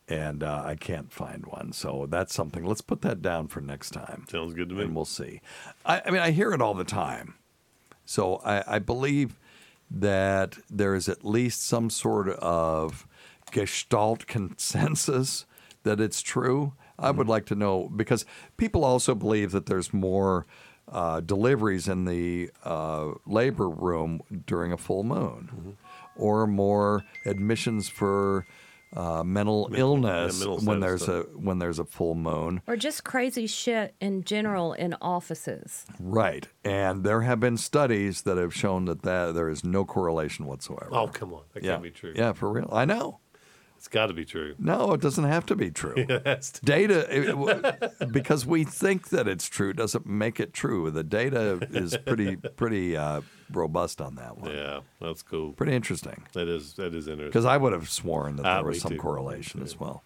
and 0.08 0.42
uh, 0.42 0.62
I 0.64 0.76
can't 0.76 1.12
find 1.12 1.44
one. 1.44 1.72
So, 1.72 2.06
that's 2.08 2.32
something. 2.32 2.64
Let's 2.64 2.80
put 2.80 3.02
that 3.02 3.20
down 3.20 3.48
for 3.48 3.60
next 3.60 3.90
time. 3.90 4.24
Sounds 4.30 4.54
good 4.54 4.70
to 4.70 4.74
me. 4.76 4.84
And 4.84 4.96
we'll 4.96 5.04
see. 5.04 5.42
I, 5.84 6.00
I 6.06 6.10
mean, 6.10 6.22
I 6.22 6.30
hear 6.30 6.52
it 6.52 6.62
all 6.62 6.74
the 6.74 6.84
time. 6.84 7.34
So, 8.06 8.36
I, 8.36 8.76
I 8.76 8.78
believe 8.78 9.38
that 9.90 10.56
there 10.70 10.94
is 10.94 11.10
at 11.10 11.22
least 11.22 11.66
some 11.66 11.90
sort 11.90 12.30
of 12.30 13.06
gestalt 13.50 14.26
consensus 14.26 15.44
that 15.82 16.00
it's 16.00 16.22
true. 16.22 16.72
I 16.98 17.10
would 17.10 17.28
like 17.28 17.46
to 17.46 17.54
know 17.54 17.88
because 17.88 18.24
people 18.56 18.84
also 18.84 19.14
believe 19.14 19.52
that 19.52 19.66
there's 19.66 19.92
more 19.92 20.46
uh, 20.90 21.20
deliveries 21.20 21.88
in 21.88 22.04
the 22.04 22.50
uh, 22.64 23.12
labor 23.26 23.68
room 23.68 24.22
during 24.46 24.72
a 24.72 24.78
full 24.78 25.04
moon, 25.04 25.76
or 26.16 26.46
more 26.46 27.04
admissions 27.26 27.88
for 27.88 28.46
uh, 28.96 29.22
mental 29.22 29.70
illness 29.74 30.38
mental 30.38 30.56
when 30.60 30.80
status 30.80 31.06
there's 31.06 31.08
a 31.08 31.22
when 31.38 31.58
there's 31.58 31.78
a 31.78 31.84
full 31.84 32.14
moon. 32.14 32.62
Or 32.66 32.76
just 32.76 33.04
crazy 33.04 33.46
shit 33.46 33.94
in 34.00 34.24
general 34.24 34.72
in 34.72 34.94
offices. 35.02 35.84
Right, 36.00 36.48
and 36.64 37.04
there 37.04 37.20
have 37.22 37.38
been 37.38 37.58
studies 37.58 38.22
that 38.22 38.38
have 38.38 38.54
shown 38.54 38.86
that, 38.86 39.02
that 39.02 39.34
there 39.34 39.50
is 39.50 39.64
no 39.64 39.84
correlation 39.84 40.46
whatsoever. 40.46 40.88
Oh 40.90 41.08
come 41.08 41.32
on, 41.34 41.42
that 41.52 41.62
yeah, 41.62 41.72
can't 41.72 41.82
be 41.82 41.90
true. 41.90 42.14
yeah, 42.16 42.32
for 42.32 42.50
real. 42.50 42.70
I 42.72 42.84
know. 42.84 43.20
It's 43.78 43.86
got 43.88 44.06
to 44.08 44.12
be 44.12 44.24
true. 44.24 44.56
No, 44.58 44.92
it 44.92 45.00
doesn't 45.00 45.22
have 45.24 45.46
to 45.46 45.54
be 45.56 45.70
true. 45.70 45.94
Data, 46.64 47.06
it- 47.08 48.12
because 48.12 48.44
we 48.44 48.64
think 48.64 49.10
that 49.10 49.28
it's 49.28 49.48
true, 49.48 49.72
doesn't 49.72 50.04
make 50.04 50.40
it 50.40 50.52
true. 50.52 50.90
The 50.90 51.04
data 51.04 51.64
is 51.70 51.96
pretty 52.04 52.34
pretty 52.56 52.96
uh, 52.96 53.20
robust 53.52 54.00
on 54.00 54.16
that 54.16 54.36
one. 54.36 54.50
Yeah, 54.50 54.80
that's 55.00 55.22
cool. 55.22 55.52
Pretty 55.52 55.74
interesting. 55.74 56.24
That 56.32 56.48
is 56.48 56.74
that 56.74 56.92
is 56.92 57.06
interesting. 57.06 57.28
Because 57.28 57.44
I 57.44 57.56
would 57.56 57.72
have 57.72 57.88
sworn 57.88 58.34
that 58.36 58.46
Ah, 58.46 58.56
there 58.56 58.64
was 58.64 58.80
some 58.80 58.92
too. 58.92 58.98
correlation 58.98 59.62
as 59.62 59.78
well. 59.78 60.02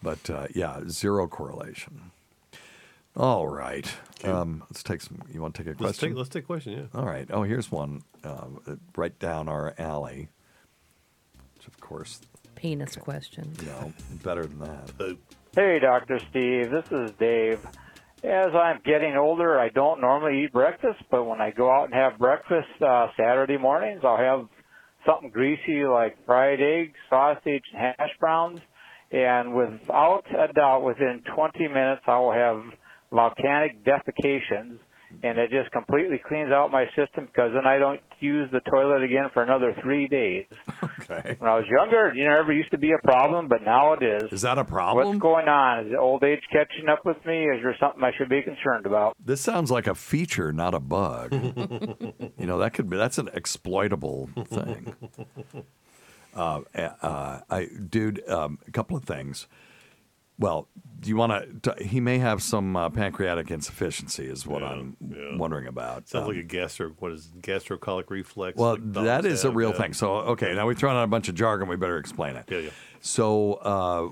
But 0.00 0.30
uh, 0.30 0.46
yeah, 0.54 0.80
zero 0.88 1.26
correlation. 1.26 2.12
All 3.16 3.48
right. 3.48 3.92
Um, 4.22 4.62
let's 4.70 4.84
take 4.84 5.00
some. 5.00 5.20
You 5.32 5.42
want 5.42 5.56
to 5.56 5.64
take 5.64 5.66
a 5.66 5.82
Let's 5.82 5.98
question? 5.98 6.10
take 6.10 6.16
let's 6.16 6.28
take 6.28 6.44
a 6.44 6.46
question. 6.46 6.72
Yeah. 6.74 6.98
All 7.00 7.06
right. 7.06 7.26
Oh, 7.30 7.42
here's 7.42 7.72
one 7.72 8.02
uh, 8.22 8.46
right 8.96 9.18
down 9.18 9.48
our 9.48 9.74
alley. 9.78 10.28
Which, 11.56 11.66
of 11.66 11.80
course, 11.80 12.20
Penis 12.58 12.96
question. 12.96 13.52
no, 13.64 13.92
better 14.24 14.44
than 14.44 14.58
that. 14.58 15.16
Hey, 15.54 15.78
Dr. 15.78 16.18
Steve. 16.30 16.70
This 16.70 16.90
is 16.90 17.12
Dave. 17.18 17.64
As 18.24 18.52
I'm 18.52 18.80
getting 18.84 19.16
older, 19.16 19.60
I 19.60 19.68
don't 19.68 20.00
normally 20.00 20.42
eat 20.42 20.52
breakfast, 20.52 20.98
but 21.08 21.22
when 21.22 21.40
I 21.40 21.52
go 21.52 21.70
out 21.70 21.84
and 21.84 21.94
have 21.94 22.18
breakfast 22.18 22.66
uh, 22.84 23.06
Saturday 23.16 23.58
mornings, 23.58 24.00
I'll 24.02 24.16
have 24.16 24.48
something 25.06 25.30
greasy 25.30 25.84
like 25.84 26.18
fried 26.26 26.60
eggs, 26.60 26.96
sausage, 27.08 27.62
and 27.72 27.94
hash 27.96 28.10
browns. 28.18 28.58
And 29.12 29.54
without 29.54 30.24
a 30.36 30.52
doubt, 30.52 30.82
within 30.82 31.22
20 31.34 31.68
minutes, 31.68 32.02
I 32.08 32.18
will 32.18 32.32
have 32.32 32.62
volcanic 33.12 33.84
defecations. 33.84 34.78
And 35.22 35.38
it 35.38 35.50
just 35.50 35.70
completely 35.72 36.20
cleans 36.26 36.52
out 36.52 36.70
my 36.70 36.86
system 36.96 37.26
because 37.26 37.52
then 37.54 37.66
I 37.66 37.78
don't 37.78 38.00
use 38.20 38.48
the 38.52 38.60
toilet 38.60 39.02
again 39.02 39.30
for 39.32 39.42
another 39.42 39.74
three 39.82 40.08
days. 40.08 40.46
Okay. 41.10 41.36
When 41.38 41.50
I 41.50 41.54
was 41.56 41.64
younger, 41.70 42.12
you 42.14 42.24
know, 42.24 42.32
never 42.32 42.52
used 42.52 42.70
to 42.72 42.76
be 42.76 42.92
a 42.92 42.98
problem, 42.98 43.48
but 43.48 43.62
now 43.64 43.94
it 43.94 44.02
is. 44.02 44.30
Is 44.30 44.42
that 44.42 44.58
a 44.58 44.64
problem? 44.64 45.06
What's 45.06 45.18
going 45.18 45.48
on? 45.48 45.86
Is 45.86 45.94
old 45.98 46.22
age 46.22 46.42
catching 46.52 46.88
up 46.90 47.06
with 47.06 47.16
me? 47.24 47.44
Is 47.44 47.62
there 47.62 47.74
something 47.80 48.04
I 48.04 48.10
should 48.18 48.28
be 48.28 48.42
concerned 48.42 48.84
about? 48.84 49.16
This 49.24 49.40
sounds 49.40 49.70
like 49.70 49.86
a 49.86 49.94
feature, 49.94 50.52
not 50.52 50.74
a 50.74 50.80
bug. 50.80 51.32
you 52.38 52.46
know, 52.46 52.58
that 52.58 52.74
could 52.74 52.90
be 52.90 52.98
that's 52.98 53.16
an 53.16 53.30
exploitable 53.32 54.28
thing. 54.44 54.94
Uh, 56.34 56.60
uh, 56.76 57.40
I, 57.50 57.66
dude, 57.88 58.22
um, 58.28 58.58
a 58.68 58.70
couple 58.70 58.96
of 58.96 59.04
things. 59.04 59.48
Well, 60.38 60.68
do 61.00 61.08
you 61.08 61.16
want 61.16 61.62
to? 61.62 61.74
He 61.82 62.00
may 62.00 62.18
have 62.18 62.42
some 62.42 62.76
uh, 62.76 62.90
pancreatic 62.90 63.50
insufficiency, 63.50 64.26
is 64.26 64.46
what 64.46 64.62
I'm 64.64 64.96
wondering 65.38 65.66
about. 65.66 66.08
Sounds 66.08 66.22
Um, 66.24 66.28
like 66.34 66.38
a 66.38 66.42
gastro. 66.46 66.90
What 66.98 67.12
is 67.12 67.26
it, 67.34 67.42
gastrocolic 67.42 68.10
reflex? 68.10 68.56
well, 68.58 68.72
like 68.72 68.92
that 68.94 69.24
is 69.24 69.44
a 69.44 69.50
real 69.50 69.70
yeah. 69.70 69.76
thing. 69.76 69.92
So, 69.92 70.12
okay, 70.16 70.54
now 70.54 70.66
we've 70.66 70.78
thrown 70.78 70.96
out 70.96 71.04
a 71.04 71.08
bunch 71.08 71.28
of 71.28 71.34
jargon. 71.34 71.68
We 71.68 71.76
better 71.76 71.98
explain 71.98 72.36
it. 72.36 72.46
Yeah, 72.48 72.58
yeah. 72.58 72.70
So, 73.00 73.54
uh, 73.54 74.08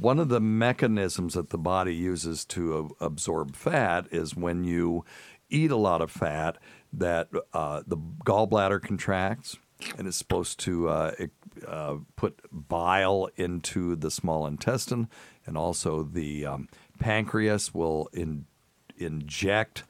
one 0.00 0.20
of 0.20 0.28
the 0.28 0.40
mechanisms 0.40 1.34
that 1.34 1.50
the 1.50 1.58
body 1.58 1.94
uses 1.94 2.44
to 2.46 2.94
a- 3.00 3.04
absorb 3.06 3.56
fat 3.56 4.06
is 4.12 4.36
when 4.36 4.62
you 4.62 5.04
eat 5.50 5.72
a 5.72 5.76
lot 5.76 6.00
of 6.00 6.10
fat, 6.10 6.56
that 6.92 7.28
uh, 7.52 7.82
the 7.86 7.96
gallbladder 8.24 8.80
contracts 8.80 9.56
and 9.96 10.06
is 10.06 10.14
supposed 10.16 10.58
to 10.60 10.88
uh, 10.88 11.12
uh, 11.66 11.96
put 12.16 12.40
bile 12.52 13.28
into 13.36 13.96
the 13.96 14.10
small 14.10 14.46
intestine, 14.46 15.08
and 15.48 15.56
also 15.56 16.02
the 16.02 16.46
um, 16.46 16.68
pancreas 17.00 17.74
will 17.74 18.08
in, 18.12 18.44
inject 18.98 19.82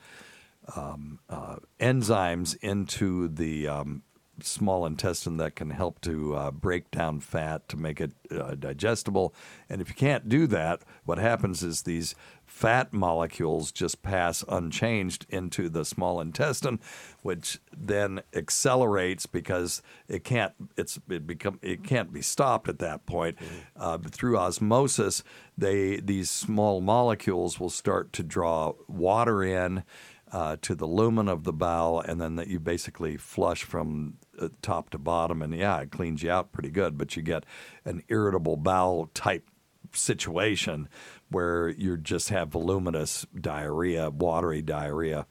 um, 0.76 1.18
uh, 1.28 1.56
enzymes 1.80 2.56
into 2.62 3.28
the 3.28 3.66
um, 3.66 4.02
small 4.42 4.86
intestine 4.86 5.36
that 5.38 5.56
can 5.56 5.70
help 5.70 6.00
to 6.00 6.34
uh, 6.34 6.50
break 6.52 6.90
down 6.90 7.20
fat 7.20 7.68
to 7.68 7.76
make 7.76 8.00
it 8.00 8.12
uh, 8.30 8.54
digestible. 8.54 9.34
And 9.68 9.80
if 9.80 9.88
you 9.88 9.94
can't 9.94 10.28
do 10.28 10.46
that, 10.46 10.82
what 11.04 11.18
happens 11.18 11.62
is 11.62 11.82
these 11.82 12.14
fat 12.58 12.92
molecules 12.92 13.70
just 13.70 14.02
pass 14.02 14.44
unchanged 14.48 15.24
into 15.28 15.68
the 15.68 15.84
small 15.84 16.20
intestine, 16.20 16.80
which 17.22 17.60
then 17.76 18.20
accelerates 18.34 19.26
because 19.26 19.80
it 20.08 20.24
can't 20.24 20.52
it's 20.76 20.98
it 21.08 21.24
become 21.24 21.60
it 21.62 21.84
can't 21.84 22.12
be 22.12 22.20
stopped 22.20 22.68
at 22.68 22.80
that 22.80 23.06
point. 23.06 23.38
Uh, 23.76 23.96
through 23.98 24.36
osmosis, 24.36 25.22
they 25.56 25.98
these 25.98 26.28
small 26.28 26.80
molecules 26.80 27.60
will 27.60 27.70
start 27.70 28.12
to 28.12 28.24
draw 28.24 28.72
water 28.88 29.44
in 29.44 29.84
uh, 30.32 30.56
to 30.60 30.74
the 30.74 30.86
lumen 30.86 31.28
of 31.28 31.44
the 31.44 31.52
bowel, 31.52 32.00
and 32.00 32.20
then 32.20 32.34
that 32.34 32.48
you 32.48 32.58
basically 32.58 33.16
flush 33.16 33.62
from 33.62 34.14
uh, 34.40 34.48
top 34.62 34.90
to 34.90 34.98
bottom, 34.98 35.42
and 35.42 35.54
yeah, 35.54 35.78
it 35.78 35.92
cleans 35.92 36.24
you 36.24 36.30
out 36.32 36.50
pretty 36.50 36.70
good. 36.70 36.98
But 36.98 37.14
you 37.14 37.22
get 37.22 37.46
an 37.84 38.02
irritable 38.08 38.56
bowel 38.56 39.10
type 39.14 39.48
situation 39.92 40.88
where 41.30 41.68
you 41.68 41.96
just 41.96 42.30
have 42.30 42.48
voluminous 42.48 43.26
diarrhea, 43.38 44.10
watery 44.10 44.62
diarrhea. 44.62 45.26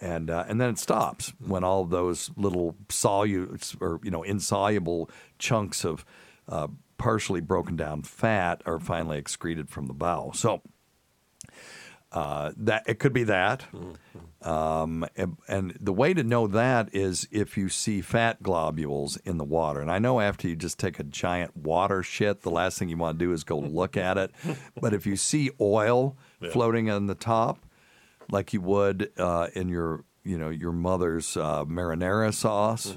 And, 0.00 0.30
uh, 0.30 0.44
and 0.48 0.60
then 0.60 0.70
it 0.70 0.78
stops 0.78 1.32
when 1.38 1.62
all 1.62 1.84
those 1.84 2.30
little 2.36 2.74
solute 2.88 3.76
or 3.80 4.00
you 4.02 4.10
know 4.10 4.22
insoluble 4.22 5.10
chunks 5.38 5.84
of 5.84 6.06
uh, 6.48 6.68
partially 6.96 7.40
broken 7.40 7.76
down 7.76 8.02
fat 8.02 8.62
are 8.64 8.80
finally 8.80 9.18
excreted 9.18 9.68
from 9.68 9.86
the 9.86 9.94
bowel. 9.94 10.32
So 10.32 10.62
uh, 12.12 12.52
that 12.56 12.82
it 12.86 12.98
could 12.98 13.12
be 13.12 13.24
that. 13.24 13.66
Um, 14.42 15.04
and, 15.16 15.36
and 15.48 15.76
the 15.80 15.92
way 15.92 16.14
to 16.14 16.22
know 16.24 16.46
that 16.46 16.88
is 16.94 17.28
if 17.30 17.58
you 17.58 17.68
see 17.68 18.00
fat 18.00 18.42
globules 18.42 19.16
in 19.18 19.36
the 19.36 19.44
water. 19.44 19.80
And 19.80 19.90
I 19.90 19.98
know 19.98 20.20
after 20.20 20.48
you 20.48 20.56
just 20.56 20.78
take 20.78 20.98
a 20.98 21.04
giant 21.04 21.56
water 21.56 22.02
shit, 22.02 22.40
the 22.42 22.50
last 22.50 22.78
thing 22.78 22.88
you 22.88 22.96
want 22.96 23.18
to 23.18 23.24
do 23.24 23.32
is 23.32 23.44
go 23.44 23.58
look 23.80 23.96
at 23.98 24.16
it. 24.16 24.30
But 24.80 24.94
if 24.94 25.06
you 25.06 25.16
see 25.16 25.50
oil 25.60 26.16
Yeah. 26.40 26.50
floating 26.50 26.90
on 26.90 27.06
the 27.06 27.14
top, 27.14 27.58
like 28.30 28.52
you 28.54 28.62
would 28.62 29.10
uh, 29.18 29.48
in 29.54 29.68
your 29.68 30.04
you 30.24 30.38
know 30.38 30.48
your 30.50 30.72
mother's 30.72 31.36
uh, 31.36 31.64
marinara 31.66 32.32
sauce, 32.32 32.96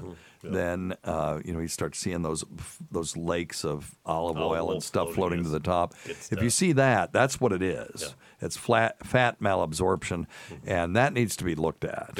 then 0.52 0.94
uh, 1.04 1.40
you 1.44 1.52
know 1.52 1.60
you 1.60 1.68
start 1.68 1.94
seeing 1.94 2.22
those 2.22 2.44
those 2.90 3.16
lakes 3.16 3.64
of 3.64 3.94
olive 4.04 4.36
Olive 4.36 4.50
oil 4.52 4.72
and 4.72 4.82
stuff 4.82 5.14
floating, 5.14 5.42
floating 5.42 5.42
to 5.44 5.48
the 5.50 5.60
top. 5.60 5.94
If 6.06 6.42
you 6.42 6.50
see 6.50 6.72
that, 6.72 7.12
that's 7.12 7.40
what 7.40 7.52
it 7.52 7.62
is. 7.62 8.14
It's 8.40 8.56
flat 8.56 9.04
fat 9.06 9.40
malabsorption, 9.40 10.26
Mm-hmm. 10.50 10.68
and 10.68 10.96
that 10.96 11.12
needs 11.12 11.36
to 11.36 11.44
be 11.44 11.54
looked 11.54 11.84
at. 11.84 12.18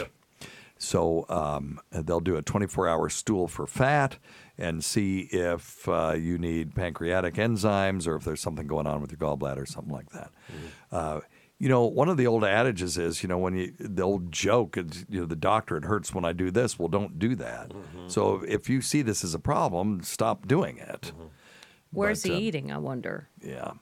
So 0.78 1.24
um, 1.28 1.80
they'll 1.92 2.20
do 2.20 2.36
a 2.36 2.42
24-hour 2.42 3.08
stool 3.08 3.48
for 3.48 3.66
fat 3.66 4.18
and 4.58 4.84
see 4.84 5.20
if 5.32 5.88
uh, 5.88 6.14
you 6.18 6.36
need 6.36 6.74
pancreatic 6.74 7.34
enzymes 7.34 8.06
or 8.06 8.16
if 8.16 8.24
there's 8.24 8.40
something 8.40 8.66
going 8.66 8.86
on 8.86 9.00
with 9.00 9.10
your 9.10 9.18
gallbladder 9.18 9.62
or 9.62 9.66
something 9.66 9.92
like 9.92 10.10
that. 10.10 10.30
Uh, 10.92 11.20
you 11.58 11.68
know, 11.68 11.84
one 11.84 12.08
of 12.08 12.16
the 12.16 12.26
old 12.26 12.44
adages 12.44 12.98
is, 12.98 13.22
you 13.22 13.28
know, 13.28 13.38
when 13.38 13.54
you 13.56 13.72
the 13.78 14.02
old 14.02 14.32
joke 14.32 14.76
is, 14.76 15.06
you 15.08 15.20
know, 15.20 15.26
the 15.26 15.36
doctor 15.36 15.76
it 15.76 15.84
hurts 15.84 16.12
when 16.14 16.24
I 16.24 16.32
do 16.32 16.50
this. 16.50 16.78
Well, 16.78 16.88
don't 16.88 17.18
do 17.18 17.34
that. 17.36 17.72
So 18.08 18.42
if 18.46 18.68
you 18.68 18.80
see 18.80 19.02
this 19.02 19.24
as 19.24 19.34
a 19.34 19.38
problem, 19.38 20.02
stop 20.02 20.46
doing 20.48 20.78
it. 20.78 21.12
Where's 21.90 22.22
But, 22.22 22.30
he 22.32 22.36
um, 22.36 22.42
eating? 22.42 22.72
I 22.72 22.78
wonder. 22.78 23.28
Yeah. 23.40 23.72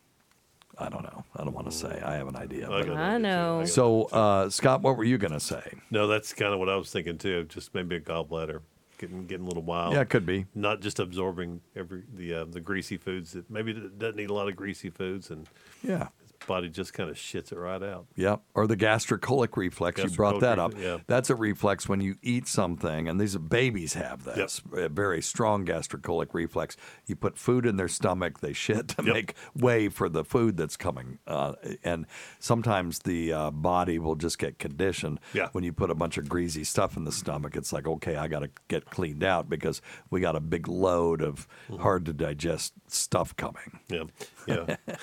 I 0.79 0.89
don't 0.89 1.03
know. 1.03 1.25
I 1.37 1.45
don't 1.45 1.55
want 1.55 1.71
to 1.71 1.77
say. 1.77 2.01
I 2.05 2.15
have 2.15 2.29
an 2.29 2.37
idea. 2.37 2.67
I 2.71 2.83
but- 2.83 2.91
I 2.97 3.19
know. 3.19 3.65
So, 3.65 4.05
uh, 4.05 4.49
Scott, 4.51 4.83
what 4.83 4.97
were 4.97 5.05
you 5.05 5.19
going 5.19 5.33
to 5.33 5.41
say? 5.41 5.63
No, 5.91 6.07
that's 6.07 6.33
kind 6.33 6.53
of 6.53 6.59
what 6.59 6.69
I 6.69 6.77
was 6.77 6.91
thinking 6.91 7.19
too. 7.19 7.45
Just 7.45 7.75
maybe 7.75 7.97
a 7.97 8.01
gallbladder 8.01 8.61
getting 8.99 9.27
getting 9.27 9.45
a 9.45 9.49
little 9.49 9.63
wild. 9.63 9.95
Yeah, 9.95 10.01
it 10.01 10.09
could 10.11 10.25
be. 10.27 10.47
Not 10.55 10.81
just 10.81 10.99
absorbing 10.99 11.61
every 11.77 12.03
the 12.15 12.35
uh, 12.35 12.45
the 12.45 12.61
greasy 12.61 12.97
foods 12.97 13.33
that 13.33 13.51
maybe 13.51 13.73
it 13.73 13.99
doesn't 13.99 14.19
eat 14.21 14.31
a 14.31 14.35
lot 14.35 14.49
of 14.49 14.57
greasy 14.57 14.91
foods 14.91 15.31
and 15.31 15.47
Yeah. 15.83 16.09
Body 16.47 16.69
just 16.69 16.93
kind 16.95 17.09
of 17.11 17.17
shits 17.17 17.53
it 17.53 17.59
right 17.59 17.83
out. 17.83 18.07
Yep. 18.17 18.41
Or 18.55 18.67
the 18.67 18.77
gastrocolic 18.77 19.57
reflex. 19.57 20.03
you 20.03 20.11
brought 20.11 20.41
that 20.41 20.59
up. 20.59 20.75
yeah. 20.79 20.99
That's 21.07 21.31
a 21.31 21.35
reflex 21.35 21.89
when 21.89 22.01
you 22.01 22.17
eat 22.23 22.49
something, 22.49 23.09
and 23.09 23.21
these 23.21 23.37
babies 23.37 23.95
have 23.95 24.25
this 24.25 24.63
a 24.77 24.89
very 24.89 25.23
strong 25.23 25.65
gastrocolic 25.65 26.29
reflex. 26.33 26.77
You 27.07 27.17
put 27.17 27.39
food 27.39 27.67
in 27.67 27.77
their 27.77 27.89
stomach, 27.89 28.41
they 28.41 28.53
shit 28.53 28.89
to 28.89 29.03
Yep. 29.05 29.15
make 29.15 29.35
way 29.55 29.89
for 29.89 30.09
the 30.09 30.25
food 30.25 30.57
that's 30.57 30.77
coming. 30.77 31.19
Uh, 31.27 31.53
and 31.85 32.07
sometimes 32.39 33.01
the 33.01 33.33
uh, 33.33 33.51
body 33.51 33.99
will 33.99 34.17
just 34.17 34.39
get 34.39 34.59
conditioned. 34.59 35.21
Yeah. 35.33 35.49
When 35.53 35.65
you 35.65 35.73
put 35.73 35.91
a 35.91 35.95
bunch 35.95 36.19
of 36.19 36.29
greasy 36.29 36.65
stuff 36.65 36.97
in 36.97 37.05
the 37.05 37.13
stomach, 37.13 37.57
it's 37.57 37.73
like, 37.73 37.87
okay, 37.87 38.17
I 38.17 38.29
got 38.29 38.41
to 38.41 38.51
get 38.69 38.87
cleaned 38.87 39.25
out 39.25 39.49
because 39.49 39.81
we 40.11 40.21
got 40.21 40.37
a 40.37 40.41
big 40.41 40.69
load 40.69 41.23
of 41.23 41.47
Mm-hmm. 41.69 41.83
hard 41.83 42.07
to 42.07 42.13
digest 42.13 42.73
stuff 42.89 43.35
coming. 43.37 43.81
Yeah, 43.89 44.05
yeah. 44.47 44.77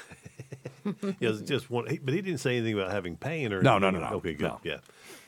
yeah, 1.19 1.29
it's 1.29 1.41
just 1.41 1.69
one. 1.69 1.87
he- 1.87 1.99
But 1.99 2.13
he 2.13 2.21
didn't 2.21 2.39
say 2.39 2.57
anything 2.57 2.73
about 2.79 2.91
having 2.91 3.15
pain 3.17 3.53
or 3.53 3.61
No, 3.61 3.77
no, 3.77 3.87
anything. 3.87 4.03
no, 4.03 4.09
no, 4.11 4.15
Okay, 4.17 4.33
good. 4.33 4.47
no. 4.47 4.59
Yeah, 4.63 4.77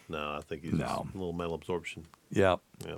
no, 0.10 0.36
I 0.38 0.42
think 0.42 0.64
he's 0.64 0.74
No. 0.74 0.80
just 1.04 1.16
a 1.16 1.18
little 1.18 1.34
malabsorption. 1.34 2.04
Yeah. 2.30 2.58
Yeah, 2.86 2.96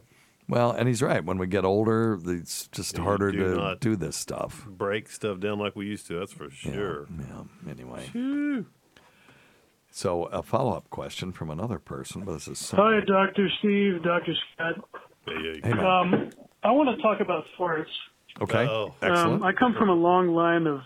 Well, 0.49 0.71
and 0.71 0.88
he's 0.88 1.01
right. 1.01 1.24
When 1.24 1.38
we 1.38 1.47
get 1.47 1.65
older, 1.65 2.19
it's 2.26 2.67
just 2.67 2.97
You 2.97 3.03
harder 3.03 3.32
do 3.32 3.55
to 3.55 3.78
do 3.80 3.95
this 3.95 4.15
stuff. 4.15 4.65
break 4.67 5.09
stuff 5.09 5.39
down 5.39 5.59
like 5.59 5.76
we 5.76 5.86
used 5.88 6.07
to. 6.07 6.19
That's 6.19 6.34
for 6.34 6.49
sure. 6.49 7.07
Yeah. 7.17 7.71
Anyway. 7.71 8.63
So 9.91 10.24
a 10.26 10.41
follow-up 10.41 10.89
question 10.89 11.32
from 11.32 11.49
another 11.51 11.78
person. 11.80 12.24
But 12.26 12.34
this 12.34 12.47
is 12.47 12.71
Hi, 12.71 12.99
Dr. 13.05 13.47
Steve, 13.59 14.01
Dr. 14.03 14.34
Scott. 14.55 14.84
Hey, 15.28 15.59
man. 15.63 15.80
Um, 15.80 16.30
I 16.63 16.71
want 16.71 16.95
to 16.95 17.01
talk 17.01 17.19
about 17.19 17.43
farts. 17.57 17.86
okay. 18.41 18.65
Oh. 18.67 18.93
Excellent. 19.01 19.41
Um, 19.41 19.43
I 19.43 19.53
come 19.53 19.76
from 19.78 19.89
a 19.89 19.93
long 19.93 20.30
line 20.30 20.65
of 20.65 20.82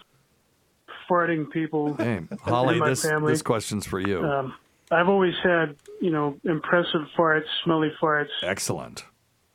farting 1.10 1.50
people 1.52 1.96
hey, 1.96 2.18
in 2.18 2.30
Holly, 2.42 2.80
my 2.80 2.90
this 2.90 3.04
family. 3.04 3.34
this 3.34 3.42
question's 3.42 3.86
for 3.86 4.00
you. 4.00 4.24
Um, 4.24 4.54
I've 4.92 5.10
always 5.10 5.34
had, 5.44 5.76
you 6.02 6.12
know, 6.12 6.38
impressive 6.44 7.02
farts, 7.18 7.44
smelly 7.64 7.92
farts 8.02 8.30
Excellent. 8.42 9.04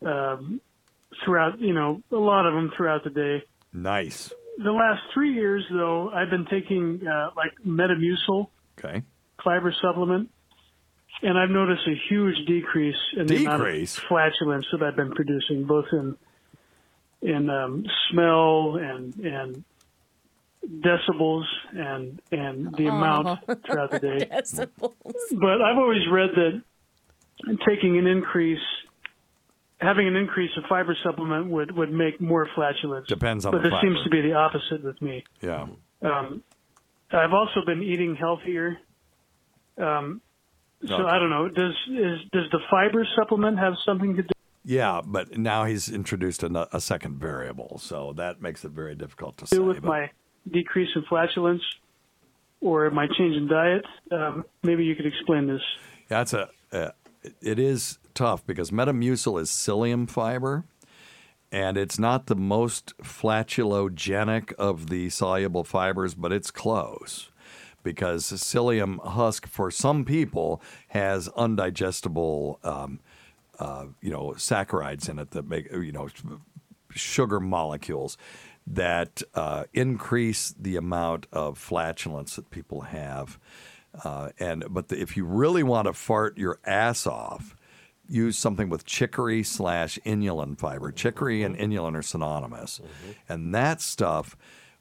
um, 0.05 0.61
throughout, 1.25 1.59
you 1.61 1.73
know, 1.73 2.03
a 2.11 2.17
lot 2.17 2.47
of 2.47 2.53
them 2.55 2.71
throughout 2.77 3.05
the 3.05 3.11
day. 3.11 3.43
Nice. 3.73 4.31
The 4.63 4.73
last 4.73 5.01
three 5.15 5.33
years, 5.33 5.65
though, 5.71 6.11
I've 6.11 6.29
been 6.29 6.45
taking 6.47 7.07
uh, 7.07 7.31
like 7.37 7.53
Metamucil 7.67 8.49
Okay. 8.79 9.03
fiber 9.43 9.75
supplement, 9.81 10.31
and 11.23 11.39
I've 11.39 11.49
noticed 11.51 11.83
a 11.87 11.95
huge 12.11 12.37
decrease 12.47 12.97
in 13.17 13.27
the 13.27 13.45
amount 13.47 13.63
of 13.67 13.89
flatulence 14.09 14.67
that 14.73 14.83
I've 14.83 14.97
been 14.97 15.13
producing, 15.13 15.65
both 15.65 15.87
in 15.93 16.17
in 17.23 17.49
um, 17.49 17.87
smell 18.11 18.77
and 18.77 19.15
and 19.17 19.65
decibels 20.69 21.45
and 21.73 22.21
and 22.31 22.75
the 22.77 22.87
amount 22.87 23.41
throughout 23.67 23.91
the 23.91 23.99
day. 23.99 24.27
Decibels. 24.33 24.93
But 25.33 25.61
I've 25.63 25.79
always 25.79 26.03
read 26.11 26.31
that 26.37 26.63
taking 27.67 27.99
an 27.99 28.07
increase, 28.07 28.61
having 29.81 30.07
an 30.07 30.17
increase 30.17 30.51
of 30.57 30.65
fiber 30.69 30.97
supplement 31.03 31.49
would 31.51 31.77
would 31.77 31.93
make 31.93 32.21
more 32.21 32.49
flatulence. 32.55 33.09
Depends 33.09 33.45
on 33.45 33.53
but 33.53 33.63
the 33.63 33.71
this 33.71 33.81
seems 33.81 34.03
to 34.05 34.11
be 34.11 34.21
the 34.21 34.35
opposite 34.35 34.83
with 34.85 35.01
me. 35.03 35.25
Yeah. 35.41 35.67
Um, 36.03 36.43
I've 37.11 37.33
also 37.33 37.65
been 37.67 37.83
eating 37.83 38.17
healthier. 38.17 38.79
Um, 39.79 40.21
So 40.87 41.07
I 41.07 41.19
don't 41.19 41.31
know. 41.31 41.49
Does 41.49 41.75
is 41.89 42.21
does 42.33 42.51
the 42.51 42.61
fiber 42.71 43.07
supplement 43.17 43.59
have 43.59 43.75
something 43.85 44.17
to 44.17 44.23
do? 44.23 44.29
Yeah, 44.65 45.01
but 45.05 45.37
now 45.37 45.65
he's 45.65 45.89
introduced 45.89 46.45
a, 46.45 46.69
a 46.77 46.81
second 46.81 47.19
variable, 47.19 47.79
so 47.79 48.13
that 48.17 48.41
makes 48.41 48.65
it 48.65 48.71
very 48.71 48.95
difficult 48.95 49.37
to 49.39 49.45
do 49.47 49.57
say. 49.57 49.59
with 49.59 49.81
but- 49.83 49.89
my 49.89 50.11
decrease 50.51 50.89
in 50.95 51.03
flatulence 51.09 51.63
or 52.61 52.91
my 52.91 53.07
change 53.19 53.37
in 53.37 53.49
diet? 53.49 53.85
Um, 54.11 54.45
maybe 54.63 54.85
you 54.85 54.95
could 54.95 55.07
explain 55.07 55.47
this. 55.47 55.63
That's 56.09 56.33
a. 56.33 56.49
Uh, 56.73 56.91
it 57.41 57.59
is 57.59 57.99
tough 58.15 58.45
because 58.47 58.71
Metamucil 58.71 59.41
is 59.41 59.49
psyllium 59.51 60.09
fiber, 60.09 60.65
and 61.51 61.77
it's 61.77 61.99
not 61.99 62.27
the 62.27 62.35
most 62.35 62.97
flatulogenic 62.99 64.53
of 64.55 64.89
the 64.89 65.11
soluble 65.11 65.65
fibers, 65.65 66.15
but 66.15 66.33
it's 66.33 66.51
close. 66.51 67.31
Because 67.83 68.25
psyllium 68.25 69.05
husk 69.05 69.47
for 69.47 69.71
some 69.71 70.05
people 70.05 70.63
has 70.89 71.29
undigestible, 71.31 72.65
um, 72.65 73.01
uh, 73.59 73.87
you 74.01 74.11
know, 74.11 74.35
saccharides 74.37 75.09
in 75.09 75.19
it 75.19 75.33
that 75.33 75.49
make 75.49 75.71
you 75.73 75.93
know 75.93 76.09
sugar 76.95 77.41
molecules 77.41 78.17
that 78.67 79.23
uh, 79.35 79.65
increase 79.73 80.55
the 80.59 80.77
amount 80.77 81.27
of 81.33 81.59
flatulence 81.59 82.37
that 82.37 82.51
people 82.51 82.83
have. 82.83 83.39
Uh, 84.05 84.31
and 84.39 84.65
but 84.71 84.89
the, 84.89 85.01
if 85.01 85.17
you 85.17 85.25
really 85.25 85.63
want 85.63 85.87
to 85.87 85.93
fart 85.93 86.39
your 86.39 86.59
ass 86.65 87.07
off, 87.07 87.57
use 88.09 88.39
something 88.39 88.69
with 88.69 88.85
chicory 88.85 89.43
slash 89.43 89.99
inulin 90.05 90.59
fiber. 90.59 90.91
Chicory 90.93 91.43
and 91.43 91.57
inulin 91.57 91.95
are 91.97 92.03
synonymous, 92.03 92.81
and 93.29 93.55
that 93.55 93.81
stuff. 93.81 94.37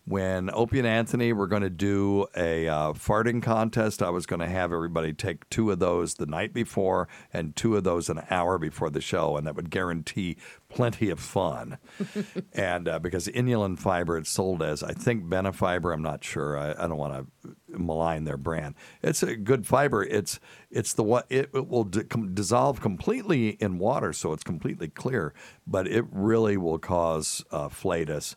When 0.06 0.50
Opie 0.52 0.80
and 0.80 0.88
Anthony 0.88 1.32
were 1.32 1.48
going 1.48 1.62
to 1.62 1.70
do 1.70 2.26
a 2.36 2.68
uh, 2.68 2.94
farting 2.94 3.42
contest, 3.42 4.02
I 4.02 4.10
was 4.10 4.26
going 4.26 4.40
to 4.40 4.50
have 4.50 4.74
everybody 4.74 5.14
take 5.14 5.48
two 5.50 5.70
of 5.70 5.78
those 5.78 6.16
the 6.16 6.26
night 6.26 6.54
before 6.54 7.08
and 7.32 7.56
two 7.56 7.78
of 7.78 7.84
those 7.84 8.10
an 8.10 8.24
hour 8.32 8.58
before 8.58 8.90
the 8.90 9.00
show, 9.00 9.38
and 9.38 9.46
that 9.46 9.56
would 9.56 9.70
guarantee 9.70 10.38
plenty 10.70 11.12
of 11.12 11.20
fun. 11.20 11.78
and 12.54 12.88
uh, 12.88 12.98
because 12.98 13.28
inulin 13.28 13.78
fiber, 13.78 14.18
it's 14.18 14.32
sold 14.32 14.64
as 14.64 14.82
I 14.82 14.94
think 14.94 15.26
Benefiber. 15.26 15.94
I'm 15.94 16.02
not 16.02 16.24
sure. 16.24 16.58
I, 16.58 16.72
I 16.72 16.88
don't 16.88 16.98
want 16.98 17.14
to 17.44 17.56
malign 17.78 18.24
their 18.24 18.38
brand. 18.38 18.76
It's 19.04 19.22
a 19.22 19.36
good 19.36 19.68
fiber. 19.68 20.04
It's 20.04 20.40
it's 20.72 20.94
the 20.94 21.04
what 21.04 21.26
it, 21.30 21.52
it 21.54 21.68
will 21.68 21.84
di- 21.84 22.04
com- 22.04 22.34
dissolve 22.34 22.82
completely 22.82 23.50
in 23.50 23.78
water, 23.78 24.14
so 24.14 24.34
it's 24.34 24.44
completely 24.44 24.88
clear. 24.88 25.34
But 25.68 25.88
it 25.88 26.06
really 26.12 26.58
will 26.58 26.80
cause 26.80 27.44
uh, 27.52 27.70
flatus. 27.70 28.36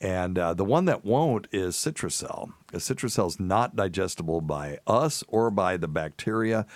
And 0.00 0.38
uh, 0.38 0.54
the 0.54 0.64
one 0.64 0.86
that 0.86 1.04
won't 1.04 1.46
is 1.52 1.76
Citrucel. 1.76 2.52
Citrucel 2.72 3.26
is 3.26 3.38
not 3.38 3.76
digestible 3.76 4.40
by 4.40 4.78
us 4.86 5.22
or 5.28 5.50
by 5.50 5.76
the 5.76 5.88
bacteria, 5.88 6.66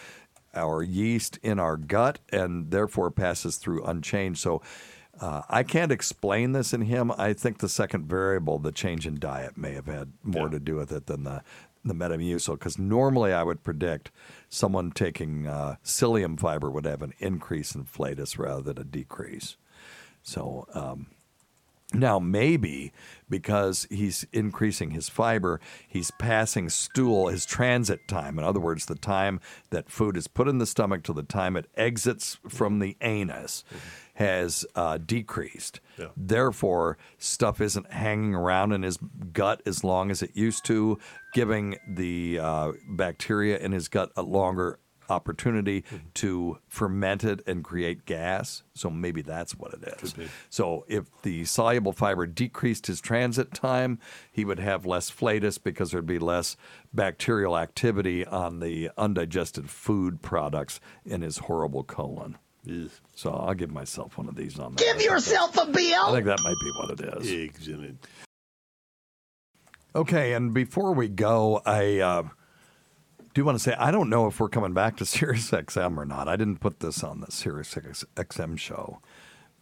our 0.55 0.83
yeast 0.83 1.39
in 1.43 1.59
our 1.59 1.77
gut, 1.79 2.19
and 2.31 2.71
therefore 2.71 3.11
passes 3.11 3.57
through 3.57 3.83
unchanged. 3.85 4.41
So 4.41 4.61
uh, 5.21 5.43
I 5.49 5.63
can't 5.63 5.91
explain 5.91 6.53
this 6.53 6.75
in 6.75 6.83
him. 6.83 7.13
I 7.17 7.33
think 7.33 7.59
the 7.59 7.69
second 7.69 8.07
variable, 8.07 8.59
the 8.59 8.73
change 8.73 9.07
in 9.07 9.19
diet, 9.19 9.57
may 9.57 9.73
have 9.73 9.87
had 9.87 10.13
more 10.23 10.51
to 10.51 10.61
do 10.61 10.77
with 10.77 10.93
it 10.93 11.07
than 11.07 11.25
the 11.25 11.43
the 11.87 11.95
Metamucil. 11.95 12.59
Because 12.59 12.79
normally 12.79 13.33
I 13.33 13.43
would 13.43 13.63
predict 13.63 14.11
someone 14.49 14.91
taking 14.91 15.47
uh, 15.47 15.77
psyllium 15.85 16.41
fiber 16.41 16.71
would 16.71 16.87
have 16.87 17.03
an 17.03 17.13
increase 17.19 17.75
in 17.75 17.85
flatus 17.85 18.39
rather 18.39 18.63
than 18.63 18.79
a 18.79 18.85
decrease. 18.85 19.57
So. 20.23 20.67
Um, 20.75 21.07
now, 21.95 22.19
maybe 22.19 22.93
because 23.29 23.87
he's 23.91 24.27
increasing 24.33 24.91
his 24.91 25.09
fiber, 25.09 25.61
he's 25.89 26.11
passing 26.13 26.69
stool, 26.69 27.29
his 27.29 27.47
transit 27.47 28.07
time. 28.07 28.39
In 28.39 28.45
other 28.45 28.61
words, 28.61 28.87
the 28.87 28.95
time 28.95 29.41
that 29.71 29.91
food 29.91 30.17
is 30.17 30.29
put 30.29 30.49
in 30.49 30.59
the 30.59 30.67
stomach 30.67 31.03
to 31.05 31.13
the 31.13 31.23
time 31.23 31.57
it 31.57 31.67
exits 31.77 32.39
from 32.49 32.79
the 32.79 32.97
anus 33.01 33.65
has 34.15 34.65
uh, 34.75 34.99
decreased. 34.99 35.81
Yeah. 35.99 36.09
Therefore, 36.17 36.99
stuff 37.19 37.61
isn't 37.61 37.91
hanging 37.91 38.35
around 38.35 38.73
in 38.73 38.83
his 38.83 38.99
gut 39.33 39.63
as 39.67 39.83
long 39.83 40.11
as 40.11 40.23
it 40.23 40.31
used 40.35 40.65
to, 40.67 40.99
giving 41.33 41.77
the 41.89 42.39
uh, 42.39 42.73
bacteria 42.89 43.59
in 43.59 43.73
his 43.73 43.89
gut 43.89 44.13
a 44.17 44.23
longer 44.23 44.79
opportunity 45.09 45.85
to 46.15 46.59
ferment 46.69 47.25
it 47.25 47.41
and 47.47 47.63
create 47.65 48.05
gas. 48.05 48.63
So 48.75 48.91
maybe 48.91 49.23
that's 49.23 49.57
what 49.57 49.75
it 49.75 50.03
is. 50.03 50.15
So 50.51 50.85
if 50.89 51.05
the 51.23 51.45
soluble 51.45 51.93
fiber 51.93 52.27
decreased 52.27 52.87
his 52.87 53.01
transit 53.01 53.53
time, 53.55 53.99
he 54.31 54.45
would 54.45 54.59
have 54.59 54.87
less 54.87 55.11
flatus 55.11 55.59
because 55.59 55.91
there'd 55.91 56.07
be 56.07 56.19
less 56.19 56.57
bacterial 56.93 57.57
activity 57.57 58.27
on 58.27 58.61
the 58.61 58.91
undigested 58.97 59.71
food 59.71 60.23
products 60.23 60.81
in 61.05 61.23
his 61.23 61.39
horrible 61.39 61.85
colon. 61.85 62.39
So 63.15 63.31
I'll 63.31 63.55
give 63.55 63.71
myself 63.71 64.17
one 64.17 64.29
of 64.29 64.37
these 64.37 64.59
on 64.59 64.75
that. 64.75 64.83
Give 64.83 65.03
yourself 65.03 65.57
a 65.57 65.67
bill. 65.67 66.07
I 66.07 66.13
think 66.13 66.25
that 66.27 66.41
might 66.43 66.57
be 66.63 66.71
what 66.79 66.91
it 66.93 67.23
is. 67.23 67.31
Eggs 67.31 67.69
in 67.69 67.85
it. 67.85 67.97
Okay, 69.97 70.33
and 70.33 70.53
before 70.53 70.93
we 70.93 71.09
go, 71.09 71.63
I 71.65 72.01
uh, 72.01 72.23
do 73.35 73.45
want 73.45 73.59
to 73.59 73.63
say 73.63 73.75
I 73.79 73.91
don't 73.91 74.09
know 74.09 74.27
if 74.27 74.41
we're 74.41 74.49
coming 74.49 74.73
back 74.73 74.97
to 74.97 75.07
Sirius 75.07 75.51
XM 75.51 75.99
or 75.99 76.05
not. 76.05 76.29
I 76.29 76.37
didn't 76.37 76.59
put 76.61 76.81
this 76.81 77.05
on 77.05 77.21
the 77.21 77.31
Sirius 77.31 77.75
XM 77.75 78.59
show. 78.59 79.01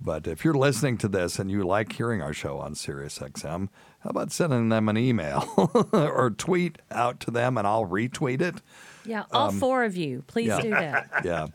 But 0.05 0.27
if 0.27 0.45
you're 0.45 0.55
listening 0.55 0.99
to 0.99 1.09
this 1.09 1.39
and 1.39 1.49
you 1.49 1.63
like 1.65 1.93
hearing 1.93 2.21
our 2.23 2.33
show 2.33 2.59
on 2.59 2.75
Sirius 2.75 3.21
XM, 3.21 3.69
how 4.01 4.11
about 4.11 4.33
sending 4.33 4.69
them 4.69 4.89
an 4.89 4.97
email 4.97 5.49
or 5.93 6.31
tweet 6.31 6.79
out 6.91 7.21
to 7.21 7.31
them 7.31 7.57
and 7.57 7.67
I'll 7.69 7.87
retweet 7.87 8.41
it? 8.41 8.57
Yeah, 9.05 9.25
all 9.31 9.51
Um, 9.51 9.61
four 9.61 9.85
of 9.85 9.97
you, 9.97 10.25
please 10.27 10.49
yeah. 10.49 10.61
do 10.61 10.71
that. 10.71 11.11
yeah. 11.25 11.47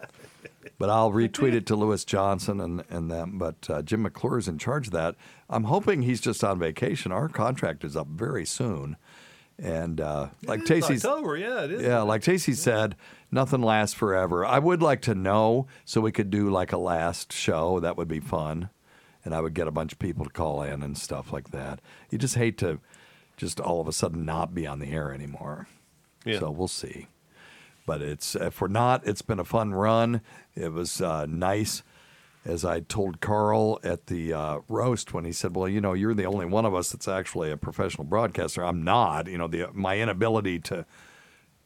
But 0.80 0.90
I'll 0.90 1.12
retweet 1.12 1.54
it 1.54 1.66
to 1.68 1.76
Lewis 1.76 2.06
Johnson 2.06 2.62
and, 2.62 2.84
and 2.90 3.12
them. 3.12 3.38
But 3.38 3.70
uh, 3.70 3.82
Jim 3.82 4.04
McClure 4.04 4.38
is 4.38 4.48
in 4.48 4.58
charge 4.60 4.88
of 4.88 4.94
that. 4.94 5.16
I'm 5.50 5.66
hoping 5.66 6.04
he's 6.04 6.22
just 6.22 6.42
on 6.44 6.58
vacation. 6.60 7.12
Our 7.12 7.28
contract 7.28 7.84
is 7.84 7.98
up 7.98 8.08
very 8.08 8.46
soon. 8.46 8.96
And 9.62 10.00
uh, 10.00 10.28
like 10.46 10.60
It 10.60 10.64
is 10.64 10.70
Tacey's, 10.86 11.06
October, 11.06 11.36
yeah, 11.36 11.64
it 11.64 11.72
is. 11.72 11.82
yeah, 11.82 12.02
like 12.02 12.22
Tacey 12.22 12.54
said, 12.54 12.96
nothing 13.32 13.62
lasts 13.62 13.96
forever. 13.96 14.46
I 14.46 14.60
would 14.60 14.82
like 14.84 15.02
to 15.04 15.16
know 15.16 15.66
so 15.84 16.00
we 16.00 16.12
could 16.12 16.30
do 16.30 16.50
like 16.50 16.72
a 16.72 16.78
last 16.78 17.34
show. 17.34 17.80
That 17.80 17.98
would 17.98 18.08
be 18.08 18.20
fun. 18.20 18.70
And 19.26 19.34
I 19.34 19.42
would 19.42 19.56
get 19.56 19.68
a 19.68 19.72
bunch 19.72 19.92
of 19.92 20.00
people 20.00 20.24
to 20.26 20.32
call 20.32 20.62
in 20.62 20.84
and 20.84 20.98
stuff 20.98 21.34
like 21.34 21.50
that. 21.52 21.82
You 22.12 22.18
just 22.18 22.36
hate 22.36 22.58
to 22.60 22.80
just 23.36 23.60
all 23.60 23.82
of 23.82 23.88
a 23.88 23.92
sudden 23.94 24.26
not 24.26 24.54
be 24.54 24.66
on 24.68 24.80
the 24.80 24.92
air 24.92 25.12
anymore. 25.12 25.68
Yeah. 26.24 26.40
So 26.40 26.52
we'll 26.52 26.68
see. 26.68 27.08
But 27.86 28.02
it's 28.02 28.36
if 28.36 28.62
we're 28.62 28.68
not, 28.68 29.06
it's 29.08 29.22
been 29.22 29.40
a 29.40 29.44
fun 29.46 29.74
run. 29.74 30.22
It 30.56 30.72
was 30.72 31.02
uh, 31.02 31.26
nice, 31.26 31.84
as 32.48 32.64
I 32.64 32.80
told 32.80 33.20
Carl 33.20 33.80
at 33.84 34.08
the 34.08 34.34
uh, 34.34 34.60
roast 34.70 35.14
when 35.14 35.26
he 35.26 35.34
said, 35.34 35.56
"Well, 35.56 35.68
you 35.68 35.82
know, 35.82 35.94
you're 35.94 36.14
the 36.14 36.26
only 36.26 36.46
one 36.46 36.66
of 36.66 36.74
us 36.74 36.92
that's 36.92 37.08
actually 37.08 37.52
a 37.52 37.58
professional 37.58 38.06
broadcaster. 38.06 38.64
I'm 38.64 38.84
not. 38.84 39.28
You 39.28 39.38
know, 39.38 39.48
the 39.48 39.68
my 39.74 40.00
inability 40.00 40.60
to 40.62 40.86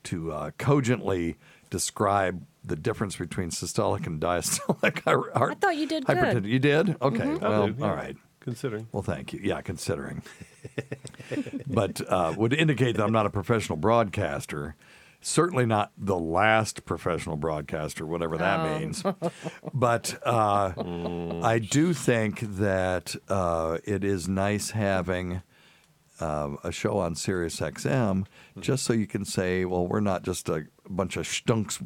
to 0.05 0.31
uh, 0.31 0.51
cogently 0.57 1.37
describe 1.69 2.43
the 2.63 2.75
difference 2.75 3.15
between 3.15 3.51
systolic 3.51 4.07
and 4.07 4.19
diastolic. 4.19 5.01
Are, 5.05 5.31
are 5.35 5.51
I 5.51 5.55
thought 5.55 5.77
you 5.77 5.87
did 5.87 6.05
good. 6.05 6.17
hypertension. 6.17 6.47
You 6.47 6.59
did? 6.59 7.01
Okay. 7.01 7.19
Mhm. 7.19 7.41
Well, 7.41 7.67
do, 7.67 7.75
yeah. 7.77 7.85
all 7.85 7.95
right. 7.95 8.17
Considering. 8.39 8.87
Well, 8.91 9.03
thank 9.03 9.33
you. 9.33 9.39
Yeah, 9.43 9.61
considering. 9.61 10.23
but 11.67 12.01
uh, 12.09 12.33
would 12.35 12.53
indicate 12.53 12.97
that 12.97 13.03
I'm 13.03 13.11
not 13.11 13.27
a 13.27 13.29
professional 13.29 13.77
broadcaster. 13.77 14.75
Certainly 15.23 15.67
not 15.67 15.91
the 15.97 16.17
last 16.17 16.83
professional 16.85 17.35
broadcaster, 17.37 18.05
whatever 18.07 18.37
that 18.37 18.59
Oh. 18.59 18.79
means. 18.79 19.03
But 19.73 20.19
uh, 20.25 20.73
I 21.43 21.59
do 21.59 21.93
think 21.93 22.39
that 22.57 23.15
uh, 23.29 23.77
it 23.83 24.03
is 24.03 24.27
nice 24.27 24.71
having 24.71 25.43
uh, 26.19 26.55
a 26.63 26.71
show 26.71 26.97
on 26.97 27.13
Sirius 27.15 27.59
XM 27.59 28.25
just 28.59 28.83
so 28.83 28.93
you 28.93 29.05
can 29.07 29.23
say, 29.25 29.63
well, 29.65 29.85
we're 29.87 29.99
not 29.99 30.23
just 30.23 30.49
a 30.49 30.65
bunch 30.89 31.17
of 31.17 31.27
stunks 31.27 31.79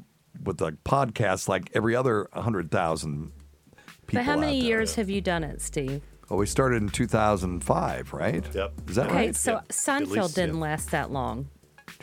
with 0.43 0.61
a 0.61 0.71
podcast 0.86 1.47
like 1.49 1.69
every 1.73 1.95
other 1.95 2.29
100,000 2.33 3.31
people. 3.31 3.33
But 4.13 4.23
how 4.23 4.38
many 4.38 4.57
out 4.57 4.61
there. 4.61 4.67
years 4.69 4.95
have 4.95 5.09
you 5.09 5.19
done 5.21 5.43
it, 5.43 5.61
Steve? 5.61 6.01
Well, 6.29 6.39
we 6.39 6.45
started 6.47 6.81
in 6.81 6.89
2005, 6.89 8.13
right? 8.13 8.43
Yep. 8.53 8.73
Is 8.89 8.95
that 8.95 9.07
Okay, 9.07 9.15
right? 9.15 9.36
so 9.36 9.61
Seinfeld 9.69 10.07
least, 10.09 10.36
didn't 10.36 10.55
yeah. 10.55 10.61
last 10.61 10.91
that 10.91 11.11
long. 11.11 11.49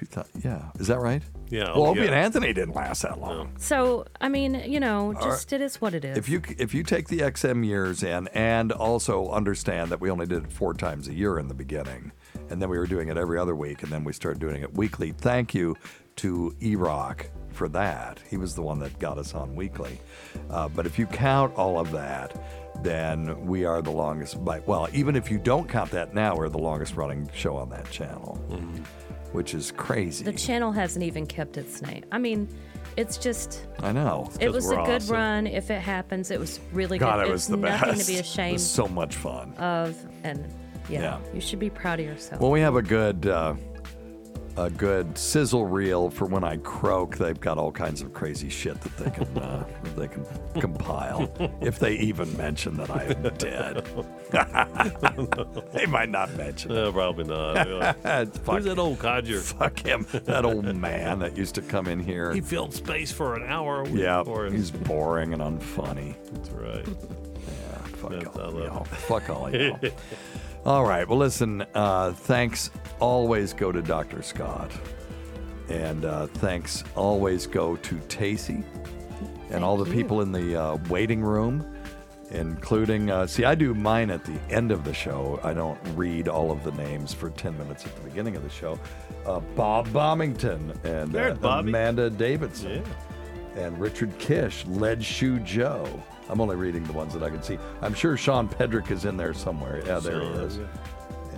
2000, 0.06 0.42
yeah. 0.44 0.70
Is 0.78 0.86
that 0.88 0.98
right? 1.00 1.22
Yeah, 1.50 1.64
Well, 1.74 1.88
Opie 1.88 2.00
yeah. 2.00 2.06
and 2.06 2.14
Anthony 2.14 2.52
didn't 2.52 2.74
last 2.74 3.02
that 3.02 3.20
long. 3.20 3.52
So, 3.58 4.06
I 4.20 4.28
mean, 4.28 4.54
you 4.66 4.80
know, 4.80 5.14
All 5.14 5.22
just 5.30 5.52
it 5.52 5.60
is 5.60 5.80
what 5.80 5.92
it 5.94 6.04
is. 6.04 6.16
If 6.16 6.28
you 6.28 6.40
if 6.58 6.72
you 6.74 6.82
take 6.82 7.08
the 7.08 7.18
XM 7.18 7.64
years 7.64 8.02
in 8.02 8.28
and 8.28 8.72
also 8.72 9.28
understand 9.30 9.90
that 9.90 10.00
we 10.00 10.10
only 10.10 10.26
did 10.26 10.44
it 10.44 10.52
four 10.52 10.72
times 10.74 11.08
a 11.08 11.12
year 11.14 11.38
in 11.38 11.48
the 11.48 11.54
beginning, 11.54 12.12
and 12.50 12.60
then 12.60 12.68
we 12.68 12.78
were 12.78 12.86
doing 12.86 13.08
it 13.08 13.16
every 13.18 13.38
other 13.38 13.54
week, 13.54 13.82
and 13.82 13.92
then 13.92 14.02
we 14.04 14.12
started 14.12 14.40
doing 14.40 14.62
it 14.62 14.74
weekly. 14.74 15.12
Thank 15.12 15.54
you 15.54 15.76
to 16.16 16.54
E 16.62 16.74
Rock 16.76 17.28
for 17.50 17.68
that. 17.68 18.18
He 18.30 18.36
was 18.38 18.54
the 18.54 18.62
one 18.62 18.78
that 18.78 18.98
got 18.98 19.18
us 19.18 19.34
on 19.34 19.54
weekly. 19.54 20.00
Uh, 20.50 20.68
but 20.68 20.86
if 20.86 20.98
you 20.98 21.06
count 21.06 21.54
all 21.56 21.78
of 21.78 21.90
that, 21.92 22.42
then 22.82 23.46
we 23.46 23.64
are 23.66 23.82
the 23.82 23.90
longest. 23.90 24.42
By 24.42 24.60
well, 24.60 24.88
even 24.94 25.16
if 25.16 25.30
you 25.30 25.38
don't 25.38 25.68
count 25.68 25.90
that 25.90 26.14
now, 26.14 26.34
we're 26.34 26.48
the 26.48 26.58
longest 26.58 26.96
running 26.96 27.28
show 27.34 27.56
on 27.56 27.68
that 27.70 27.90
channel. 27.90 28.38
Which 29.32 29.54
is 29.54 29.72
crazy. 29.72 30.24
The 30.24 30.32
channel 30.32 30.72
hasn't 30.72 31.04
even 31.04 31.26
kept 31.26 31.56
its 31.56 31.82
name. 31.82 32.04
I 32.12 32.18
mean, 32.18 32.48
it's 32.96 33.16
just. 33.18 33.66
I 33.80 33.92
know. 33.92 34.30
It 34.40 34.52
was 34.52 34.70
a 34.70 34.76
good 34.76 35.02
run. 35.08 35.46
If 35.46 35.70
it 35.70 35.80
happens, 35.80 36.30
it 36.30 36.38
was 36.38 36.60
really 36.72 36.98
God, 36.98 37.16
good. 37.20 37.28
it 37.28 37.32
was 37.32 37.42
it's 37.42 37.48
the 37.48 37.56
nothing 37.56 37.90
best. 37.90 38.00
to 38.06 38.12
be 38.12 38.18
It 38.18 38.20
ashamed 38.20 38.52
was 38.54 38.70
so 38.70 38.86
much 38.88 39.16
fun. 39.16 39.54
of, 39.54 39.96
and 40.24 40.44
yeah, 40.88 41.00
Yeah. 41.00 41.18
you 41.34 41.40
should 41.40 41.58
be 41.58 41.70
proud 41.70 42.00
of 42.00 42.06
yourself. 42.06 42.40
Well, 42.40 42.50
we 42.50 42.60
have 42.60 42.76
a 42.76 42.82
good 42.82 43.26
uh, 43.26 43.54
a 44.56 44.68
good 44.70 45.16
sizzle 45.16 45.66
reel 45.66 46.10
for 46.10 46.26
when 46.26 46.44
I 46.44 46.56
croak. 46.58 47.16
They've 47.16 47.38
got 47.40 47.56
all 47.58 47.72
kinds 47.72 48.02
of 48.02 48.12
crazy 48.12 48.48
shit 48.50 48.78
that 48.82 48.96
they 48.98 49.10
can 49.10 49.38
uh, 49.38 49.66
they 49.96 50.08
can 50.08 50.26
compile 50.60 51.32
if 51.60 51.78
they 51.78 51.94
even 51.96 52.36
mention 52.36 52.76
that 52.76 52.90
I 52.90 53.04
am 53.04 53.22
dead. 53.38 53.86
they 55.72 55.86
might 55.86 56.10
not 56.10 56.34
mention 56.36 56.70
it. 56.70 56.74
No, 56.74 56.92
probably 56.92 57.24
not. 57.24 57.66
Fuck- 58.44 58.56
Who's 58.56 58.64
that 58.66 58.78
old 58.78 58.98
codger? 58.98 59.40
Fuck 59.40 59.78
him. 59.80 60.06
That 60.24 60.44
old 60.44 60.64
man 60.76 61.18
that 61.20 61.36
used 61.36 61.54
to 61.56 61.62
come 61.62 61.86
in 61.88 61.98
here. 62.00 62.32
He 62.32 62.40
filled 62.40 62.74
space 62.74 63.10
for 63.12 63.34
an 63.36 63.44
hour. 63.44 63.86
Yeah, 63.88 64.22
he's 64.50 64.70
boring 64.70 65.32
and 65.32 65.42
unfunny. 65.42 66.14
That's 66.32 66.50
right. 66.50 66.86
Yeah, 66.86 67.78
fuck 67.96 68.10
That's- 68.10 68.36
all 68.36 68.52
y'all. 68.60 68.84
Fuck 68.84 69.30
all 69.30 69.50
y'all. 69.50 69.78
all 70.66 70.84
right. 70.84 71.08
Well, 71.08 71.18
listen. 71.18 71.64
Uh, 71.74 72.12
thanks. 72.12 72.70
Always 73.02 73.52
go 73.52 73.72
to 73.72 73.82
Dr. 73.82 74.22
Scott, 74.22 74.70
and 75.68 76.04
uh, 76.04 76.28
thanks. 76.28 76.84
Always 76.94 77.48
go 77.48 77.74
to 77.74 77.94
Tacy 78.06 78.62
and 79.50 79.64
all 79.64 79.76
the 79.76 79.90
you. 79.90 79.92
people 79.92 80.20
in 80.20 80.30
the 80.30 80.54
uh, 80.56 80.76
waiting 80.88 81.20
room, 81.20 81.66
including. 82.30 83.10
Uh, 83.10 83.26
see, 83.26 83.44
I 83.44 83.56
do 83.56 83.74
mine 83.74 84.08
at 84.10 84.24
the 84.24 84.38
end 84.50 84.70
of 84.70 84.84
the 84.84 84.94
show. 84.94 85.40
I 85.42 85.52
don't 85.52 85.80
read 85.96 86.28
all 86.28 86.52
of 86.52 86.62
the 86.62 86.70
names 86.72 87.12
for 87.12 87.30
ten 87.30 87.58
minutes 87.58 87.84
at 87.84 87.92
the 87.96 88.02
beginning 88.02 88.36
of 88.36 88.44
the 88.44 88.50
show. 88.50 88.78
Uh, 89.26 89.40
Bob 89.56 89.88
Bombington 89.88 90.72
and 90.84 91.16
uh, 91.16 91.34
Bobby. 91.34 91.70
Amanda 91.70 92.08
Davidson 92.08 92.84
and 93.56 93.78
Richard 93.80 94.16
Kish, 94.20 94.64
Lead 94.66 95.02
Shoe 95.02 95.40
Joe. 95.40 95.86
I'm 96.30 96.40
only 96.40 96.54
reading 96.54 96.84
the 96.84 96.92
ones 96.92 97.12
that 97.14 97.24
I 97.24 97.30
can 97.30 97.42
see. 97.42 97.58
I'm 97.82 97.94
sure 97.94 98.16
Sean 98.16 98.48
Pedrick 98.48 98.92
is 98.92 99.04
in 99.06 99.16
there 99.16 99.34
somewhere. 99.34 99.82
Yeah, 99.84 99.98
there 99.98 100.20
he 100.20 100.26
is. 100.28 100.58
yeah. 100.58 100.66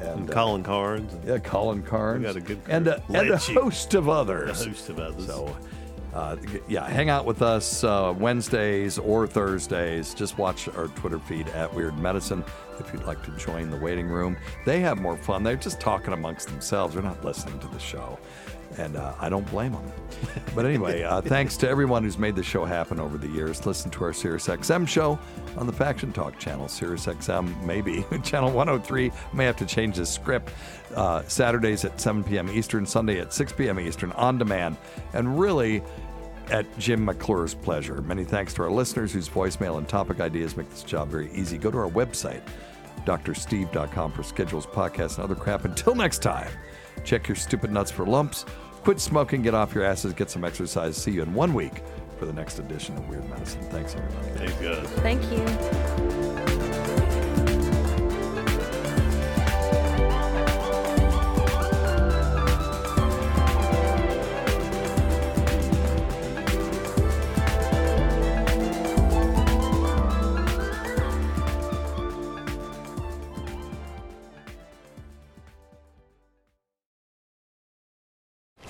And, 0.05 0.21
And 0.21 0.31
uh, 0.31 0.33
Colin 0.35 0.63
Carnes. 0.63 1.13
yeah, 1.27 1.39
Colin 1.39 1.83
Carnes. 1.83 2.21
We 2.21 2.27
got 2.27 2.37
a 2.37 2.41
good 2.41 2.61
and 2.69 2.87
a, 2.89 3.03
and 3.09 3.31
a 3.31 3.37
host 3.39 3.95
of 3.95 4.09
others. 4.09 4.63
A 4.63 4.69
host 4.69 4.89
of 4.89 4.99
others. 4.99 5.27
So, 5.27 5.57
uh, 6.15 6.37
yeah, 6.69 6.89
hang 6.89 7.11
out 7.11 7.25
with 7.25 7.43
us 7.43 7.83
uh, 7.83 8.15
Wednesdays 8.17 8.99
or 8.99 9.27
Thursdays. 9.27 10.15
Just 10.15 10.39
watch 10.39 10.69
our 10.69 10.87
Twitter 10.89 11.19
feed 11.19 11.49
at 11.49 11.73
Weird 11.75 11.99
Medicine 11.99 12.45
if 12.79 12.93
you'd 12.93 13.05
like 13.05 13.23
to 13.25 13.31
join 13.33 13.71
the 13.71 13.77
waiting 13.77 14.07
room. 14.09 14.37
They 14.65 14.81
have 14.81 15.01
more 15.01 15.17
fun. 15.17 15.43
They're 15.43 15.57
just 15.57 15.81
talking 15.81 16.13
amongst 16.13 16.49
themselves. 16.49 16.95
They're 16.95 17.03
not 17.03 17.25
listening 17.25 17.59
to 17.61 17.69
the 17.69 17.79
show. 17.81 18.19
And 18.79 18.97
uh, 18.97 19.15
I 19.21 19.29
don't 19.29 19.49
blame 19.51 19.73
them. 19.73 19.93
But 20.55 20.67
anyway, 20.67 21.03
uh, 21.03 21.21
thanks 21.21 21.57
to 21.59 21.69
everyone 21.69 22.05
who's 22.05 22.19
made 22.19 22.37
the 22.37 22.43
show 22.43 22.65
happen 22.65 23.01
over 23.01 23.19
the 23.19 23.29
years. 23.29 23.67
Listen 23.67 23.91
to 23.93 24.05
our 24.05 24.13
SiriusXM 24.13 24.87
show 24.89 25.19
on 25.57 25.67
the 25.67 25.73
Faction 25.73 26.13
Talk 26.13 26.39
channel. 26.39 26.67
SiriusXM, 26.67 27.63
maybe. 27.65 28.05
channel 28.23 28.51
103. 28.51 29.13
May 29.33 29.45
have 29.45 29.57
to 29.57 29.67
change 29.67 29.97
the 29.97 30.07
script. 30.07 30.53
Uh, 30.95 31.23
Saturdays 31.27 31.85
at 31.85 32.01
7 32.01 32.23
p.m. 32.25 32.49
Eastern, 32.51 32.87
Sunday 32.87 33.21
at 33.21 33.33
6 33.33 33.53
p.m. 33.53 33.81
Eastern, 33.81 34.13
on 34.13 34.39
demand. 34.39 34.77
And 35.13 35.39
really, 35.39 35.83
at 36.51 36.67
Jim 36.79 37.05
McClure's 37.05 37.55
pleasure. 37.55 38.01
Many 38.03 38.25
thanks 38.25 38.55
to 38.55 38.63
our 38.63 38.71
listeners 38.71 39.13
whose 39.13 39.29
voicemail 39.29 39.79
and 39.79 39.89
topic 39.89 40.21
ideas 40.21 40.57
make 40.57 40.69
this 40.71 40.83
job 40.83 41.09
very 41.09 41.33
easy. 41.33 41.59
Go 41.59 41.71
to 41.71 41.79
our 41.79 41.91
website, 41.91 42.43
drsteve.com, 43.07 44.13
for 44.13 44.23
schedules, 44.23 44.67
podcasts, 44.67 45.17
and 45.17 45.25
other 45.25 45.35
crap. 45.35 45.65
Until 45.65 45.95
next 45.95 46.19
time, 46.19 46.51
check 47.03 47.29
your 47.29 47.37
stupid 47.37 47.73
nuts 47.73 47.91
for 47.91 48.07
lumps. 48.07 48.45
Quit 48.85 49.01
smoking, 49.01 49.41
get 49.41 49.55
off 49.55 49.75
your 49.75 49.83
asses, 49.83 50.13
get 50.13 50.29
some 50.29 50.45
exercise. 50.45 50.95
See 50.95 51.11
you 51.11 51.23
in 51.23 51.33
one 51.33 51.55
week 51.55 51.83
for 52.19 52.27
the 52.27 52.35
next 52.35 52.59
edition 52.59 52.95
of 52.99 53.09
Weird 53.09 53.27
Medicine. 53.31 53.63
Thanks, 53.71 53.97
everybody. 53.97 54.47
Thanks, 54.47 54.55
guys. 54.61 54.89
Thank 55.01 55.23
you. 55.33 56.24